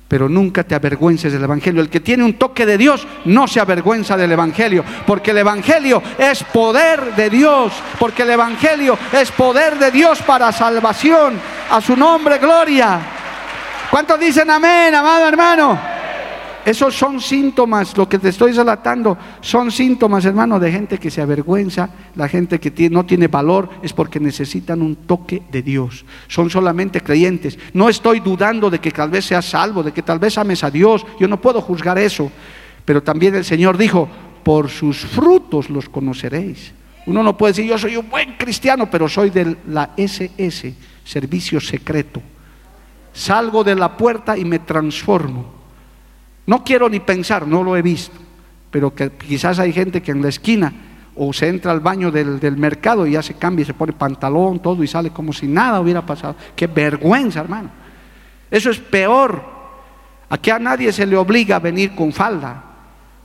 Pero 0.07 0.29
nunca 0.29 0.65
te 0.65 0.75
avergüences 0.75 1.33
del 1.33 1.45
Evangelio. 1.45 1.81
El 1.81 1.89
que 1.89 2.01
tiene 2.01 2.25
un 2.25 2.35
toque 2.35 2.67
de 2.67 2.77
Dios 2.77 3.07
no 3.27 3.47
se 3.47 3.61
avergüenza 3.61 4.17
del 4.17 4.33
Evangelio, 4.33 4.85
porque 5.07 5.31
el 5.31 5.39
Evangelio 5.39 6.03
es 6.19 6.43
poder 6.45 7.15
de 7.15 7.31
Dios, 7.31 7.73
porque 7.99 8.25
el 8.25 8.31
Evangelio 8.31 8.99
es 9.13 9.31
poder 9.31 9.79
de 9.79 9.93
Dios 9.93 10.21
para 10.23 10.51
salvación. 10.51 11.35
A 11.71 11.81
su 11.81 11.97
nombre, 11.97 12.39
gloria. 12.39 13.01
¿Cuántos 13.89 14.19
dicen 14.19 14.51
amén, 14.51 14.93
amado 14.95 15.29
hermano? 15.29 16.00
Esos 16.65 16.95
son 16.95 17.21
síntomas, 17.21 17.97
lo 17.97 18.09
que 18.09 18.19
te 18.19 18.29
estoy 18.29 18.53
relatando, 18.53 19.17
son 19.41 19.71
síntomas, 19.71 20.25
hermano, 20.27 20.61
de 20.61 20.71
gente 20.71 20.99
que 20.99 21.11
se 21.11 21.23
avergüenza, 21.23 21.89
la 22.15 22.29
gente 22.29 22.61
que 22.61 22.91
no 22.91 23.07
tiene 23.07 23.29
valor, 23.29 23.71
es 23.83 23.93
porque 23.95 24.21
necesitan 24.21 24.83
un 24.83 24.95
toque 24.95 25.43
de 25.51 25.63
Dios. 25.63 26.05
Son 26.29 26.51
solamente 26.51 27.01
creyentes. 27.01 27.59
No 27.73 27.89
estoy 27.89 28.21
dudando 28.21 28.69
de 28.69 28.79
que 28.79 28.91
tal 28.91 29.11
vez 29.11 29.25
seas 29.25 29.47
salvo, 29.47 29.83
de 29.83 29.93
que 29.93 30.03
tal 30.03 30.19
vez 30.19 30.37
ames 30.37 30.63
a 30.63 30.71
Dios. 30.71 31.07
Yo 31.19 31.27
no 31.29 31.41
puedo 31.41 31.63
juzgar 31.63 31.99
eso. 31.99 32.31
Pero 32.85 33.03
también 33.03 33.35
el 33.35 33.45
Señor 33.45 33.79
dijo, 33.79 34.09
por 34.43 34.69
sus 34.69 34.99
frutos 34.99 35.71
los 35.71 35.89
conoceréis. 35.89 36.73
Uno 37.07 37.23
no 37.23 37.39
puede 37.39 37.53
decir, 37.53 37.67
yo 37.67 37.79
soy 37.79 37.97
un 37.97 38.11
buen 38.11 38.37
cristiano, 38.37 38.91
pero 38.91 39.09
soy 39.09 39.31
de 39.31 39.57
la 39.69 39.91
SS, 39.97 40.75
servicio 41.05 41.59
secreto. 41.59 42.21
Salgo 43.15 43.65
de 43.65 43.75
la 43.75 43.97
puerta 43.97 44.37
y 44.37 44.45
me 44.45 44.59
transformo 44.59 45.60
no 46.47 46.65
quiero 46.65 46.89
ni 46.89 47.01
pensar, 47.01 47.47
no 47.47 47.63
lo 47.63 47.77
he 47.77 47.83
visto, 47.83 48.17
pero 48.71 48.95
que 48.95 49.11
quizás 49.11 49.59
hay 49.59 49.73
gente 49.73 50.03
que 50.03 50.13
en 50.13 50.23
la 50.23 50.29
esquina 50.29 50.73
o 51.17 51.33
se 51.33 51.49
entra 51.49 51.73
al 51.73 51.81
baño 51.81 52.11
del, 52.11 52.57
mercado 52.57 53.07
y 53.07 53.13
ya 53.13 53.23
se 53.23 53.35
cambia 53.35 53.63
y 53.63 53.67
se 53.67 53.75
pone 53.75 53.93
pantalón, 53.93 54.61
todo 54.61 54.83
y 54.83 54.87
sale 54.87 55.11
como 55.11 55.33
si 55.33 55.47
nada 55.47 55.81
hubiera 55.81 56.05
pasado. 56.05 56.37
Qué 56.57 56.67
vergüenza, 56.67 57.41
hermano. 57.41 57.71
Eso 58.51 58.71
es 58.71 58.79
peor. 58.79 59.43
Aquí 60.29 60.51
a 60.51 60.59
nadie 60.59 60.93
se 60.93 61.07
le 61.07 61.17
obliga 61.17 61.57
a 61.57 61.59
venir 61.61 61.95
con 61.95 62.13
falda. 62.13 62.65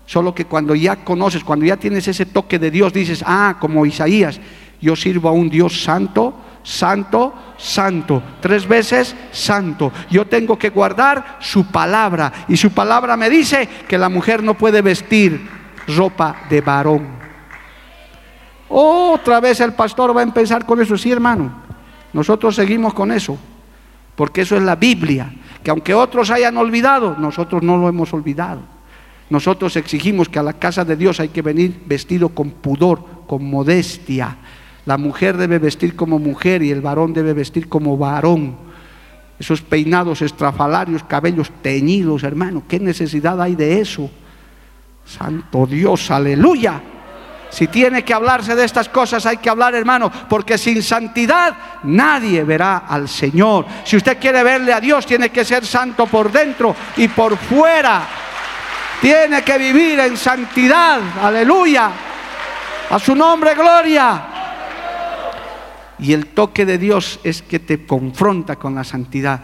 Solo 0.06 0.36
que 0.36 0.46
cuando 0.46 0.76
ya 0.76 0.98
conoces, 0.98 1.44
cuando 1.44 1.66
ya 1.66 1.78
tienes 1.78 2.08
ese 2.08 2.26
toque 2.26 2.60
de 2.60 2.70
Dios, 2.70 2.94
dices, 2.94 3.24
ah, 3.26 3.58
como 3.60 3.86
Isaías, 3.86 4.40
yo 4.82 4.96
sirvo 4.96 5.30
a 5.30 5.32
un 5.32 5.50
Dios 5.50 5.84
santo, 5.84 6.36
santo, 6.66 7.34
santo. 7.58 8.22
Tres 8.42 8.68
veces 8.68 9.16
santo. 9.32 9.94
Yo 10.10 10.26
tengo 10.26 10.58
que 10.58 10.70
guardar 10.70 11.38
su 11.40 11.68
palabra. 11.68 12.34
Y 12.50 12.58
su 12.58 12.72
palabra 12.72 13.16
me 13.16 13.30
dice 13.30 13.70
que 13.88 13.98
la 13.98 14.10
mujer 14.10 14.44
no 14.44 14.56
puede 14.56 14.82
vestir 14.82 15.48
ropa 15.88 16.36
de 16.50 16.60
varón. 16.60 17.08
Otra 18.68 19.40
vez 19.40 19.62
el 19.62 19.74
pastor 19.74 20.16
va 20.16 20.22
a 20.22 20.24
empezar 20.24 20.66
con 20.66 20.82
eso. 20.82 20.98
Sí, 20.98 21.12
hermano. 21.12 21.64
Nosotros 22.12 22.56
seguimos 22.56 22.94
con 22.94 23.12
eso. 23.12 23.38
Porque 24.16 24.42
eso 24.42 24.58
es 24.58 24.64
la 24.64 24.76
Biblia. 24.76 25.32
Que 25.64 25.70
aunque 25.70 25.94
otros 25.94 26.32
hayan 26.32 26.58
olvidado, 26.58 27.16
nosotros 27.20 27.62
no 27.62 27.78
lo 27.78 27.88
hemos 27.88 28.12
olvidado. 28.14 28.62
Nosotros 29.30 29.76
exigimos 29.76 30.30
que 30.30 30.40
a 30.40 30.44
la 30.44 30.54
casa 30.54 30.86
de 30.86 30.96
Dios 30.96 31.20
hay 31.20 31.30
que 31.30 31.42
venir 31.42 31.84
vestido 31.86 32.30
con 32.30 32.52
pudor, 32.52 33.26
con 33.28 33.44
modestia, 33.50 34.38
la 34.86 34.98
mujer 34.98 35.36
debe 35.38 35.58
vestir 35.58 35.96
como 35.96 36.20
mujer 36.20 36.62
y 36.62 36.72
el 36.72 36.82
varón 36.82 37.14
debe 37.14 37.34
vestir 37.34 37.68
como 37.68 37.98
varón. 37.98 38.56
Esos 39.40 39.62
peinados 39.62 40.22
estrafalarios, 40.22 41.04
cabellos 41.04 41.52
teñidos, 41.62 42.24
hermano, 42.24 42.64
¿qué 42.68 42.80
necesidad 42.80 43.42
hay 43.42 43.56
de 43.56 43.82
eso? 43.82 44.10
Santo 45.04 45.66
Dios, 45.66 46.10
aleluya. 46.12 46.82
Si 47.50 47.68
tiene 47.68 48.04
que 48.04 48.14
hablarse 48.14 48.56
de 48.56 48.64
estas 48.64 48.90
cosas, 48.90 49.26
hay 49.26 49.38
que 49.38 49.50
hablar, 49.50 49.76
hermano, 49.76 50.12
porque 50.30 50.58
sin 50.58 50.84
santidad 50.84 51.56
nadie 51.84 52.44
verá 52.44 52.84
al 52.88 53.08
Señor. 53.08 53.66
Si 53.84 53.98
usted 53.98 54.20
quiere 54.20 54.44
verle 54.44 54.74
a 54.74 54.80
Dios, 54.80 55.06
tiene 55.06 55.30
que 55.30 55.46
ser 55.46 55.66
santo 55.66 56.06
por 56.06 56.32
dentro 56.32 56.76
y 56.98 57.08
por 57.08 57.38
fuera. 57.38 58.04
Tiene 59.02 59.42
que 59.44 59.58
vivir 59.58 60.00
en 60.00 60.18
santidad, 60.18 61.00
aleluya. 61.22 61.92
A 62.90 63.00
su 63.00 63.16
nombre, 63.16 63.56
gloria. 63.56 64.35
Y 66.00 66.14
el 66.14 66.28
toque 66.28 66.66
de 66.66 66.78
Dios 66.78 67.20
es 67.24 67.42
que 67.42 67.60
te 67.60 67.86
confronta 67.86 68.58
con 68.58 68.76
la 68.76 68.84
santidad. 68.84 69.42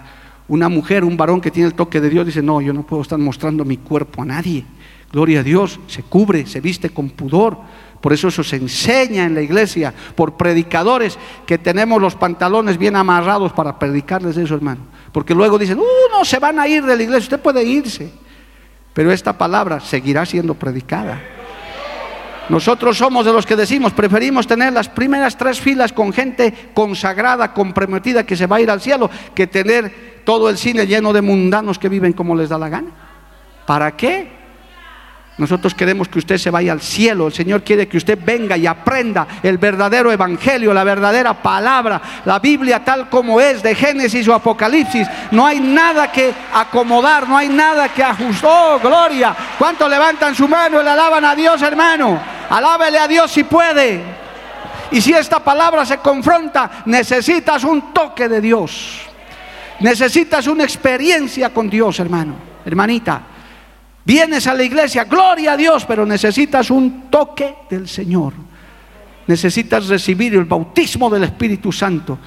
Una 0.47 0.68
mujer, 0.68 1.04
un 1.04 1.16
varón 1.16 1.39
que 1.39 1.52
tiene 1.52 1.68
el 1.68 1.76
toque 1.76 2.02
de 2.02 2.10
Dios 2.10 2.26
dice, 2.26 2.41
no, 2.41 2.62
yo 2.62 2.74
no 2.74 2.84
puedo 2.84 3.02
estar 3.02 3.18
mostrando 3.18 3.64
mi 3.64 3.78
cuerpo 3.78 4.22
a 4.22 4.26
nadie. 4.26 4.66
Gloria 5.12 5.41
a 5.41 5.43
Dios, 5.43 5.80
se 5.88 6.04
cubre, 6.04 6.45
se 6.45 6.62
viste 6.62 6.89
con 6.89 7.10
pudor. 7.10 7.58
Por 8.02 8.14
eso 8.14 8.28
eso 8.28 8.43
se 8.43 8.56
enseña 8.56 9.26
en 9.26 9.36
la 9.36 9.41
iglesia 9.41 9.93
por 10.16 10.36
predicadores 10.36 11.18
que 11.45 11.58
tenemos 11.58 12.02
los 12.02 12.16
pantalones 12.16 12.78
bien 12.78 12.95
amarrados 12.95 13.54
para 13.54 13.78
predicarles 13.78 14.36
eso, 14.38 14.56
hermano. 14.56 14.82
Porque 15.12 15.36
luego 15.36 15.60
dicen, 15.60 15.78
uh, 15.80 16.18
no, 16.18 16.26
se 16.26 16.39
van 16.39 16.60
a 16.60 16.68
ir 16.68 16.84
de 16.84 16.97
la 16.97 17.04
iglesia, 17.04 17.26
usted 17.26 17.39
puede 17.39 17.64
irse. 17.64 18.12
Pero 18.93 19.12
esta 19.12 19.38
palabra 19.38 19.80
seguirá 19.80 20.26
siendo 20.26 20.56
predicada. 20.56 21.22
Nosotros 22.50 22.98
somos 22.98 23.26
de 23.26 23.32
los 23.32 23.46
que 23.46 23.56
decimos, 23.56 23.94
preferimos 23.94 24.48
tener 24.48 24.74
las 24.74 24.89
primeras 24.89 25.38
tres 25.38 25.62
filas 25.62 25.94
con 25.94 26.12
gente 26.12 26.54
consagrada, 26.74 27.54
comprometida, 27.54 28.26
que 28.26 28.36
se 28.36 28.48
va 28.48 28.58
a 28.58 28.62
ir 28.62 28.70
al 28.70 28.82
cielo, 28.82 29.10
que 29.34 29.48
tener 29.48 30.22
todo 30.26 30.50
el 30.50 30.58
cine 30.58 30.88
lleno 30.88 31.14
de 31.14 31.22
mundanos 31.22 31.80
que 31.80 31.89
viven 31.89 32.14
como 32.14 32.36
les 32.36 32.50
da 32.50 32.58
la 32.58 32.70
gana. 32.70 32.92
¿Para 33.66 33.96
qué? 33.96 34.41
Nosotros 35.38 35.73
queremos 35.73 36.07
que 36.07 36.19
usted 36.19 36.38
se 36.38 36.51
vaya 36.51 36.73
al 36.73 36.82
cielo. 36.82 37.27
El 37.27 37.34
Señor 37.34 37.63
quiere 37.63 37.88
que 37.88 37.97
usted 37.97 38.19
venga 38.23 38.57
y 38.57 38.67
aprenda 38.67 39.27
el 39.41 39.57
verdadero 39.57 40.11
evangelio, 40.11 40.73
la 40.73 40.84
verdadera 40.84 41.34
palabra, 41.34 42.01
la 42.25 42.38
Biblia 42.39 42.84
tal 42.84 43.09
como 43.09 43.39
es, 43.39 43.63
de 43.63 43.73
Génesis 43.73 44.27
o 44.27 44.34
Apocalipsis. 44.34 45.07
No 45.32 45.45
hay 45.45 45.59
nada 45.59 46.11
que 46.11 46.34
acomodar, 46.53 47.27
no 47.27 47.38
hay 47.38 47.47
nada 47.47 47.89
que 47.89 48.03
ajustar. 48.03 48.51
¡Oh, 48.51 48.79
gloria! 48.79 49.36
¿Cuántos 49.57 49.89
levantan 49.89 50.36
su 50.36 50.47
mano 50.47 50.82
y 50.82 50.84
le 50.84 50.89
alaban 50.89 51.23
a 51.23 51.34
Dios, 51.34 51.61
hermano? 51.61 52.21
Alábele 52.49 52.99
a 52.99 53.07
Dios 53.07 53.32
si 53.32 53.43
puede. 53.45 54.01
Y 54.91 54.99
si 54.99 55.13
esta 55.13 55.39
palabra 55.39 55.86
se 55.86 55.97
confronta, 55.99 56.84
necesitas 56.86 57.63
un 57.63 57.93
toque 57.93 58.27
de 58.27 58.41
Dios. 58.41 58.99
Necesitas 59.79 60.45
una 60.47 60.65
experiencia 60.65 61.49
con 61.49 61.69
Dios, 61.69 61.99
hermano, 61.99 62.36
hermanita. 62.65 63.21
Vienes 64.04 64.47
a 64.47 64.54
la 64.54 64.64
iglesia, 64.64 65.04
gloria 65.04 65.54
a 65.54 65.58
Dios, 65.58 65.86
pero 65.86 66.06
necesitas 66.06 66.72
un 66.72 67.10
toque 67.10 67.56
del 67.70 67.88
Señor. 67.88 68.34
Necesitas 69.28 69.88
recibir 69.88 70.34
el 70.36 70.45
bautismo 70.45 71.10
del 71.10 71.24
Espíritu 71.24 71.72
Santo. 71.72 72.18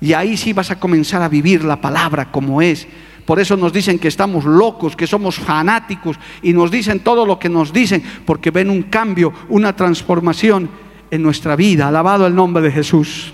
Y 0.00 0.12
ahí 0.12 0.36
sí 0.36 0.52
vas 0.52 0.70
a 0.70 0.78
comenzar 0.78 1.22
a 1.22 1.28
vivir 1.28 1.64
la 1.64 1.80
palabra 1.80 2.30
como 2.30 2.60
es 2.60 2.86
por 3.24 3.38
eso 3.38 3.56
nos 3.56 3.72
dicen 3.72 3.98
que 3.98 4.08
estamos 4.08 4.44
locos, 4.44 4.96
que 4.96 5.06
somos 5.06 5.36
fanáticos 5.36 6.18
y 6.42 6.52
nos 6.52 6.70
dicen 6.70 7.00
todo 7.00 7.24
lo 7.24 7.38
que 7.38 7.48
nos 7.48 7.72
dicen 7.72 8.02
porque 8.26 8.50
ven 8.50 8.68
un 8.68 8.84
cambio, 8.84 9.32
una 9.48 9.76
transformación 9.76 10.68
en 11.10 11.22
nuestra 11.22 11.54
vida. 11.54 11.88
Alabado 11.88 12.26
el 12.26 12.34
nombre 12.34 12.62
de 12.62 12.72
Jesús. 12.72 13.32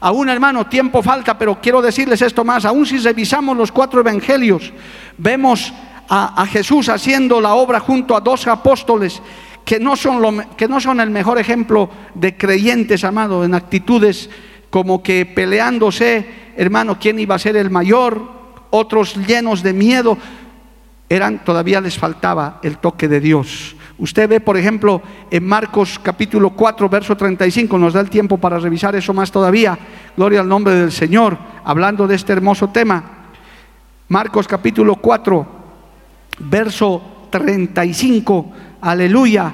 Aún 0.00 0.28
hermano, 0.28 0.66
tiempo 0.66 1.02
falta, 1.02 1.38
pero 1.38 1.58
quiero 1.60 1.80
decirles 1.80 2.20
esto 2.20 2.44
más. 2.44 2.66
Aún 2.66 2.84
si 2.84 2.98
revisamos 2.98 3.56
los 3.56 3.72
cuatro 3.72 4.00
evangelios, 4.00 4.72
vemos 5.16 5.72
a, 6.08 6.46
Jesús 6.46 6.88
haciendo 6.88 7.40
la 7.40 7.54
obra 7.54 7.80
junto 7.80 8.16
a 8.16 8.20
dos 8.20 8.46
apóstoles 8.46 9.22
que 9.64 9.80
no, 9.80 9.96
son 9.96 10.46
que 10.56 10.68
no 10.68 10.80
son 10.80 11.00
el 11.00 11.10
mejor 11.10 11.38
ejemplo 11.38 11.88
de 12.14 12.36
creyentes, 12.36 13.04
amado, 13.04 13.44
en 13.44 13.54
actitudes 13.54 14.28
como 14.70 15.02
que 15.02 15.24
peleándose, 15.24 16.26
hermano, 16.56 16.98
quién 16.98 17.18
iba 17.18 17.36
a 17.36 17.38
ser 17.38 17.56
el 17.56 17.70
mayor, 17.70 18.20
otros 18.70 19.14
llenos 19.26 19.62
de 19.62 19.72
miedo, 19.72 20.18
eran 21.08 21.44
todavía 21.44 21.80
les 21.80 21.96
faltaba 21.96 22.58
el 22.62 22.78
toque 22.78 23.06
de 23.06 23.20
Dios. 23.20 23.76
Usted 23.98 24.28
ve, 24.28 24.40
por 24.40 24.56
ejemplo, 24.56 25.00
en 25.30 25.46
Marcos 25.46 26.00
capítulo 26.02 26.50
4, 26.50 26.88
verso 26.88 27.16
35, 27.16 27.78
nos 27.78 27.92
da 27.92 28.00
el 28.00 28.10
tiempo 28.10 28.38
para 28.38 28.58
revisar 28.58 28.96
eso 28.96 29.14
más 29.14 29.30
todavía. 29.30 29.78
Gloria 30.16 30.40
al 30.40 30.48
nombre 30.48 30.74
del 30.74 30.90
Señor, 30.90 31.38
hablando 31.64 32.08
de 32.08 32.16
este 32.16 32.32
hermoso 32.32 32.70
tema. 32.70 33.04
Marcos 34.08 34.48
capítulo 34.48 34.96
4, 34.96 35.46
verso 36.38 37.28
35, 37.30 38.52
aleluya. 38.80 39.52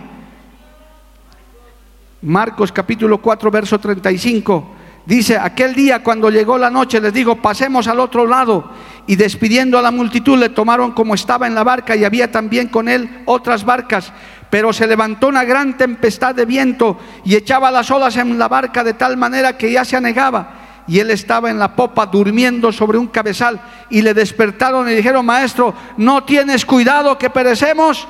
Marcos 2.22 2.70
capítulo 2.70 3.18
4, 3.18 3.51
verso 3.51 3.78
35, 3.78 4.76
Dice, 5.07 5.39
aquel 5.39 5.74
día 5.74 6.03
cuando 6.03 6.31
llegó 6.31 6.59
la 6.59 6.70
noche 6.70 7.01
les 7.01 7.12
dijo, 7.12 7.37
pasemos 7.37 7.89
al 7.89 8.01
otro 8.01 8.26
lado. 8.26 8.70
Y 9.07 9.16
despidiendo 9.16 9.78
a 9.78 9.83
la 9.83 9.91
multitud 9.91 10.39
le 10.39 10.51
tomaron 10.51 10.93
como 10.93 11.14
estaba 11.14 11.47
en 11.47 11.55
la 11.55 11.64
barca 11.64 11.97
y 11.97 12.05
había 12.05 12.31
también 12.31 12.68
con 12.68 12.89
él 12.89 13.22
otras 13.24 13.64
barcas. 13.64 14.12
Pero 14.51 14.72
se 14.72 14.87
levantó 14.87 15.28
una 15.28 15.45
gran 15.45 15.76
tempestad 15.76 16.35
de 16.35 16.45
viento 16.45 16.99
y 17.24 17.35
echaba 17.35 17.70
las 17.70 17.91
olas 17.91 18.16
en 18.18 18.39
la 18.39 18.49
barca 18.49 18.85
de 18.85 18.95
tal 18.95 19.16
manera 19.16 19.57
que 19.57 19.72
ya 19.72 19.85
se 19.85 19.97
anegaba. 19.97 20.59
Y 20.87 20.99
él 20.99 21.11
estaba 21.11 21.51
en 21.51 21.59
la 21.59 21.74
popa 21.74 22.07
durmiendo 22.07 22.72
sobre 22.72 22.99
un 22.99 23.09
cabezal. 23.09 23.61
Y 23.91 24.03
le 24.03 24.14
despertaron 24.14 24.89
y 24.89 24.95
dijeron, 24.95 25.24
maestro, 25.24 25.74
¿no 25.97 26.24
tienes 26.24 26.64
cuidado 26.64 27.16
que 27.18 27.31
perecemos? 27.31 28.07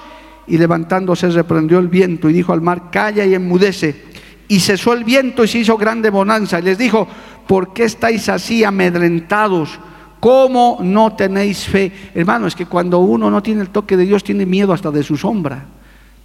Y 0.46 0.58
levantándose 0.58 1.28
reprendió 1.30 1.78
el 1.78 1.88
viento 1.88 2.28
y 2.28 2.32
dijo 2.32 2.52
al 2.52 2.60
mar, 2.60 2.90
calla 2.90 3.24
y 3.24 3.34
enmudece. 3.34 4.10
Y 4.48 4.60
cesó 4.60 4.92
el 4.92 5.04
viento 5.04 5.44
y 5.44 5.48
se 5.48 5.58
hizo 5.58 5.76
grande 5.76 6.10
bonanza. 6.10 6.58
Y 6.58 6.62
les 6.62 6.78
dijo, 6.78 7.06
¿por 7.46 7.72
qué 7.72 7.84
estáis 7.84 8.28
así 8.28 8.64
amedrentados? 8.64 9.78
¿Cómo 10.18 10.78
no 10.82 11.14
tenéis 11.14 11.64
fe? 11.64 11.92
Hermano, 12.14 12.46
es 12.46 12.54
que 12.54 12.66
cuando 12.66 12.98
uno 12.98 13.30
no 13.30 13.42
tiene 13.42 13.62
el 13.62 13.70
toque 13.70 13.96
de 13.96 14.06
Dios, 14.06 14.24
tiene 14.24 14.46
miedo 14.46 14.72
hasta 14.72 14.90
de 14.90 15.02
su 15.02 15.16
sombra 15.16 15.66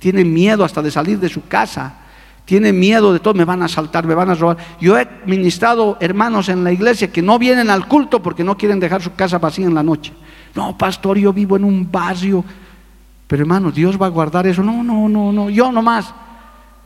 tiene 0.05 0.23
miedo 0.23 0.63
hasta 0.63 0.83
de 0.83 0.91
salir 0.91 1.19
de 1.19 1.29
su 1.29 1.47
casa, 1.47 1.95
tiene 2.45 2.71
miedo 2.71 3.11
de 3.11 3.19
todo, 3.19 3.33
me 3.33 3.43
van 3.43 3.63
a 3.63 3.65
asaltar, 3.65 4.05
me 4.05 4.13
van 4.13 4.29
a 4.29 4.35
robar. 4.35 4.57
Yo 4.79 4.97
he 4.97 5.07
ministrado 5.25 5.97
hermanos 5.99 6.47
en 6.47 6.63
la 6.63 6.71
iglesia 6.71 7.11
que 7.11 7.23
no 7.23 7.39
vienen 7.39 7.71
al 7.71 7.87
culto 7.87 8.21
porque 8.21 8.43
no 8.43 8.55
quieren 8.55 8.79
dejar 8.79 9.01
su 9.01 9.13
casa 9.15 9.39
vacía 9.39 9.65
en 9.65 9.73
la 9.73 9.83
noche. 9.83 10.13
No, 10.53 10.77
pastor, 10.77 11.17
yo 11.17 11.33
vivo 11.33 11.57
en 11.57 11.63
un 11.63 11.91
barrio. 11.91 12.45
Pero 13.27 13.41
hermano, 13.41 13.71
Dios 13.71 13.99
va 13.99 14.05
a 14.05 14.09
guardar 14.09 14.45
eso. 14.45 14.63
No, 14.63 14.83
no, 14.83 15.09
no, 15.09 15.31
no, 15.31 15.49
yo 15.49 15.71
nomás. 15.71 16.13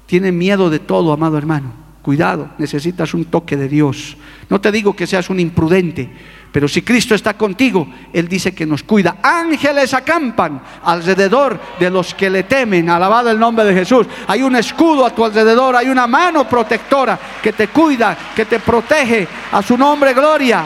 Tiene 0.05 0.31
miedo 0.31 0.69
de 0.69 0.79
todo, 0.79 1.11
amado 1.11 1.37
hermano. 1.37 1.71
Cuidado, 2.01 2.49
necesitas 2.57 3.13
un 3.13 3.25
toque 3.25 3.57
de 3.57 3.67
Dios. 3.67 4.17
No 4.49 4.61
te 4.61 4.71
digo 4.71 4.95
que 4.95 5.05
seas 5.05 5.29
un 5.29 5.39
imprudente, 5.39 6.09
pero 6.51 6.67
si 6.67 6.81
Cristo 6.81 7.13
está 7.13 7.35
contigo, 7.35 7.87
Él 8.11 8.27
dice 8.27 8.53
que 8.53 8.65
nos 8.65 8.81
cuida. 8.81 9.17
Ángeles 9.21 9.93
acampan 9.93 10.61
alrededor 10.83 11.59
de 11.79 11.89
los 11.91 12.15
que 12.15 12.29
le 12.29 12.43
temen. 12.43 12.89
Alabado 12.89 13.29
el 13.29 13.37
nombre 13.37 13.65
de 13.65 13.73
Jesús. 13.73 14.07
Hay 14.27 14.41
un 14.41 14.55
escudo 14.55 15.05
a 15.05 15.11
tu 15.11 15.23
alrededor, 15.23 15.75
hay 15.75 15.89
una 15.89 16.07
mano 16.07 16.49
protectora 16.49 17.19
que 17.41 17.53
te 17.53 17.67
cuida, 17.67 18.17
que 18.35 18.45
te 18.45 18.59
protege. 18.59 19.27
A 19.51 19.61
su 19.61 19.77
nombre, 19.77 20.13
gloria. 20.13 20.63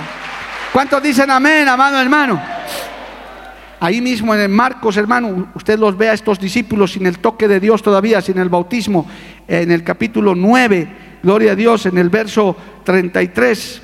¿Cuántos 0.72 1.04
dicen 1.04 1.30
amén, 1.30 1.68
amado 1.68 2.00
hermano? 2.00 2.42
Ahí 3.82 4.00
mismo 4.00 4.34
en 4.34 4.50
Marcos, 4.50 4.96
hermano, 4.96 5.50
usted 5.54 5.78
los 5.78 5.98
ve 5.98 6.08
a 6.08 6.14
estos 6.14 6.40
discípulos 6.40 6.94
sin 6.94 7.06
el 7.06 7.20
toque 7.20 7.50
de 7.50 7.60
Dios 7.60 7.84
todavía, 7.84 8.22
sin 8.22 8.38
el 8.38 8.48
bautismo, 8.48 9.06
en 9.46 9.70
el 9.72 9.84
capítulo 9.84 10.34
9, 10.34 11.20
gloria 11.22 11.52
a 11.52 11.56
Dios, 11.56 11.86
en 11.88 11.98
el 11.98 12.10
verso 12.10 12.56
33. 12.86 13.82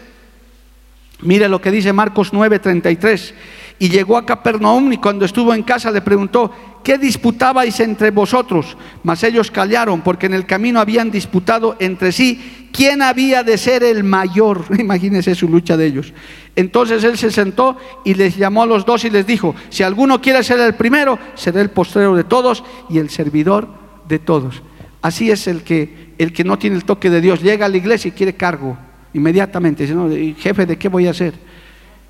Mire 1.22 1.50
lo 1.50 1.60
que 1.60 1.72
dice 1.72 1.92
Marcos 1.92 2.34
9:33. 2.34 3.34
Y 3.82 3.90
llegó 3.90 4.18
a 4.18 4.26
Capernaum 4.26 4.92
y 4.92 4.98
cuando 4.98 5.24
estuvo 5.24 5.54
en 5.54 5.64
casa 5.64 5.90
le 5.90 6.02
preguntó, 6.02 6.52
¿qué 6.84 6.98
disputabais 6.98 7.80
entre 7.80 8.12
vosotros? 8.12 8.76
Mas 9.04 9.24
ellos 9.24 9.52
callaron 9.52 10.02
porque 10.02 10.26
en 10.26 10.34
el 10.34 10.46
camino 10.46 10.82
habían 10.82 11.12
disputado 11.12 11.78
entre 11.80 12.12
sí 12.12 12.70
quién 12.74 13.02
había 13.02 13.42
de 13.44 13.58
ser 13.58 13.84
el 13.84 14.04
mayor. 14.04 14.66
Imagínense 14.80 15.34
su 15.34 15.48
lucha 15.48 15.78
de 15.78 15.86
ellos. 15.86 16.14
Entonces 16.58 17.06
él 17.06 17.18
se 17.18 17.32
sentó 17.32 17.78
y 18.04 18.16
les 18.16 18.36
llamó 18.36 18.64
a 18.64 18.66
los 18.66 18.86
dos 18.86 19.06
y 19.06 19.10
les 19.10 19.26
dijo, 19.26 19.56
si 19.70 19.84
alguno 19.84 20.22
quiere 20.22 20.44
ser 20.44 20.60
el 20.60 20.76
primero, 20.76 21.18
será 21.36 21.62
el 21.62 21.70
postrero 21.70 22.16
de 22.16 22.26
todos 22.26 22.66
y 22.90 22.98
el 22.98 23.10
servidor 23.10 23.70
de 24.10 24.20
todos. 24.20 24.62
Así 25.02 25.32
es 25.32 25.48
el 25.48 25.64
que, 25.64 26.14
el 26.18 26.34
que 26.34 26.44
no 26.44 26.60
tiene 26.60 26.76
el 26.76 26.84
toque 26.84 27.10
de 27.10 27.22
Dios, 27.22 27.42
llega 27.42 27.66
a 27.66 27.70
la 27.70 27.78
iglesia 27.78 28.10
y 28.10 28.12
quiere 28.12 28.36
cargo 28.36 28.78
Inmediatamente, 29.14 29.84
dice, 29.84 29.96
no, 29.96 30.10
jefe, 30.38 30.66
¿de 30.66 30.78
qué 30.78 30.88
voy 30.88 31.08
a 31.08 31.12
hacer? 31.12 31.34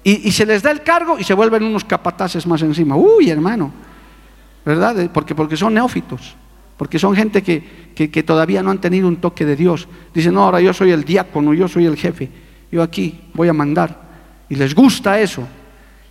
Y, 0.03 0.31
se 0.31 0.45
les 0.45 0.63
da 0.63 0.71
el 0.71 0.81
cargo 0.81 1.19
y 1.19 1.23
se 1.23 1.33
vuelven 1.33 1.63
unos 1.63 1.83
capataces 1.83 2.47
más 2.47 2.61
encima. 2.61 2.95
Uy, 2.95 3.29
hermano, 3.29 3.71
¿verdad? 4.65 5.09
Porque, 5.13 5.35
porque 5.35 5.57
son 5.57 5.73
neófitos, 5.73 6.35
porque 6.77 6.97
son 6.97 7.15
gente 7.15 7.43
que, 7.43 7.61
que, 7.93 8.23
todavía 8.23 8.63
no 8.63 8.71
han 8.71 8.79
tenido 8.79 9.07
un 9.07 9.17
toque 9.17 9.45
de 9.45 9.55
Dios. 9.55 9.87
Dicen, 10.13 10.33
no, 10.33 10.43
ahora 10.43 10.61
yo 10.61 10.73
soy 10.73 10.91
el 10.91 11.03
diácono, 11.03 11.53
yo 11.53 11.67
soy 11.67 11.85
el 11.85 11.97
jefe, 11.97 12.29
yo 12.71 12.81
aquí 12.81 13.19
voy 13.33 13.49
a 13.49 13.53
mandar. 13.53 14.09
Y 14.47 14.55
les 14.55 14.73
gusta 14.73 15.19
eso, 15.19 15.45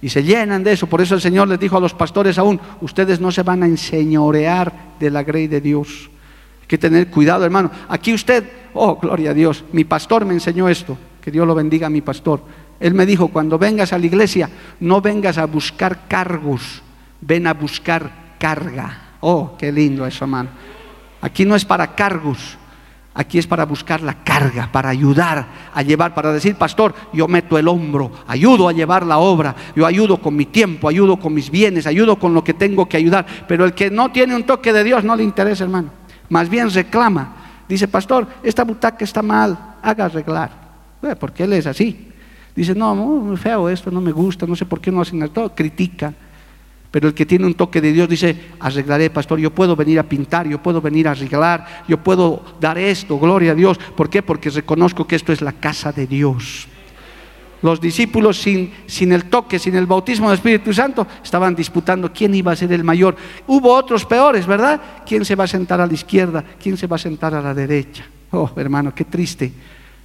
y 0.01 0.11
se 0.11 0.23
llenan 0.23 0.63
de 0.63 0.73
eso. 0.73 0.87
Por 0.87 1.01
eso 1.01 1.15
el 1.15 1.21
Señor 1.21 1.49
les 1.49 1.59
dijo 1.59 1.77
a 1.77 1.81
los 1.81 1.95
pastores 1.95 2.39
aún, 2.39 2.61
ustedes 2.81 3.21
no 3.21 3.33
se 3.33 3.43
van 3.43 3.63
a 3.63 3.67
enseñorear 3.67 4.95
de 5.01 5.11
la 5.11 5.23
grey 5.23 5.49
de 5.49 5.61
Dios. 5.61 6.11
Que 6.69 6.79
tener 6.79 7.09
cuidado, 7.09 7.45
hermano. 7.45 7.73
Aquí 7.89 8.15
usted 8.15 8.45
Oh, 8.81 8.97
gloria 8.97 9.31
a 9.31 9.35
Dios. 9.35 9.65
Mi 9.73 9.85
pastor 9.85 10.25
me 10.25 10.35
enseñó 10.35 10.69
esto. 10.69 10.97
Que 11.21 11.33
Dios 11.33 11.47
lo 11.47 11.55
bendiga 11.55 11.89
a 11.89 11.91
mi 11.91 12.01
pastor. 12.01 12.43
Él 12.79 12.95
me 12.95 13.07
dijo, 13.07 13.27
cuando 13.27 13.59
vengas 13.59 13.93
a 13.93 13.99
la 13.99 14.07
iglesia, 14.07 14.49
no 14.79 15.01
vengas 15.01 15.37
a 15.37 15.47
buscar 15.47 16.07
cargos, 16.07 16.81
ven 17.21 17.49
a 17.49 17.55
buscar 17.55 18.37
carga. 18.39 19.17
Oh, 19.21 19.57
qué 19.59 19.73
lindo 19.73 20.07
eso, 20.07 20.25
hermano. 20.25 20.51
Aquí 21.21 21.45
no 21.45 21.57
es 21.57 21.65
para 21.65 21.97
cargos, 21.97 22.57
aquí 23.15 23.39
es 23.39 23.49
para 23.49 23.65
buscar 23.65 24.01
la 24.01 24.23
carga, 24.23 24.71
para 24.71 24.91
ayudar 24.91 25.49
a 25.75 25.83
llevar, 25.83 26.15
para 26.15 26.33
decir, 26.33 26.55
pastor, 26.55 26.95
yo 27.13 27.27
meto 27.27 27.59
el 27.59 27.67
hombro, 27.67 28.13
ayudo 28.29 28.69
a 28.69 28.73
llevar 28.73 29.05
la 29.05 29.19
obra, 29.19 29.57
yo 29.75 29.85
ayudo 29.85 30.19
con 30.19 30.37
mi 30.37 30.47
tiempo, 30.47 30.89
ayudo 30.89 31.19
con 31.19 31.35
mis 31.35 31.51
bienes, 31.51 31.85
ayudo 31.89 32.17
con 32.17 32.33
lo 32.33 32.45
que 32.45 32.55
tengo 32.55 32.89
que 32.89 32.97
ayudar. 32.97 33.27
Pero 33.49 33.65
el 33.65 33.75
que 33.75 33.91
no 33.91 34.13
tiene 34.13 34.37
un 34.37 34.45
toque 34.45 34.73
de 34.73 34.85
Dios 34.85 35.03
no 35.03 35.17
le 35.17 35.25
interesa, 35.25 35.65
hermano. 35.65 35.91
Más 36.29 36.49
bien 36.49 36.71
reclama, 36.71 37.39
Dice, 37.69 37.87
pastor, 37.87 38.27
esta 38.43 38.65
butaca 38.65 39.05
está 39.05 39.21
mal, 39.21 39.77
haga 39.83 40.07
arreglar. 40.07 40.51
porque 41.21 41.45
él 41.45 41.53
es 41.53 41.67
así. 41.67 42.09
Dice, 42.57 42.75
no, 42.75 42.95
muy 42.95 43.37
feo 43.37 43.69
esto, 43.69 43.91
no 43.91 44.01
me 44.01 44.11
gusta, 44.11 44.47
no 44.47 44.57
sé 44.57 44.65
por 44.65 44.81
qué 44.81 44.91
no 44.91 45.03
hacen 45.03 45.23
esto. 45.23 45.55
Critica. 45.55 46.13
Pero 46.91 47.09
el 47.09 47.15
que 47.15 47.27
tiene 47.27 47.45
un 47.45 47.53
toque 47.53 47.83
de 47.83 47.93
Dios 47.93 48.09
dice, 48.09 48.35
arreglaré, 48.59 49.11
pastor, 49.11 49.39
yo 49.39 49.51
puedo 49.51 49.77
venir 49.77 49.99
a 49.99 50.03
pintar, 50.05 50.49
yo 50.49 50.63
puedo 50.63 50.81
venir 50.81 51.07
a 51.07 51.11
arreglar, 51.11 51.85
yo 51.87 51.99
puedo 52.03 52.43
dar 52.59 52.79
esto, 52.79 53.19
gloria 53.19 53.53
a 53.53 53.55
Dios. 53.55 53.77
¿Por 53.95 54.09
qué? 54.09 54.23
Porque 54.23 54.49
reconozco 54.49 55.07
que 55.07 55.17
esto 55.17 55.31
es 55.35 55.43
la 55.43 55.53
casa 55.53 55.93
de 55.93 56.07
Dios. 56.07 56.67
Los 57.63 57.81
discípulos 57.81 58.41
sin, 58.41 58.73
sin, 58.87 59.13
el 59.13 59.25
toque, 59.25 59.59
sin 59.59 59.75
el 59.77 59.87
bautismo 59.87 60.29
del 60.29 60.37
Espíritu 60.37 60.73
Santo, 60.73 61.07
estaban 61.23 61.55
disputando 61.55 62.13
quién 62.13 62.35
iba 62.35 62.53
a 62.53 62.57
ser 62.57 62.73
el 62.73 62.85
mayor. 62.85 63.17
Hubo 63.47 63.75
otros 63.75 64.05
peores, 64.05 64.47
¿verdad? 64.47 64.81
¿Quién 65.07 65.25
se 65.25 65.35
va 65.35 65.45
a 65.45 65.49
sentar 65.49 65.81
a 65.81 65.87
la 65.87 65.95
izquierda? 65.95 66.45
¿Quién 66.63 66.77
se 66.77 66.87
va 66.87 66.97
a 66.97 67.01
sentar 67.01 67.35
a 67.35 67.43
la 67.43 67.55
derecha? 67.55 68.05
Oh, 68.31 68.51
hermano, 68.57 68.95
qué 68.95 69.05
triste. 69.05 69.53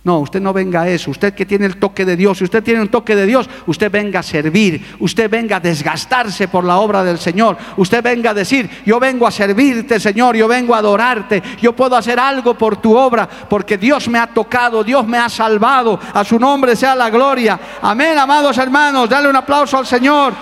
No, 0.06 0.20
usted 0.20 0.42
no 0.42 0.52
venga 0.52 0.82
a 0.82 0.90
eso. 0.90 1.12
Usted 1.12 1.34
que 1.34 1.46
tiene 1.46 1.66
el 1.66 1.78
toque 1.78 2.04
de 2.04 2.18
Dios, 2.18 2.38
si 2.38 2.44
usted 2.44 2.62
tiene 2.62 2.82
un 2.82 2.90
toque 2.90 3.16
de 3.16 3.26
Dios, 3.26 3.50
usted 3.68 3.90
venga 3.90 4.20
a 4.20 4.24
servir, 4.24 4.98
usted 5.00 5.30
venga 5.30 5.58
a 5.58 5.60
desgastarse 5.62 6.50
por 6.50 6.66
la 6.66 6.76
obra 6.78 7.06
del 7.06 7.18
Señor, 7.20 7.58
usted 7.78 8.04
venga 8.04 8.32
a 8.32 8.34
decir, 8.34 8.70
yo 8.86 9.00
vengo 9.00 9.26
a 9.26 9.32
servirte, 9.32 10.02
Señor, 10.02 10.36
yo 10.36 10.46
vengo 10.46 10.76
a 10.76 10.80
adorarte, 10.80 11.42
yo 11.62 11.74
puedo 11.74 11.96
hacer 11.96 12.20
algo 12.20 12.54
por 12.58 12.78
tu 12.78 12.98
obra, 12.98 13.30
porque 13.30 13.78
Dios 13.78 14.10
me 14.10 14.20
ha 14.20 14.28
tocado, 14.28 14.84
Dios 14.84 15.08
me 15.08 15.18
ha 15.18 15.30
salvado, 15.30 15.98
a 16.14 16.26
su 16.26 16.38
nombre 16.38 16.76
sea 16.76 16.96
la 16.96 17.10
gloria. 17.10 17.58
Amén, 17.82 18.18
amados 18.18 18.58
hermanos, 18.58 19.08
dale 19.08 19.30
un 19.30 19.36
aplauso 19.38 19.78
al 19.78 19.86
Señor. 19.86 20.34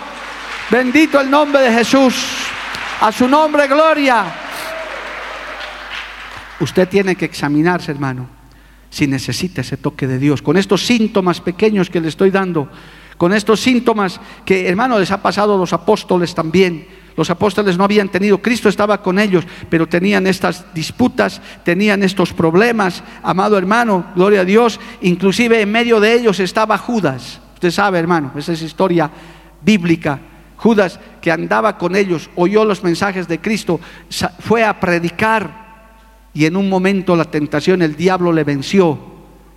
Bendito 0.72 1.22
el 1.22 1.30
nombre 1.30 1.62
de 1.62 1.72
Jesús. 1.72 2.16
A 3.02 3.12
su 3.12 3.28
nombre, 3.28 3.68
gloria. 3.68 4.26
Usted 6.60 6.88
tiene 6.88 7.16
que 7.16 7.26
examinarse, 7.26 7.92
hermano 7.92 8.41
si 8.92 9.08
necesita 9.08 9.62
ese 9.62 9.78
toque 9.78 10.06
de 10.06 10.20
Dios. 10.20 10.44
Con 10.44 10.58
estos 10.58 10.86
síntomas 10.86 11.42
pequeños 11.42 11.90
que 11.90 12.02
le 12.02 12.10
estoy 12.10 12.30
dando, 12.30 12.70
con 13.18 13.34
estos 13.34 13.60
síntomas 13.60 14.20
que, 14.46 14.68
hermano, 14.68 15.00
les 15.00 15.12
ha 15.12 15.22
pasado 15.22 15.56
a 15.56 15.58
los 15.58 15.74
apóstoles 15.74 16.36
también. 16.36 16.88
Los 17.16 17.30
apóstoles 17.30 17.78
no 17.78 17.84
habían 17.84 18.10
tenido, 18.10 18.42
Cristo 18.42 18.70
estaba 18.70 19.02
con 19.02 19.20
ellos, 19.20 19.46
pero 19.70 19.88
tenían 19.88 20.28
estas 20.28 20.74
disputas, 20.74 21.42
tenían 21.64 22.04
estos 22.04 22.34
problemas. 22.34 23.04
Amado 23.24 23.58
hermano, 23.58 24.06
gloria 24.16 24.42
a 24.42 24.46
Dios, 24.46 24.80
inclusive 25.02 25.62
en 25.62 25.72
medio 25.72 26.00
de 26.00 26.14
ellos 26.14 26.40
estaba 26.40 26.78
Judas. 26.78 27.40
Usted 27.54 27.72
sabe, 27.72 28.00
hermano, 28.00 28.32
esa 28.36 28.54
es 28.54 28.62
historia 28.62 29.10
bíblica. 29.62 30.20
Judas 30.58 31.00
que 31.22 31.32
andaba 31.32 31.78
con 31.78 31.96
ellos, 31.96 32.30
oyó 32.36 32.66
los 32.66 32.84
mensajes 32.84 33.28
de 33.28 33.40
Cristo, 33.40 33.80
fue 34.40 34.64
a 34.64 34.80
predicar 34.80 35.61
y 36.34 36.46
en 36.46 36.56
un 36.56 36.70
momento 36.70 37.16
la 37.16 37.26
tentación, 37.26 37.82
el 37.82 37.96
diablo 37.96 38.32
le 38.32 38.44
venció. 38.44 38.98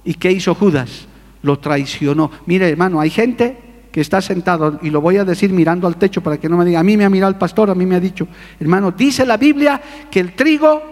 ¿Y 0.04 0.14
qué 0.14 0.32
hizo 0.32 0.54
Judas? 0.54 1.06
Lo 1.42 1.58
traicionó. 1.58 2.30
Mire, 2.46 2.68
hermano, 2.68 3.00
hay 3.00 3.10
gente 3.10 3.56
que 3.92 4.00
está 4.00 4.20
sentado, 4.20 4.80
y 4.82 4.90
lo 4.90 5.00
voy 5.00 5.18
a 5.18 5.24
decir 5.24 5.52
mirando 5.52 5.86
al 5.86 5.96
techo 5.96 6.20
para 6.20 6.36
que 6.36 6.48
no 6.48 6.56
me 6.56 6.64
diga, 6.64 6.80
a 6.80 6.82
mí 6.82 6.96
me 6.96 7.04
ha 7.04 7.10
mirado 7.10 7.30
el 7.30 7.38
pastor, 7.38 7.70
a 7.70 7.76
mí 7.76 7.86
me 7.86 7.94
ha 7.94 8.00
dicho, 8.00 8.26
hermano, 8.58 8.90
dice 8.90 9.24
la 9.24 9.36
Biblia 9.36 9.80
que 10.10 10.18
el 10.18 10.32
trigo 10.32 10.82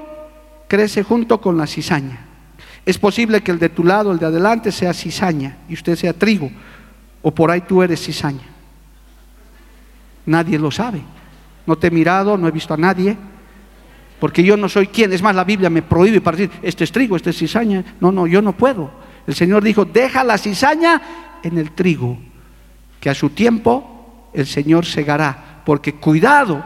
crece 0.68 1.03
junto 1.03 1.41
con 1.41 1.59
la 1.59 1.66
cizaña. 1.66 2.26
Es 2.87 2.99
posible 2.99 3.41
que 3.43 3.51
el 3.51 3.59
de 3.59 3.70
tu 3.70 3.83
lado, 3.83 4.12
el 4.12 4.20
de 4.20 4.26
adelante, 4.26 4.70
sea 4.70 4.95
cizaña 4.95 5.59
y 5.68 5.74
usted 5.74 5.97
sea 5.97 6.12
trigo, 6.12 6.49
o 7.22 7.35
por 7.35 7.51
ahí 7.51 7.62
tú 7.62 7.83
eres 7.83 8.05
cizaña. 8.05 8.49
Nadie 10.26 10.59
lo 10.59 10.70
sabe. 10.70 11.03
No 11.66 11.76
te 11.76 11.89
he 11.89 11.91
mirado, 11.91 12.39
no 12.39 12.47
he 12.47 12.53
visto 12.53 12.72
a 12.72 12.76
nadie, 12.76 13.16
porque 14.22 14.44
yo 14.44 14.56
no 14.56 14.68
soy 14.68 14.86
quien. 14.86 15.12
Es 15.12 15.20
más, 15.20 15.34
la 15.34 15.42
Biblia 15.42 15.68
me 15.68 15.82
prohíbe 15.82 16.20
para 16.20 16.36
decir, 16.36 16.56
este 16.62 16.84
es 16.84 16.92
trigo, 16.92 17.16
este 17.16 17.30
es 17.30 17.38
cizaña. 17.38 17.96
No, 17.98 18.12
no, 18.12 18.28
yo 18.28 18.40
no 18.40 18.52
puedo. 18.52 18.88
El 19.26 19.34
Señor 19.34 19.64
dijo, 19.64 19.84
deja 19.84 20.22
la 20.22 20.38
cizaña 20.38 21.02
en 21.42 21.58
el 21.58 21.72
trigo, 21.72 22.16
que 23.00 23.10
a 23.10 23.16
su 23.16 23.30
tiempo 23.30 24.28
el 24.32 24.46
Señor 24.46 24.86
segará, 24.86 25.62
porque 25.66 25.96
cuidado 25.96 26.62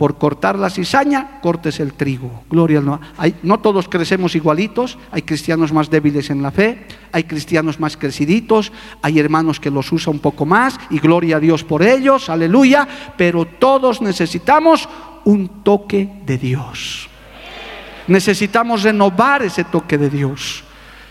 por 0.00 0.18
cortar 0.18 0.58
la 0.58 0.68
cizaña, 0.68 1.40
cortes 1.42 1.78
el 1.78 1.92
trigo. 1.92 2.42
Gloria 2.50 2.78
al 2.78 2.86
no. 2.86 3.00
no 3.42 3.60
todos 3.60 3.86
crecemos 3.86 4.34
igualitos, 4.34 4.98
hay 5.12 5.22
cristianos 5.22 5.72
más 5.72 5.90
débiles 5.90 6.30
en 6.30 6.42
la 6.42 6.50
fe, 6.50 6.86
hay 7.12 7.22
cristianos 7.22 7.78
más 7.78 7.98
creciditos, 7.98 8.72
hay 9.02 9.20
hermanos 9.20 9.60
que 9.60 9.70
los 9.70 9.92
usa 9.92 10.10
un 10.10 10.18
poco 10.18 10.44
más 10.44 10.80
y 10.88 10.98
gloria 10.98 11.36
a 11.36 11.40
Dios 11.40 11.62
por 11.62 11.82
ellos, 11.82 12.30
aleluya, 12.30 12.88
pero 13.16 13.44
todos 13.44 14.00
necesitamos 14.00 14.88
un 15.24 15.62
toque 15.62 16.08
de 16.24 16.38
Dios. 16.38 17.08
Necesitamos 18.06 18.82
renovar 18.82 19.42
ese 19.42 19.64
toque 19.64 19.96
de 19.96 20.10
Dios. 20.10 20.64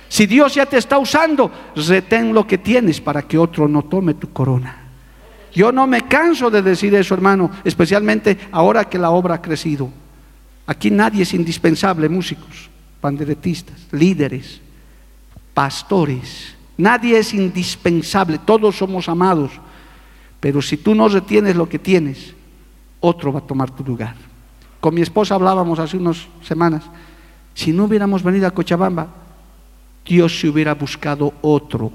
Si 0.08 0.26
Dios 0.26 0.56
ya 0.56 0.66
te 0.66 0.78
está 0.78 0.98
usando, 0.98 1.52
retén 1.76 2.34
lo 2.34 2.46
que 2.48 2.58
tienes 2.58 3.00
para 3.00 3.22
que 3.22 3.38
otro 3.38 3.68
no 3.68 3.84
tome 3.84 4.16
tu 4.16 4.34
corona. 4.34 4.76
Yo 5.54 5.72
no 5.72 5.88
me 5.88 6.08
canso 6.08 6.50
de 6.50 6.62
decir 6.62 6.94
eso, 6.96 7.14
hermano, 7.14 7.52
especialmente 7.64 8.38
ahora 8.52 8.90
que 8.90 8.98
la 8.98 9.12
obra 9.12 9.36
ha 9.36 9.42
crecido. 9.42 9.90
Aquí 10.66 10.92
nadie 10.92 11.24
es 11.24 11.34
indispensable, 11.34 12.10
músicos, 12.10 12.70
panderetistas, 13.02 13.88
líderes, 13.92 14.62
pastores. 15.54 16.56
Nadie 16.78 17.18
es 17.18 17.34
indispensable, 17.34 18.40
todos 18.40 18.78
somos 18.78 19.10
amados. 19.10 19.52
Pero 20.40 20.62
si 20.62 20.78
tú 20.78 20.96
no 20.96 21.08
retienes 21.08 21.56
lo 21.56 21.68
que 21.68 21.80
tienes, 21.80 22.34
otro 23.00 23.32
va 23.32 23.40
a 23.40 23.48
tomar 23.48 23.72
tu 23.72 23.84
lugar. 23.84 24.16
Con 24.80 24.96
mi 24.96 25.02
esposa 25.02 25.36
hablábamos 25.36 25.80
hace 25.80 25.98
unas 25.98 26.28
semanas. 26.42 26.84
Si 27.54 27.72
no 27.72 27.86
hubiéramos 27.86 28.24
venido 28.24 28.48
a 28.48 28.52
Cochabamba, 28.52 29.08
Dios 30.06 30.40
se 30.40 30.48
hubiera 30.48 30.74
buscado 30.74 31.34
otro 31.42 31.92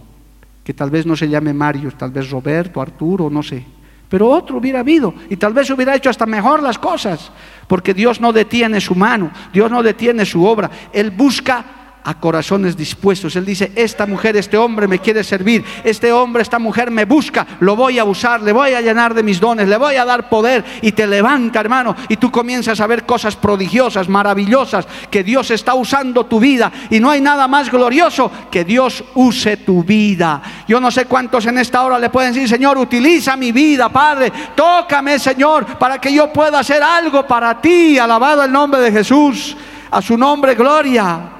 que 0.62 0.72
tal 0.72 0.90
vez 0.90 1.04
no 1.04 1.14
se 1.14 1.28
llame 1.28 1.52
Mario, 1.52 1.92
tal 1.92 2.10
vez 2.10 2.30
Roberto, 2.30 2.80
Arturo, 2.80 3.28
no 3.28 3.42
sé. 3.42 3.64
Pero 4.08 4.30
otro 4.30 4.58
hubiera 4.58 4.80
habido 4.80 5.12
y 5.28 5.36
tal 5.36 5.52
vez 5.52 5.68
hubiera 5.70 5.94
hecho 5.94 6.08
hasta 6.08 6.24
mejor 6.24 6.62
las 6.62 6.78
cosas, 6.78 7.30
porque 7.68 7.92
Dios 7.92 8.20
no 8.20 8.32
detiene 8.32 8.80
su 8.80 8.94
mano, 8.94 9.30
Dios 9.52 9.70
no 9.70 9.82
detiene 9.82 10.24
su 10.24 10.44
obra, 10.44 10.70
Él 10.92 11.10
busca 11.10 11.64
a 12.04 12.14
corazones 12.20 12.76
dispuestos. 12.76 13.34
Él 13.34 13.46
dice, 13.46 13.72
esta 13.74 14.06
mujer, 14.06 14.36
este 14.36 14.58
hombre 14.58 14.86
me 14.86 14.98
quiere 14.98 15.24
servir, 15.24 15.64
este 15.82 16.12
hombre, 16.12 16.42
esta 16.42 16.58
mujer 16.58 16.90
me 16.90 17.06
busca, 17.06 17.46
lo 17.60 17.76
voy 17.76 17.98
a 17.98 18.04
usar, 18.04 18.42
le 18.42 18.52
voy 18.52 18.74
a 18.74 18.82
llenar 18.82 19.14
de 19.14 19.22
mis 19.22 19.40
dones, 19.40 19.68
le 19.68 19.78
voy 19.78 19.96
a 19.96 20.04
dar 20.04 20.28
poder 20.28 20.64
y 20.82 20.92
te 20.92 21.06
levanta, 21.06 21.60
hermano, 21.60 21.96
y 22.08 22.18
tú 22.18 22.30
comienzas 22.30 22.80
a 22.80 22.86
ver 22.86 23.06
cosas 23.06 23.36
prodigiosas, 23.36 24.08
maravillosas, 24.08 24.86
que 25.10 25.24
Dios 25.24 25.50
está 25.50 25.74
usando 25.74 26.26
tu 26.26 26.38
vida. 26.38 26.70
Y 26.90 27.00
no 27.00 27.10
hay 27.10 27.22
nada 27.22 27.48
más 27.48 27.70
glorioso 27.70 28.30
que 28.50 28.64
Dios 28.64 29.02
use 29.14 29.56
tu 29.58 29.82
vida. 29.82 30.42
Yo 30.68 30.80
no 30.80 30.90
sé 30.90 31.06
cuántos 31.06 31.46
en 31.46 31.58
esta 31.58 31.82
hora 31.82 31.98
le 31.98 32.10
pueden 32.10 32.34
decir, 32.34 32.48
Señor, 32.48 32.76
utiliza 32.76 33.36
mi 33.36 33.50
vida, 33.50 33.88
Padre, 33.88 34.30
tócame, 34.54 35.18
Señor, 35.18 35.64
para 35.78 35.98
que 35.98 36.12
yo 36.12 36.30
pueda 36.30 36.58
hacer 36.58 36.82
algo 36.82 37.26
para 37.26 37.60
ti, 37.60 37.98
alabado 37.98 38.44
el 38.44 38.52
nombre 38.52 38.82
de 38.82 38.92
Jesús, 38.92 39.56
a 39.90 40.02
su 40.02 40.18
nombre, 40.18 40.54
gloria. 40.54 41.33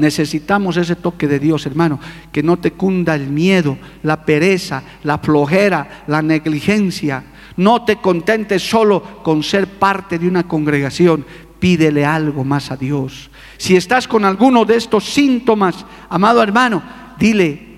Necesitamos 0.00 0.78
ese 0.78 0.96
toque 0.96 1.28
de 1.28 1.38
Dios, 1.38 1.66
hermano, 1.66 2.00
que 2.32 2.42
no 2.42 2.58
te 2.58 2.72
cunda 2.72 3.14
el 3.14 3.28
miedo, 3.28 3.76
la 4.02 4.24
pereza, 4.24 4.82
la 5.04 5.18
flojera, 5.18 6.04
la 6.06 6.22
negligencia. 6.22 7.22
No 7.58 7.84
te 7.84 7.96
contentes 7.96 8.62
solo 8.62 9.22
con 9.22 9.42
ser 9.42 9.66
parte 9.66 10.18
de 10.18 10.26
una 10.26 10.48
congregación, 10.48 11.26
pídele 11.58 12.06
algo 12.06 12.44
más 12.44 12.70
a 12.70 12.76
Dios. 12.76 13.30
Si 13.58 13.76
estás 13.76 14.08
con 14.08 14.24
alguno 14.24 14.64
de 14.64 14.76
estos 14.76 15.04
síntomas, 15.04 15.84
amado 16.08 16.42
hermano, 16.42 16.82
dile 17.18 17.68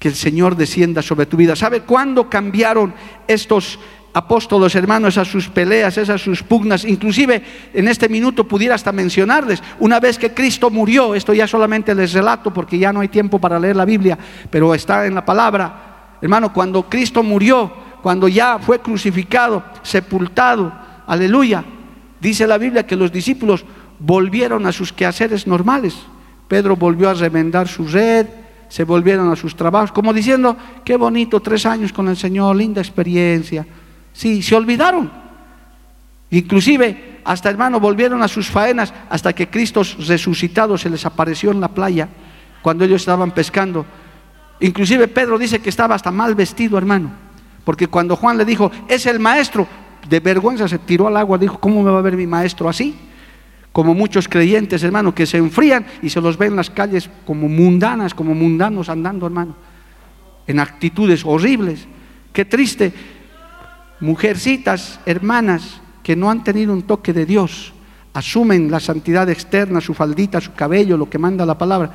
que 0.00 0.08
el 0.08 0.14
Señor 0.14 0.56
descienda 0.56 1.00
sobre 1.00 1.26
tu 1.26 1.36
vida. 1.36 1.54
¿Sabe 1.54 1.82
cuándo 1.82 2.28
cambiaron 2.28 2.92
estos 3.28 3.78
apóstolos, 4.16 4.74
hermanos, 4.74 5.12
esas 5.12 5.28
sus 5.28 5.46
peleas, 5.46 5.98
esas 5.98 6.22
sus 6.22 6.42
pugnas, 6.42 6.86
inclusive 6.86 7.42
en 7.74 7.86
este 7.86 8.08
minuto 8.08 8.48
pudiera 8.48 8.74
hasta 8.74 8.90
mencionarles, 8.90 9.62
una 9.78 10.00
vez 10.00 10.16
que 10.16 10.32
Cristo 10.32 10.70
murió, 10.70 11.14
esto 11.14 11.34
ya 11.34 11.46
solamente 11.46 11.94
les 11.94 12.14
relato 12.14 12.50
porque 12.50 12.78
ya 12.78 12.94
no 12.94 13.00
hay 13.00 13.08
tiempo 13.08 13.38
para 13.38 13.60
leer 13.60 13.76
la 13.76 13.84
Biblia, 13.84 14.16
pero 14.48 14.74
está 14.74 15.04
en 15.04 15.16
la 15.16 15.22
palabra, 15.22 16.16
hermano, 16.22 16.50
cuando 16.50 16.88
Cristo 16.88 17.22
murió, 17.22 17.70
cuando 18.02 18.26
ya 18.26 18.58
fue 18.58 18.78
crucificado, 18.78 19.62
sepultado, 19.82 20.72
aleluya, 21.06 21.62
dice 22.18 22.46
la 22.46 22.56
Biblia 22.56 22.86
que 22.86 22.96
los 22.96 23.12
discípulos 23.12 23.66
volvieron 23.98 24.64
a 24.64 24.72
sus 24.72 24.94
quehaceres 24.94 25.46
normales, 25.46 25.94
Pedro 26.48 26.74
volvió 26.74 27.10
a 27.10 27.14
remendar 27.14 27.68
su 27.68 27.86
red, 27.86 28.28
se 28.70 28.84
volvieron 28.84 29.30
a 29.30 29.36
sus 29.36 29.54
trabajos, 29.54 29.92
como 29.92 30.14
diciendo, 30.14 30.56
qué 30.86 30.96
bonito, 30.96 31.40
tres 31.40 31.66
años 31.66 31.92
con 31.92 32.08
el 32.08 32.16
Señor, 32.16 32.56
linda 32.56 32.80
experiencia, 32.80 33.66
Sí, 34.16 34.40
se 34.40 34.56
olvidaron. 34.56 35.10
Inclusive, 36.30 37.20
hasta 37.22 37.50
hermano, 37.50 37.78
volvieron 37.78 38.22
a 38.22 38.28
sus 38.28 38.48
faenas 38.48 38.94
hasta 39.10 39.34
que 39.34 39.48
Cristo 39.48 39.82
resucitado 40.08 40.78
se 40.78 40.88
les 40.88 41.04
apareció 41.04 41.50
en 41.50 41.60
la 41.60 41.68
playa 41.68 42.08
cuando 42.62 42.86
ellos 42.86 43.02
estaban 43.02 43.32
pescando. 43.32 43.84
Inclusive 44.60 45.08
Pedro 45.08 45.38
dice 45.38 45.58
que 45.58 45.68
estaba 45.68 45.94
hasta 45.94 46.10
mal 46.10 46.34
vestido, 46.34 46.78
hermano, 46.78 47.10
porque 47.62 47.88
cuando 47.88 48.16
Juan 48.16 48.38
le 48.38 48.46
dijo, 48.46 48.70
es 48.88 49.04
el 49.04 49.20
maestro, 49.20 49.68
de 50.08 50.18
vergüenza 50.20 50.66
se 50.66 50.78
tiró 50.78 51.08
al 51.08 51.16
agua, 51.18 51.36
dijo, 51.36 51.60
¿cómo 51.60 51.82
me 51.82 51.90
va 51.90 51.98
a 51.98 52.02
ver 52.02 52.16
mi 52.16 52.26
maestro 52.26 52.70
así? 52.70 52.96
Como 53.70 53.92
muchos 53.92 54.28
creyentes, 54.28 54.82
hermano, 54.82 55.14
que 55.14 55.26
se 55.26 55.36
enfrían 55.36 55.84
y 56.00 56.08
se 56.08 56.22
los 56.22 56.38
ven 56.38 56.52
en 56.52 56.56
las 56.56 56.70
calles 56.70 57.10
como 57.26 57.50
mundanas, 57.50 58.14
como 58.14 58.34
mundanos 58.34 58.88
andando, 58.88 59.26
hermano, 59.26 59.54
en 60.46 60.58
actitudes 60.58 61.22
horribles. 61.22 61.86
Qué 62.32 62.46
triste 62.46 62.94
mujercitas, 64.00 65.00
hermanas, 65.06 65.80
que 66.02 66.16
no 66.16 66.30
han 66.30 66.44
tenido 66.44 66.72
un 66.72 66.82
toque 66.82 67.12
de 67.12 67.26
Dios, 67.26 67.72
asumen 68.14 68.70
la 68.70 68.80
santidad 68.80 69.28
externa, 69.28 69.80
su 69.80 69.92
faldita, 69.92 70.40
su 70.40 70.52
cabello, 70.52 70.96
lo 70.96 71.10
que 71.10 71.18
manda 71.18 71.44
la 71.44 71.58
palabra, 71.58 71.90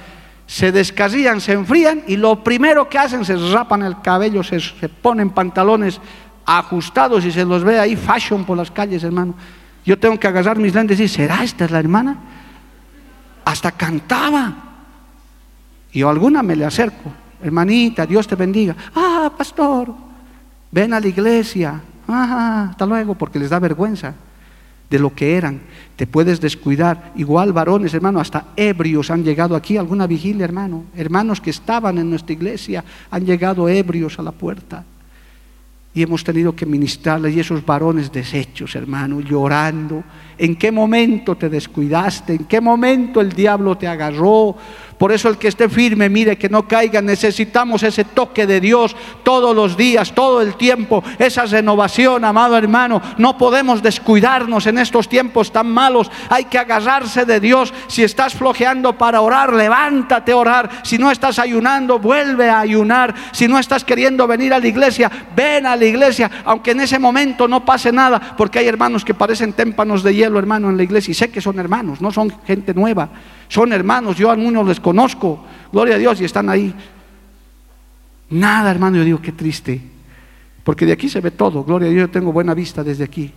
se 0.46 0.72
descarrían, 0.72 1.40
se 1.40 1.54
enfrían 1.54 2.04
y 2.08 2.18
lo 2.18 2.44
primero 2.44 2.90
que 2.90 2.98
hacen 2.98 3.24
se 3.24 3.38
rapan 3.38 3.84
el 3.84 4.02
cabello, 4.02 4.44
se, 4.44 4.60
ponen 4.90 5.30
pantalones 5.30 6.00
ajustados 6.46 7.24
y 7.24 7.32
se 7.32 7.46
los 7.46 7.64
ve 7.64 7.80
ahí 7.80 7.96
fashion 7.96 8.44
por 8.44 8.58
las 8.58 8.70
calles, 8.70 9.04
hermano. 9.04 9.34
Yo 9.86 9.98
tengo 9.98 10.20
que 10.20 10.28
agarrar 10.28 10.58
mis 10.58 10.76
lentes 10.76 11.00
y 11.00 11.04
decir, 11.04 11.22
¿será 11.22 11.44
esta 11.44 11.68
la 11.70 11.80
hermana? 11.80 12.18
Hasta 13.46 13.72
cantaba. 13.72 14.54
Y 15.94 16.04
alguna 16.04 16.44
me 16.44 16.56
le 16.56 16.66
acerco, 16.66 17.12
hermanita, 17.42 18.06
Dios 18.06 18.28
te 18.28 18.36
bendiga. 18.36 18.76
Ah, 18.94 19.32
pastor, 19.36 20.11
ven 20.72 20.94
a 20.94 21.00
la 21.00 21.08
iglesia. 21.08 21.82
Ah, 22.08 22.68
hasta 22.72 22.86
luego, 22.86 23.16
porque 23.16 23.40
les 23.40 23.50
da 23.50 23.60
vergüenza 23.60 24.14
de 24.92 25.00
lo 25.00 25.16
que 25.16 25.36
eran. 25.38 25.62
Te 25.96 26.06
puedes 26.06 26.42
descuidar. 26.42 27.14
Igual 27.16 27.54
varones, 27.54 27.94
hermano, 27.94 28.20
hasta 28.20 28.48
ebrios 28.56 29.10
han 29.10 29.24
llegado 29.24 29.56
aquí, 29.56 29.78
alguna 29.78 30.06
vigilia, 30.06 30.44
hermano. 30.44 30.84
Hermanos 30.96 31.40
que 31.40 31.50
estaban 31.50 31.98
en 31.98 32.10
nuestra 32.10 32.34
iglesia 32.34 32.84
han 33.10 33.26
llegado 33.26 33.70
ebrios 33.70 34.20
a 34.20 34.24
la 34.24 34.32
puerta. 34.32 34.84
Y 35.94 36.02
hemos 36.02 36.24
tenido 36.24 36.56
que 36.56 36.66
ministrarles 36.66 37.36
y 37.36 37.42
esos 37.42 37.66
varones 37.66 38.12
deshechos, 38.12 38.76
hermano, 38.76 39.20
llorando. 39.20 40.04
¿En 40.38 40.56
qué 40.56 40.72
momento 40.72 41.36
te 41.36 41.50
descuidaste? 41.50 42.34
¿En 42.34 42.46
qué 42.46 42.62
momento 42.62 43.20
el 43.20 43.32
diablo 43.32 43.78
te 43.78 43.88
agarró? 43.88 44.56
Por 45.02 45.12
eso 45.12 45.30
el 45.30 45.40
que 45.40 45.48
esté 45.48 45.68
firme, 45.68 46.10
mire 46.10 46.38
que 46.38 46.48
no 46.48 46.68
caiga. 46.68 47.02
Necesitamos 47.02 47.82
ese 47.82 48.04
toque 48.06 48.46
de 48.46 48.62
Dios 48.62 48.96
todos 49.24 49.56
los 49.56 49.76
días, 49.76 50.14
todo 50.14 50.44
el 50.44 50.54
tiempo. 50.54 51.04
Esa 51.18 51.46
renovación, 51.46 52.24
amado 52.24 52.56
hermano. 52.56 53.02
No 53.18 53.36
podemos 53.36 53.82
descuidarnos 53.82 54.68
en 54.68 54.78
estos 54.78 55.10
tiempos 55.10 55.52
tan 55.52 55.72
malos. 55.72 56.12
Hay 56.30 56.46
que 56.46 56.60
agarrarse 56.60 57.26
de 57.26 57.40
Dios. 57.40 57.74
Si 57.88 58.04
estás 58.04 58.36
flojeando 58.36 58.96
para 58.96 59.22
orar, 59.22 59.54
levántate 59.54 60.34
a 60.34 60.38
orar. 60.38 60.70
Si 60.84 61.00
no 61.00 61.10
estás 61.10 61.40
ayunando, 61.40 61.98
vuelve 61.98 62.52
a 62.52 62.60
ayunar. 62.60 63.16
Si 63.32 63.48
no 63.48 63.58
estás 63.58 63.84
queriendo 63.84 64.28
venir 64.28 64.54
a 64.54 64.60
la 64.60 64.68
iglesia, 64.68 65.10
ven 65.36 65.66
a 65.66 65.76
la 65.76 65.86
iglesia. 65.86 66.30
Aunque 66.46 66.74
en 66.74 66.82
ese 66.82 67.00
momento 67.00 67.48
no 67.48 67.66
pase 67.66 67.92
nada, 67.92 68.36
porque 68.38 68.60
hay 68.60 68.68
hermanos 68.68 69.04
que 69.04 69.16
parecen 69.16 69.54
témpanos 69.54 70.04
de 70.04 70.14
hielo, 70.14 70.38
hermano, 70.38 70.70
en 70.70 70.78
la 70.78 70.84
iglesia. 70.84 71.12
Y 71.12 71.16
sé 71.16 71.32
que 71.32 71.42
son 71.42 71.58
hermanos, 71.58 72.02
no 72.02 72.12
son 72.12 72.32
gente 72.46 72.76
nueva 72.76 73.10
son 73.52 73.74
hermanos, 73.74 74.16
yo 74.16 74.32
algunos 74.32 74.66
les 74.66 74.80
conozco, 74.80 75.44
gloria 75.74 75.96
a 75.96 75.98
Dios, 75.98 76.22
y 76.22 76.24
están 76.24 76.50
ahí. 76.50 76.74
Nada, 78.30 78.72
hermano, 78.72 78.96
yo 78.96 79.04
digo, 79.04 79.22
qué 79.22 79.34
triste, 79.34 79.82
porque 80.64 80.86
de 80.86 80.94
aquí 80.94 81.10
se 81.10 81.20
ve 81.20 81.32
todo, 81.32 81.66
gloria 81.66 81.90
a 81.90 81.92
Dios, 81.92 82.08
yo 82.08 82.10
tengo 82.10 82.32
buena 82.32 82.54
vista 82.54 82.82
desde 82.82 83.04
aquí. 83.04 83.30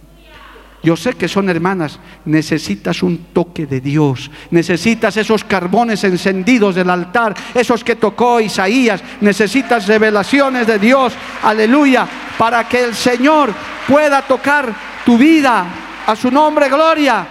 Yo 0.84 0.96
sé 0.96 1.14
que 1.14 1.26
son 1.26 1.48
hermanas, 1.48 1.98
necesitas 2.26 3.02
un 3.02 3.24
toque 3.32 3.66
de 3.66 3.80
Dios, 3.80 4.30
necesitas 4.52 5.16
esos 5.16 5.42
carbones 5.42 6.04
encendidos 6.04 6.76
del 6.76 6.90
altar, 6.90 7.34
esos 7.52 7.82
que 7.82 7.96
tocó 7.96 8.40
Isaías, 8.40 9.02
necesitas 9.20 9.88
revelaciones 9.88 10.64
de 10.64 10.78
Dios, 10.78 11.12
aleluya, 11.42 12.06
para 12.38 12.68
que 12.68 12.84
el 12.84 12.94
Señor 12.94 13.52
pueda 13.88 14.22
tocar 14.22 14.72
tu 15.04 15.18
vida, 15.18 15.66
a 16.06 16.14
su 16.14 16.30
nombre, 16.30 16.68
gloria. 16.68 17.26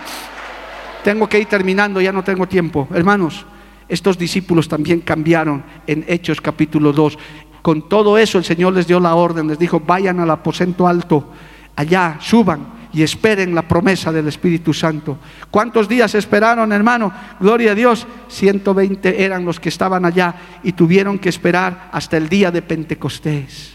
Tengo 1.04 1.28
que 1.28 1.40
ir 1.40 1.48
terminando, 1.48 2.00
ya 2.00 2.14
no 2.14 2.24
tengo 2.24 2.48
tiempo. 2.48 2.88
Hermanos, 2.94 3.46
estos 3.90 4.18
discípulos 4.18 4.70
también 4.70 5.02
cambiaron 5.02 5.64
en 5.86 6.06
Hechos 6.08 6.40
capítulo 6.40 6.94
2. 6.94 7.18
Con 7.62 7.90
todo 7.90 8.18
eso 8.18 8.38
el 8.38 8.46
Señor 8.46 8.74
les 8.74 8.88
dio 8.88 9.00
la 9.00 9.16
orden, 9.16 9.48
les 9.48 9.60
dijo, 9.60 9.82
vayan 9.82 10.20
al 10.22 10.32
aposento 10.32 10.88
alto, 10.88 11.30
allá, 11.76 12.18
suban 12.22 12.68
y 12.94 13.02
esperen 13.02 13.54
la 13.54 13.68
promesa 13.68 14.12
del 14.12 14.28
Espíritu 14.30 14.74
Santo. 14.74 15.18
¿Cuántos 15.52 15.90
días 15.90 16.16
esperaron, 16.16 16.72
hermano? 16.72 17.12
Gloria 17.40 17.72
a 17.72 17.76
Dios. 17.76 18.08
120 18.30 19.24
eran 19.24 19.44
los 19.44 19.60
que 19.60 19.70
estaban 19.70 20.06
allá 20.06 20.36
y 20.64 20.72
tuvieron 20.72 21.20
que 21.20 21.30
esperar 21.30 21.90
hasta 21.92 22.16
el 22.16 22.30
día 22.30 22.50
de 22.52 22.62
Pentecostés. 22.62 23.74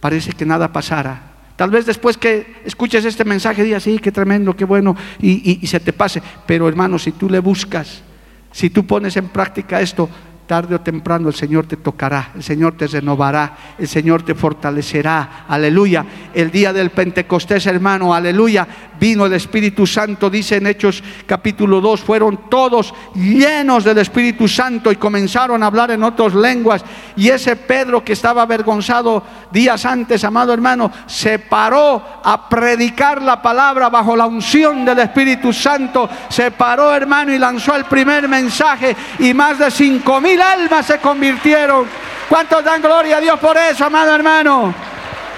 Parece 0.00 0.32
que 0.32 0.44
nada 0.44 0.72
pasara. 0.72 1.29
Tal 1.60 1.68
vez 1.68 1.84
después 1.84 2.16
que 2.16 2.54
escuches 2.64 3.04
este 3.04 3.22
mensaje 3.22 3.62
digas, 3.62 3.82
sí, 3.82 3.98
qué 3.98 4.10
tremendo, 4.10 4.56
qué 4.56 4.64
bueno, 4.64 4.96
y, 5.20 5.60
se 5.66 5.78
te 5.78 5.92
pase. 5.92 6.22
Pero 6.46 6.66
hermano, 6.66 6.98
si 6.98 7.12
tú 7.12 7.28
le 7.28 7.38
buscas, 7.38 8.02
si 8.50 8.70
tú 8.70 8.86
pones 8.86 9.14
en 9.18 9.28
práctica 9.28 9.78
esto, 9.78 10.08
tarde 10.50 10.74
o 10.74 10.80
temprano 10.80 11.28
el 11.28 11.34
Señor 11.36 11.66
te 11.66 11.76
tocará, 11.76 12.32
el 12.34 12.42
Señor 12.42 12.74
te 12.76 12.88
renovará, 12.88 13.76
el 13.78 13.86
Señor 13.86 14.24
te 14.24 14.34
fortalecerá. 14.34 15.46
Aleluya. 15.46 16.04
El 16.34 16.50
día 16.50 16.72
del 16.72 16.90
Pentecostés, 16.90 17.66
hermano, 17.66 18.12
aleluya 18.12 18.66
vino 19.00 19.24
el 19.24 19.32
Espíritu 19.32 19.86
Santo, 19.86 20.28
dice 20.28 20.56
en 20.56 20.66
Hechos 20.66 21.02
capítulo 21.26 21.80
2, 21.80 22.02
fueron 22.02 22.50
todos 22.50 22.92
llenos 23.14 23.82
del 23.82 23.98
Espíritu 23.98 24.46
Santo 24.46 24.92
y 24.92 24.96
comenzaron 24.96 25.62
a 25.62 25.66
hablar 25.66 25.90
en 25.90 26.04
otras 26.04 26.34
lenguas. 26.34 26.84
Y 27.16 27.30
ese 27.30 27.56
Pedro 27.56 28.04
que 28.04 28.12
estaba 28.12 28.42
avergonzado 28.42 29.22
días 29.50 29.86
antes, 29.86 30.22
amado 30.22 30.52
hermano, 30.52 30.92
se 31.06 31.38
paró 31.38 32.02
a 32.22 32.48
predicar 32.48 33.22
la 33.22 33.40
palabra 33.40 33.88
bajo 33.88 34.14
la 34.14 34.26
unción 34.26 34.84
del 34.84 34.98
Espíritu 34.98 35.52
Santo. 35.52 36.08
Se 36.28 36.50
paró, 36.50 36.94
hermano, 36.94 37.32
y 37.32 37.38
lanzó 37.38 37.74
el 37.74 37.86
primer 37.86 38.28
mensaje 38.28 38.94
y 39.18 39.32
más 39.32 39.58
de 39.58 39.70
cinco 39.70 40.20
mil 40.20 40.39
almas 40.40 40.86
se 40.86 40.98
convirtieron. 40.98 41.86
¿Cuántos 42.28 42.62
dan 42.64 42.80
gloria 42.80 43.16
a 43.16 43.20
Dios 43.20 43.38
por 43.40 43.56
eso, 43.56 43.84
amado 43.84 44.14
hermano? 44.14 44.74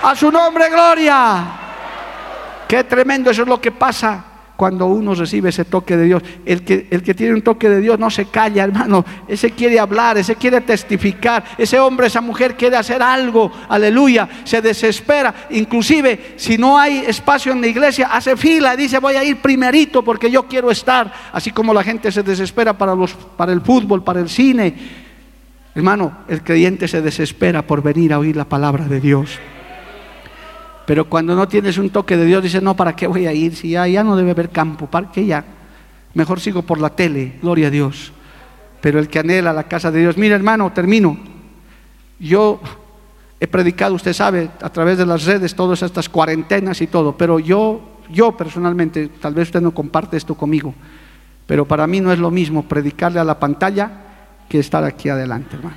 A 0.03 0.15
su 0.15 0.31
nombre, 0.31 0.69
gloria. 0.69 1.45
Qué 2.69 2.85
tremendo, 2.85 3.31
eso 3.31 3.43
es 3.43 3.49
lo 3.49 3.61
que 3.61 3.73
pasa 3.73 4.25
cuando 4.63 4.87
uno 4.87 5.13
recibe 5.13 5.49
ese 5.49 5.65
toque 5.65 5.97
de 5.97 6.05
Dios. 6.05 6.23
El 6.47 6.63
que, 6.63 6.87
el 6.93 7.03
que 7.03 7.15
tiene 7.15 7.35
un 7.35 7.43
toque 7.43 7.69
de 7.69 7.81
Dios 7.81 7.99
no 7.99 8.09
se 8.11 8.27
calla, 8.27 8.63
hermano. 8.63 9.05
Ese 9.27 9.51
quiere 9.51 9.81
hablar, 9.81 10.19
ese 10.19 10.37
quiere 10.37 10.61
testificar. 10.61 11.43
Ese 11.59 11.81
hombre, 11.81 12.07
esa 12.07 12.21
mujer 12.21 12.57
quiere 12.57 12.77
hacer 12.77 13.03
algo. 13.03 13.51
Aleluya. 13.69 14.29
Se 14.45 14.63
desespera. 14.63 15.35
Inclusive, 15.51 16.35
si 16.37 16.59
no 16.59 16.79
hay 16.79 16.99
espacio 16.99 17.51
en 17.51 17.61
la 17.61 17.67
iglesia, 17.67 18.07
hace 18.13 18.37
fila. 18.37 18.77
Dice, 18.77 19.01
voy 19.01 19.17
a 19.17 19.25
ir 19.25 19.43
primerito 19.43 20.05
porque 20.05 20.31
yo 20.31 20.47
quiero 20.47 20.71
estar. 20.71 21.13
Así 21.33 21.51
como 21.51 21.75
la 21.75 21.83
gente 21.83 22.13
se 22.13 22.23
desespera 22.23 22.79
para, 22.79 22.95
los, 22.95 23.15
para 23.15 23.51
el 23.53 23.63
fútbol, 23.63 24.05
para 24.05 24.21
el 24.21 24.29
cine. 24.29 24.77
Hermano, 25.75 26.19
el 26.29 26.45
creyente 26.45 26.87
se 26.87 27.03
desespera 27.03 27.63
por 27.63 27.83
venir 27.83 28.13
a 28.13 28.21
oír 28.21 28.37
la 28.37 28.45
palabra 28.45 28.85
de 28.85 29.01
Dios. 29.01 29.41
Pero 30.87 31.09
cuando 31.09 31.35
no 31.35 31.47
tienes 31.47 31.79
un 31.79 31.91
toque 31.91 32.17
de 32.17 32.25
Dios, 32.25 32.43
dices, 32.43 32.63
no, 32.63 32.75
¿para 32.75 32.97
qué 32.97 33.07
voy 33.07 33.27
a 33.27 33.33
ir? 33.33 33.55
Si 33.55 33.71
ya, 33.71 33.87
ya 33.87 34.03
no 34.03 34.17
debe 34.17 34.33
haber 34.33 34.51
campo, 34.51 34.87
¿para 34.87 35.11
qué 35.11 35.25
ya? 35.25 35.45
Mejor 36.15 36.41
sigo 36.41 36.63
por 36.63 36.81
la 36.81 36.91
tele, 36.91 37.39
gloria 37.41 37.69
a 37.69 37.71
Dios. 37.71 38.13
Pero 38.81 38.99
el 38.99 39.09
que 39.09 39.21
anhela 39.21 39.53
la 39.53 39.65
casa 39.65 39.91
de 39.91 40.01
Dios, 40.01 40.17
mira 40.17 40.35
hermano, 40.35 40.73
termino. 40.73 41.17
Yo 42.19 42.61
he 43.39 43.47
predicado, 43.47 43.95
usted 43.95 44.13
sabe, 44.13 44.51
a 44.61 44.71
través 44.71 44.99
de 44.99 45.07
las 45.07 45.25
redes, 45.25 45.55
todas 45.55 45.83
estas 45.83 46.09
cuarentenas 46.09 46.81
y 46.81 46.87
todo, 46.87 47.17
pero 47.17 47.39
yo, 47.39 47.81
yo 48.11 48.37
personalmente, 48.37 49.09
tal 49.21 49.35
vez 49.35 49.49
usted 49.49 49.61
no 49.61 49.73
comparte 49.73 50.17
esto 50.17 50.35
conmigo, 50.35 50.75
pero 51.47 51.67
para 51.67 51.87
mí 51.87 52.01
no 52.01 52.13
es 52.13 52.19
lo 52.19 52.31
mismo 52.31 52.63
predicarle 52.63 53.19
a 53.19 53.25
la 53.25 53.39
pantalla 53.39 53.91
que 54.49 54.59
estar 54.59 54.85
aquí 54.85 55.09
adelante, 55.09 55.57
hermano. 55.57 55.77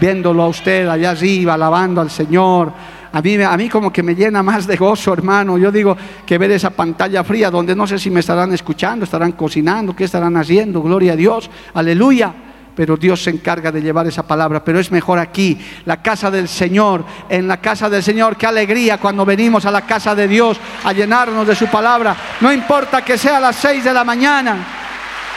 Viéndolo 0.00 0.42
a 0.42 0.48
usted 0.48 0.88
allá 0.88 1.10
arriba, 1.10 1.54
alabando 1.54 2.00
al 2.00 2.10
Señor, 2.10 2.72
a 3.16 3.22
mí, 3.22 3.42
a 3.42 3.56
mí 3.56 3.70
como 3.70 3.90
que 3.90 4.02
me 4.02 4.14
llena 4.14 4.42
más 4.42 4.66
de 4.66 4.76
gozo, 4.76 5.14
hermano. 5.14 5.56
Yo 5.56 5.72
digo 5.72 5.96
que 6.26 6.36
ver 6.36 6.50
esa 6.50 6.68
pantalla 6.68 7.24
fría 7.24 7.50
donde 7.50 7.74
no 7.74 7.86
sé 7.86 7.98
si 7.98 8.10
me 8.10 8.20
estarán 8.20 8.52
escuchando, 8.52 9.06
estarán 9.06 9.32
cocinando, 9.32 9.96
qué 9.96 10.04
estarán 10.04 10.36
haciendo, 10.36 10.82
gloria 10.82 11.14
a 11.14 11.16
Dios, 11.16 11.50
aleluya 11.72 12.34
pero 12.74 12.98
Dios 12.98 13.22
se 13.22 13.30
encarga 13.30 13.72
de 13.72 13.80
llevar 13.80 14.06
esa 14.06 14.26
palabra. 14.26 14.62
Pero 14.62 14.78
es 14.78 14.92
mejor 14.92 15.18
aquí, 15.18 15.58
la 15.86 16.02
casa 16.02 16.30
del 16.30 16.46
Señor, 16.46 17.06
en 17.30 17.48
la 17.48 17.56
casa 17.56 17.88
del 17.88 18.02
Señor. 18.02 18.36
Qué 18.36 18.46
alegría 18.46 18.98
cuando 18.98 19.24
venimos 19.24 19.64
a 19.64 19.70
la 19.70 19.86
casa 19.86 20.14
de 20.14 20.28
Dios 20.28 20.60
a 20.84 20.92
llenarnos 20.92 21.46
de 21.46 21.54
su 21.54 21.68
palabra. 21.68 22.14
No 22.42 22.52
importa 22.52 23.02
que 23.02 23.16
sea 23.16 23.38
a 23.38 23.40
las 23.40 23.56
seis 23.56 23.82
de 23.82 23.94
la 23.94 24.04
mañana. 24.04 24.58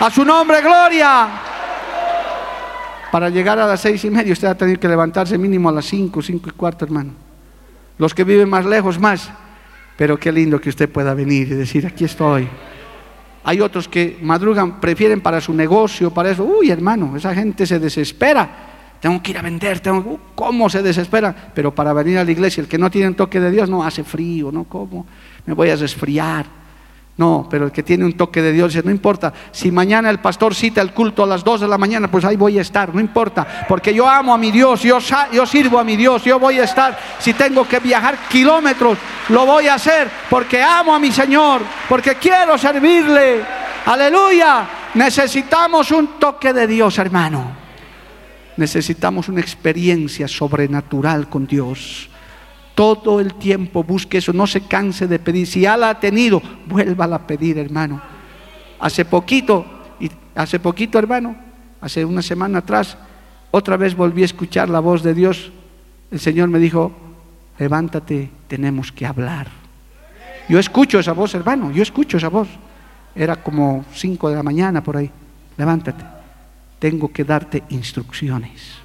A 0.01 0.11
su 0.11 0.25
nombre, 0.25 0.61
gloria. 0.61 1.29
Para 3.09 3.29
llegar 3.29 3.57
a 3.57 3.67
las 3.67 3.79
seis 3.79 4.03
y 4.03 4.09
media 4.09 4.33
usted 4.33 4.49
va 4.49 4.51
a 4.51 4.57
tener 4.57 4.77
que 4.77 4.89
levantarse 4.89 5.37
mínimo 5.37 5.69
a 5.69 5.71
las 5.71 5.85
cinco, 5.85 6.21
cinco 6.21 6.49
y 6.49 6.51
cuarto, 6.51 6.83
hermano. 6.83 7.28
Los 7.99 8.15
que 8.15 8.23
viven 8.23 8.49
más 8.49 8.65
lejos, 8.65 8.97
más. 8.97 9.29
Pero 9.97 10.17
qué 10.17 10.31
lindo 10.31 10.59
que 10.59 10.69
usted 10.69 10.89
pueda 10.89 11.13
venir 11.13 11.49
y 11.49 11.55
decir, 11.55 11.85
aquí 11.85 12.05
estoy. 12.05 12.47
Hay 13.43 13.59
otros 13.59 13.87
que 13.87 14.17
madrugan, 14.21 14.79
prefieren 14.79 15.21
para 15.21 15.41
su 15.41 15.53
negocio, 15.53 16.09
para 16.11 16.31
eso. 16.31 16.45
Uy, 16.45 16.71
hermano, 16.71 17.15
esa 17.17 17.35
gente 17.35 17.67
se 17.67 17.77
desespera. 17.77 18.49
Tengo 19.01 19.21
que 19.21 19.31
ir 19.31 19.37
a 19.37 19.41
vender, 19.41 19.81
tengo, 19.81 19.99
uh, 19.99 20.19
¿cómo 20.33 20.69
se 20.69 20.81
desespera? 20.81 21.51
Pero 21.53 21.75
para 21.75 21.93
venir 21.93 22.17
a 22.17 22.23
la 22.23 22.31
iglesia, 22.31 22.61
el 22.61 22.67
que 22.67 22.77
no 22.77 22.89
tiene 22.89 23.13
toque 23.13 23.39
de 23.39 23.51
Dios, 23.51 23.69
no, 23.69 23.83
hace 23.83 24.03
frío, 24.03 24.51
¿no? 24.51 24.63
¿Cómo? 24.63 25.05
Me 25.45 25.53
voy 25.53 25.69
a 25.69 25.75
resfriar. 25.75 26.58
No, 27.19 27.45
pero 27.51 27.65
el 27.65 27.73
que 27.73 27.83
tiene 27.83 28.05
un 28.05 28.13
toque 28.13 28.41
de 28.41 28.53
Dios 28.53 28.71
dice, 28.71 28.85
no 28.85 28.91
importa, 28.91 29.33
si 29.51 29.73
mañana 29.73 30.09
el 30.09 30.19
pastor 30.19 30.55
cita 30.55 30.79
el 30.79 30.93
culto 30.93 31.23
a 31.23 31.27
las 31.27 31.43
2 31.43 31.59
de 31.59 31.67
la 31.67 31.77
mañana, 31.77 32.09
pues 32.09 32.23
ahí 32.23 32.37
voy 32.37 32.57
a 32.57 32.61
estar, 32.61 32.95
no 32.95 33.01
importa, 33.01 33.65
porque 33.67 33.93
yo 33.93 34.07
amo 34.07 34.33
a 34.33 34.37
mi 34.37 34.51
Dios, 34.51 34.83
yo, 34.83 34.99
yo 35.33 35.45
sirvo 35.45 35.79
a 35.79 35.83
mi 35.83 35.97
Dios, 35.97 36.23
yo 36.23 36.39
voy 36.39 36.59
a 36.59 36.63
estar, 36.63 36.97
si 37.19 37.33
tengo 37.33 37.67
que 37.67 37.81
viajar 37.81 38.19
kilómetros, 38.29 38.97
lo 39.27 39.45
voy 39.45 39.67
a 39.67 39.73
hacer, 39.73 40.09
porque 40.29 40.63
amo 40.63 40.95
a 40.95 40.99
mi 40.99 41.11
Señor, 41.11 41.61
porque 41.89 42.15
quiero 42.15 42.57
servirle, 42.57 43.41
aleluya, 43.85 44.69
necesitamos 44.93 45.91
un 45.91 46.17
toque 46.21 46.53
de 46.53 46.67
Dios, 46.67 46.99
hermano, 46.99 47.51
necesitamos 48.55 49.27
una 49.27 49.41
experiencia 49.41 50.25
sobrenatural 50.25 51.27
con 51.27 51.45
Dios. 51.45 52.09
Todo 52.79 53.19
el 53.19 53.33
tiempo 53.33 53.83
busque 53.83 54.19
eso, 54.19 54.31
no 54.31 54.47
se 54.47 54.61
canse 54.61 55.05
de 55.05 55.19
pedir. 55.19 55.45
Si 55.45 55.59
ya 55.59 55.75
la 55.75 55.89
ha 55.89 55.99
tenido, 55.99 56.41
vuélvala 56.65 57.17
a 57.17 57.27
pedir, 57.27 57.57
hermano. 57.57 58.01
Hace 58.79 59.03
poquito, 59.03 59.65
y 59.99 60.09
hace 60.33 60.61
poquito, 60.61 60.97
hermano, 60.97 61.35
hace 61.81 62.05
una 62.05 62.21
semana 62.21 62.59
atrás, 62.59 62.97
otra 63.51 63.75
vez 63.75 63.97
volví 63.97 64.21
a 64.21 64.25
escuchar 64.25 64.69
la 64.69 64.79
voz 64.79 65.03
de 65.03 65.13
Dios. 65.13 65.51
El 66.09 66.21
Señor 66.21 66.47
me 66.47 66.57
dijo, 66.57 66.93
levántate, 67.57 68.29
tenemos 68.47 68.93
que 68.93 69.05
hablar. 69.05 69.47
Yo 70.47 70.57
escucho 70.57 70.99
esa 70.99 71.11
voz, 71.11 71.35
hermano, 71.35 71.71
yo 71.71 71.83
escucho 71.83 72.15
esa 72.15 72.29
voz. 72.29 72.47
Era 73.13 73.35
como 73.35 73.83
cinco 73.93 74.29
de 74.29 74.37
la 74.37 74.43
mañana 74.43 74.81
por 74.81 74.95
ahí. 74.95 75.11
Levántate, 75.57 76.05
tengo 76.79 77.11
que 77.11 77.25
darte 77.25 77.61
instrucciones. 77.71 78.75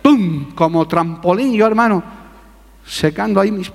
¡Pum! 0.00 0.54
Como 0.54 0.86
trampolín, 0.86 1.54
yo 1.54 1.66
hermano, 1.66 2.22
secando 2.86 3.40
ahí 3.40 3.50
mis, 3.50 3.72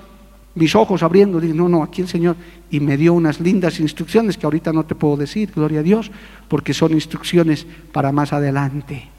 mis 0.55 0.75
ojos, 0.75 1.03
abriendo, 1.03 1.39
dije, 1.39 1.53
no, 1.53 1.69
no, 1.69 1.83
aquí 1.83 2.01
el 2.01 2.07
Señor, 2.07 2.35
y 2.69 2.79
me 2.79 2.97
dio 2.97 3.13
unas 3.13 3.39
lindas 3.39 3.79
instrucciones 3.79 4.37
que 4.37 4.45
ahorita 4.45 4.73
no 4.73 4.85
te 4.85 4.95
puedo 4.95 5.17
decir, 5.17 5.51
gloria 5.55 5.79
a 5.79 5.83
Dios, 5.83 6.11
porque 6.47 6.73
son 6.73 6.93
instrucciones 6.93 7.65
para 7.91 8.11
más 8.11 8.33
adelante. 8.33 9.09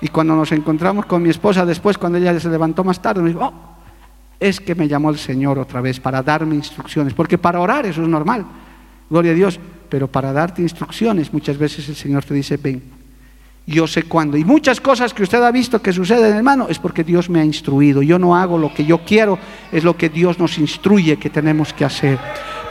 Y 0.00 0.08
cuando 0.08 0.36
nos 0.36 0.52
encontramos 0.52 1.06
con 1.06 1.22
mi 1.22 1.30
esposa 1.30 1.64
después, 1.64 1.96
cuando 1.98 2.18
ella 2.18 2.38
se 2.38 2.50
levantó 2.50 2.84
más 2.84 3.00
tarde, 3.00 3.22
me 3.22 3.28
dijo, 3.28 3.40
oh, 3.42 3.54
es 4.38 4.60
que 4.60 4.74
me 4.74 4.88
llamó 4.88 5.10
el 5.10 5.18
Señor 5.18 5.58
otra 5.58 5.80
vez 5.80 5.98
para 5.98 6.22
darme 6.22 6.54
instrucciones, 6.54 7.14
porque 7.14 7.38
para 7.38 7.60
orar 7.60 7.86
eso 7.86 8.02
es 8.02 8.08
normal, 8.08 8.44
gloria 9.08 9.32
a 9.32 9.34
Dios, 9.34 9.58
pero 9.88 10.08
para 10.08 10.32
darte 10.32 10.62
instrucciones 10.62 11.32
muchas 11.32 11.56
veces 11.56 11.88
el 11.88 11.96
Señor 11.96 12.24
te 12.24 12.34
dice, 12.34 12.56
ven, 12.58 12.82
yo 13.66 13.86
sé 13.86 14.04
cuándo. 14.04 14.36
Y 14.36 14.44
muchas 14.44 14.80
cosas 14.80 15.12
que 15.12 15.24
usted 15.24 15.42
ha 15.42 15.50
visto 15.50 15.82
que 15.82 15.92
suceden, 15.92 16.36
hermano, 16.36 16.68
es 16.68 16.78
porque 16.78 17.02
Dios 17.02 17.28
me 17.28 17.40
ha 17.40 17.44
instruido. 17.44 18.02
Yo 18.02 18.18
no 18.18 18.36
hago 18.36 18.58
lo 18.58 18.72
que 18.72 18.84
yo 18.84 18.98
quiero, 18.98 19.38
es 19.72 19.82
lo 19.82 19.96
que 19.96 20.08
Dios 20.08 20.38
nos 20.38 20.58
instruye 20.58 21.18
que 21.18 21.30
tenemos 21.30 21.72
que 21.72 21.84
hacer. 21.84 22.18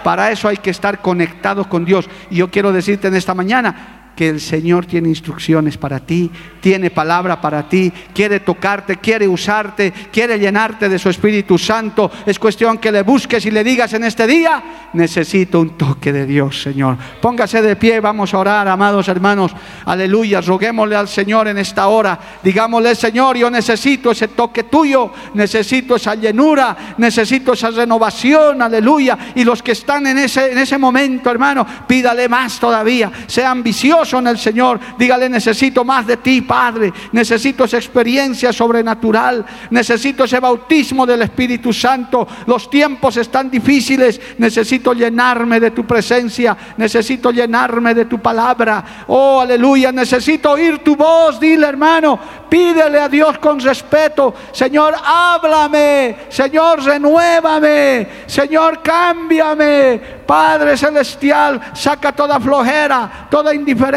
Para 0.03 0.31
eso 0.31 0.47
hay 0.47 0.57
que 0.57 0.69
estar 0.69 1.01
conectados 1.01 1.67
con 1.67 1.83
Dios. 1.83 2.07
Y 2.29 2.37
yo 2.37 2.49
quiero 2.49 2.71
decirte 2.71 3.07
en 3.07 3.15
esta 3.15 3.33
mañana, 3.33 3.94
que 4.15 4.29
el 4.29 4.39
Señor 4.39 4.85
tiene 4.85 5.09
instrucciones 5.09 5.77
para 5.77 5.99
ti, 5.99 6.31
tiene 6.61 6.89
palabra 6.89 7.41
para 7.41 7.67
ti, 7.67 7.91
quiere 8.13 8.39
tocarte, 8.39 8.97
quiere 8.97 9.27
usarte, 9.27 9.93
quiere 10.11 10.39
llenarte 10.39 10.87
de 10.87 10.97
su 10.97 11.09
Espíritu 11.09 11.57
Santo. 11.57 12.09
Es 12.25 12.39
cuestión 12.39 12.77
que 12.77 12.91
le 12.91 13.03
busques 13.03 13.45
y 13.45 13.51
le 13.51 13.63
digas 13.63 13.93
en 13.93 14.05
este 14.05 14.25
día, 14.25 14.89
necesito 14.93 15.59
un 15.59 15.77
toque 15.77 16.13
de 16.13 16.25
Dios, 16.25 16.61
Señor. 16.61 16.97
Póngase 17.21 17.61
de 17.61 17.75
pie, 17.75 17.99
vamos 17.99 18.33
a 18.33 18.39
orar, 18.39 18.67
amados 18.67 19.07
hermanos. 19.09 19.51
Aleluya, 19.85 20.41
roguémosle 20.41 20.95
al 20.95 21.09
Señor 21.09 21.49
en 21.49 21.57
esta 21.57 21.87
hora. 21.87 22.17
Digámosle, 22.41 22.95
Señor, 22.95 23.37
yo 23.37 23.49
necesito 23.49 24.11
ese 24.11 24.29
toque 24.29 24.63
tuyo, 24.63 25.11
necesito 25.33 25.97
esa 25.97 26.15
llenura, 26.15 26.95
necesito 26.97 27.53
esa 27.53 27.69
renovación, 27.69 28.61
aleluya. 28.61 29.17
Y 29.35 29.43
los 29.43 29.61
que 29.61 29.73
están 29.73 30.07
en 30.07 30.19
ese, 30.19 30.53
en 30.53 30.57
ese 30.57 30.77
momento, 30.77 31.29
hermano, 31.29 31.67
pídale 31.85 32.29
más 32.29 32.59
todavía, 32.59 33.11
sea 33.27 33.51
ambicioso 33.51 34.04
gozo 34.05 34.19
en 34.19 34.27
el 34.27 34.37
Señor. 34.37 34.79
Dígale, 34.97 35.27
necesito 35.27 35.83
más 35.83 36.05
de 36.05 36.17
ti, 36.17 36.41
Padre. 36.41 36.93
Necesito 37.11 37.63
esa 37.63 37.77
experiencia 37.77 38.53
sobrenatural. 38.53 39.43
Necesito 39.71 40.25
ese 40.25 40.39
bautismo 40.39 41.05
del 41.05 41.23
Espíritu 41.23 41.73
Santo. 41.73 42.27
Los 42.45 42.69
tiempos 42.69 43.17
están 43.17 43.49
difíciles. 43.49 44.21
Necesito 44.37 44.93
llenarme 44.93 45.59
de 45.59 45.71
tu 45.71 45.85
presencia. 45.85 46.55
Necesito 46.77 47.31
llenarme 47.31 47.95
de 47.95 48.05
tu 48.05 48.19
palabra. 48.19 49.05
Oh, 49.07 49.41
aleluya. 49.41 49.91
Necesito 49.91 50.51
oír 50.51 50.83
tu 50.83 50.95
voz. 50.95 51.39
Dile, 51.39 51.67
hermano, 51.67 52.19
pídele 52.47 52.99
a 52.99 53.09
Dios 53.09 53.39
con 53.39 53.59
respeto. 53.59 54.35
Señor, 54.51 54.95
háblame. 55.03 56.17
Señor, 56.29 56.83
renuévame. 56.83 58.07
Señor, 58.27 58.83
cámbiame. 58.83 60.15
Padre 60.25 60.75
Celestial, 60.75 61.61
saca 61.73 62.11
toda 62.11 62.39
flojera, 62.39 63.27
toda 63.29 63.53
indiferencia, 63.53 63.94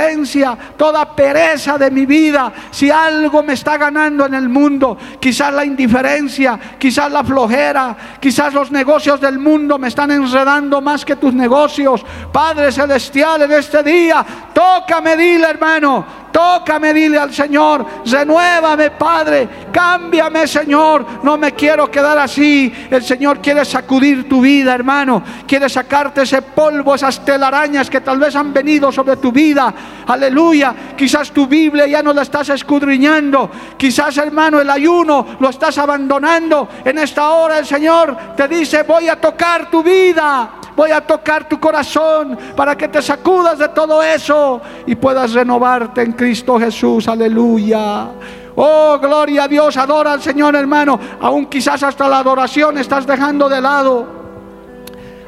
toda 0.76 1.14
pereza 1.14 1.78
de 1.78 1.90
mi 1.90 2.06
vida. 2.06 2.52
Si 2.70 2.90
algo 2.90 3.42
me 3.42 3.54
está 3.54 3.76
ganando 3.76 4.26
en 4.26 4.34
el 4.34 4.48
mundo, 4.48 4.96
quizás 5.20 5.52
la 5.52 5.64
indiferencia, 5.64 6.58
quizás 6.78 7.10
la 7.10 7.24
flojera, 7.24 7.96
quizás 8.20 8.52
los 8.54 8.70
negocios 8.70 9.20
del 9.20 9.38
mundo 9.38 9.78
me 9.78 9.88
están 9.88 10.10
enredando 10.10 10.80
más 10.80 11.04
que 11.04 11.16
tus 11.16 11.34
negocios. 11.34 12.04
Padre 12.32 12.72
Celestial, 12.72 13.42
en 13.42 13.52
este 13.52 13.82
día, 13.82 14.24
tócame, 14.52 15.16
dile 15.16 15.48
hermano, 15.48 16.27
Tócame, 16.32 16.92
dile 16.94 17.18
al 17.18 17.32
Señor, 17.32 17.84
renuévame, 18.04 18.90
Padre, 18.90 19.48
cámbiame, 19.72 20.46
Señor. 20.46 21.04
No 21.22 21.36
me 21.36 21.52
quiero 21.52 21.90
quedar 21.90 22.18
así. 22.18 22.72
El 22.90 23.02
Señor 23.02 23.40
quiere 23.40 23.64
sacudir 23.64 24.28
tu 24.28 24.40
vida, 24.40 24.74
hermano. 24.74 25.22
Quiere 25.46 25.68
sacarte 25.68 26.22
ese 26.22 26.42
polvo, 26.42 26.94
esas 26.94 27.24
telarañas 27.24 27.90
que 27.90 28.00
tal 28.00 28.18
vez 28.18 28.36
han 28.36 28.52
venido 28.52 28.92
sobre 28.92 29.16
tu 29.16 29.32
vida. 29.32 29.72
Aleluya. 30.06 30.74
Quizás 30.96 31.30
tu 31.30 31.46
Biblia 31.46 31.86
ya 31.86 32.02
no 32.02 32.12
la 32.12 32.22
estás 32.22 32.50
escudriñando. 32.50 33.50
Quizás, 33.76 34.16
hermano, 34.18 34.60
el 34.60 34.70
ayuno 34.70 35.26
lo 35.40 35.48
estás 35.48 35.78
abandonando. 35.78 36.68
En 36.84 36.98
esta 36.98 37.30
hora 37.30 37.58
el 37.58 37.66
Señor 37.66 38.16
te 38.36 38.48
dice, 38.48 38.82
voy 38.82 39.08
a 39.08 39.20
tocar 39.20 39.70
tu 39.70 39.82
vida. 39.82 40.50
Voy 40.78 40.92
a 40.92 41.00
tocar 41.00 41.48
tu 41.48 41.58
corazón 41.58 42.38
para 42.54 42.76
que 42.76 42.86
te 42.86 43.02
sacudas 43.02 43.58
de 43.58 43.66
todo 43.70 44.00
eso 44.00 44.60
y 44.86 44.94
puedas 44.94 45.32
renovarte 45.32 46.02
en 46.02 46.12
Cristo 46.12 46.56
Jesús. 46.56 47.08
Aleluya. 47.08 48.10
Oh, 48.54 48.96
gloria 49.02 49.42
a 49.42 49.48
Dios. 49.48 49.76
Adora 49.76 50.12
al 50.12 50.22
Señor, 50.22 50.54
hermano. 50.54 51.00
Aún 51.20 51.46
quizás 51.46 51.82
hasta 51.82 52.06
la 52.06 52.20
adoración 52.20 52.78
estás 52.78 53.08
dejando 53.08 53.48
de 53.48 53.60
lado. 53.60 54.06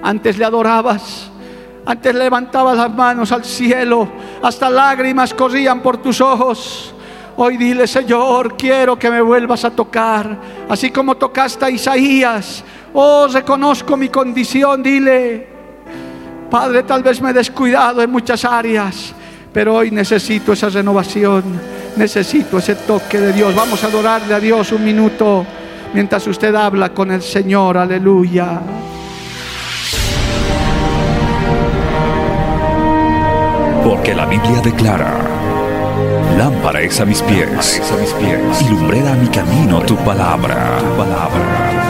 Antes 0.00 0.38
le 0.38 0.44
adorabas. 0.44 1.28
Antes 1.84 2.14
levantabas 2.14 2.76
las 2.76 2.94
manos 2.94 3.32
al 3.32 3.44
cielo. 3.44 4.08
Hasta 4.40 4.70
lágrimas 4.70 5.34
corrían 5.34 5.80
por 5.80 5.96
tus 5.96 6.20
ojos. 6.20 6.94
Hoy 7.36 7.56
dile, 7.56 7.88
Señor, 7.88 8.56
quiero 8.56 8.96
que 8.96 9.10
me 9.10 9.20
vuelvas 9.20 9.64
a 9.64 9.70
tocar. 9.70 10.38
Así 10.68 10.92
como 10.92 11.16
tocaste 11.16 11.64
a 11.64 11.70
Isaías. 11.70 12.62
Oh, 12.92 13.28
reconozco 13.28 13.96
mi 13.96 14.08
condición, 14.08 14.82
dile. 14.82 15.46
Padre, 16.50 16.82
tal 16.82 17.02
vez 17.02 17.20
me 17.20 17.30
he 17.30 17.32
descuidado 17.32 18.02
en 18.02 18.10
muchas 18.10 18.44
áreas, 18.44 19.14
pero 19.52 19.76
hoy 19.76 19.92
necesito 19.92 20.52
esa 20.52 20.68
renovación, 20.68 21.44
necesito 21.96 22.58
ese 22.58 22.74
toque 22.74 23.20
de 23.20 23.32
Dios. 23.32 23.54
Vamos 23.54 23.84
a 23.84 23.86
adorarle 23.86 24.34
a 24.34 24.40
Dios 24.40 24.72
un 24.72 24.84
minuto 24.84 25.46
mientras 25.94 26.26
usted 26.26 26.52
habla 26.54 26.92
con 26.92 27.12
el 27.12 27.22
Señor, 27.22 27.78
aleluya. 27.78 28.60
Porque 33.84 34.12
la 34.12 34.26
Biblia 34.26 34.60
declara, 34.60 35.20
lámpara 36.36 36.80
es 36.80 37.00
a 37.00 37.04
mis 37.04 37.22
pies, 37.22 37.80
a 37.92 37.96
mis 37.96 38.12
pies 38.14 38.62
y 38.62 38.70
lumbrera 38.70 39.12
a 39.12 39.16
mi 39.16 39.28
camino 39.28 39.80
tu 39.82 39.96
palabra, 39.98 40.78
tu 40.80 40.96
palabra 40.96 41.89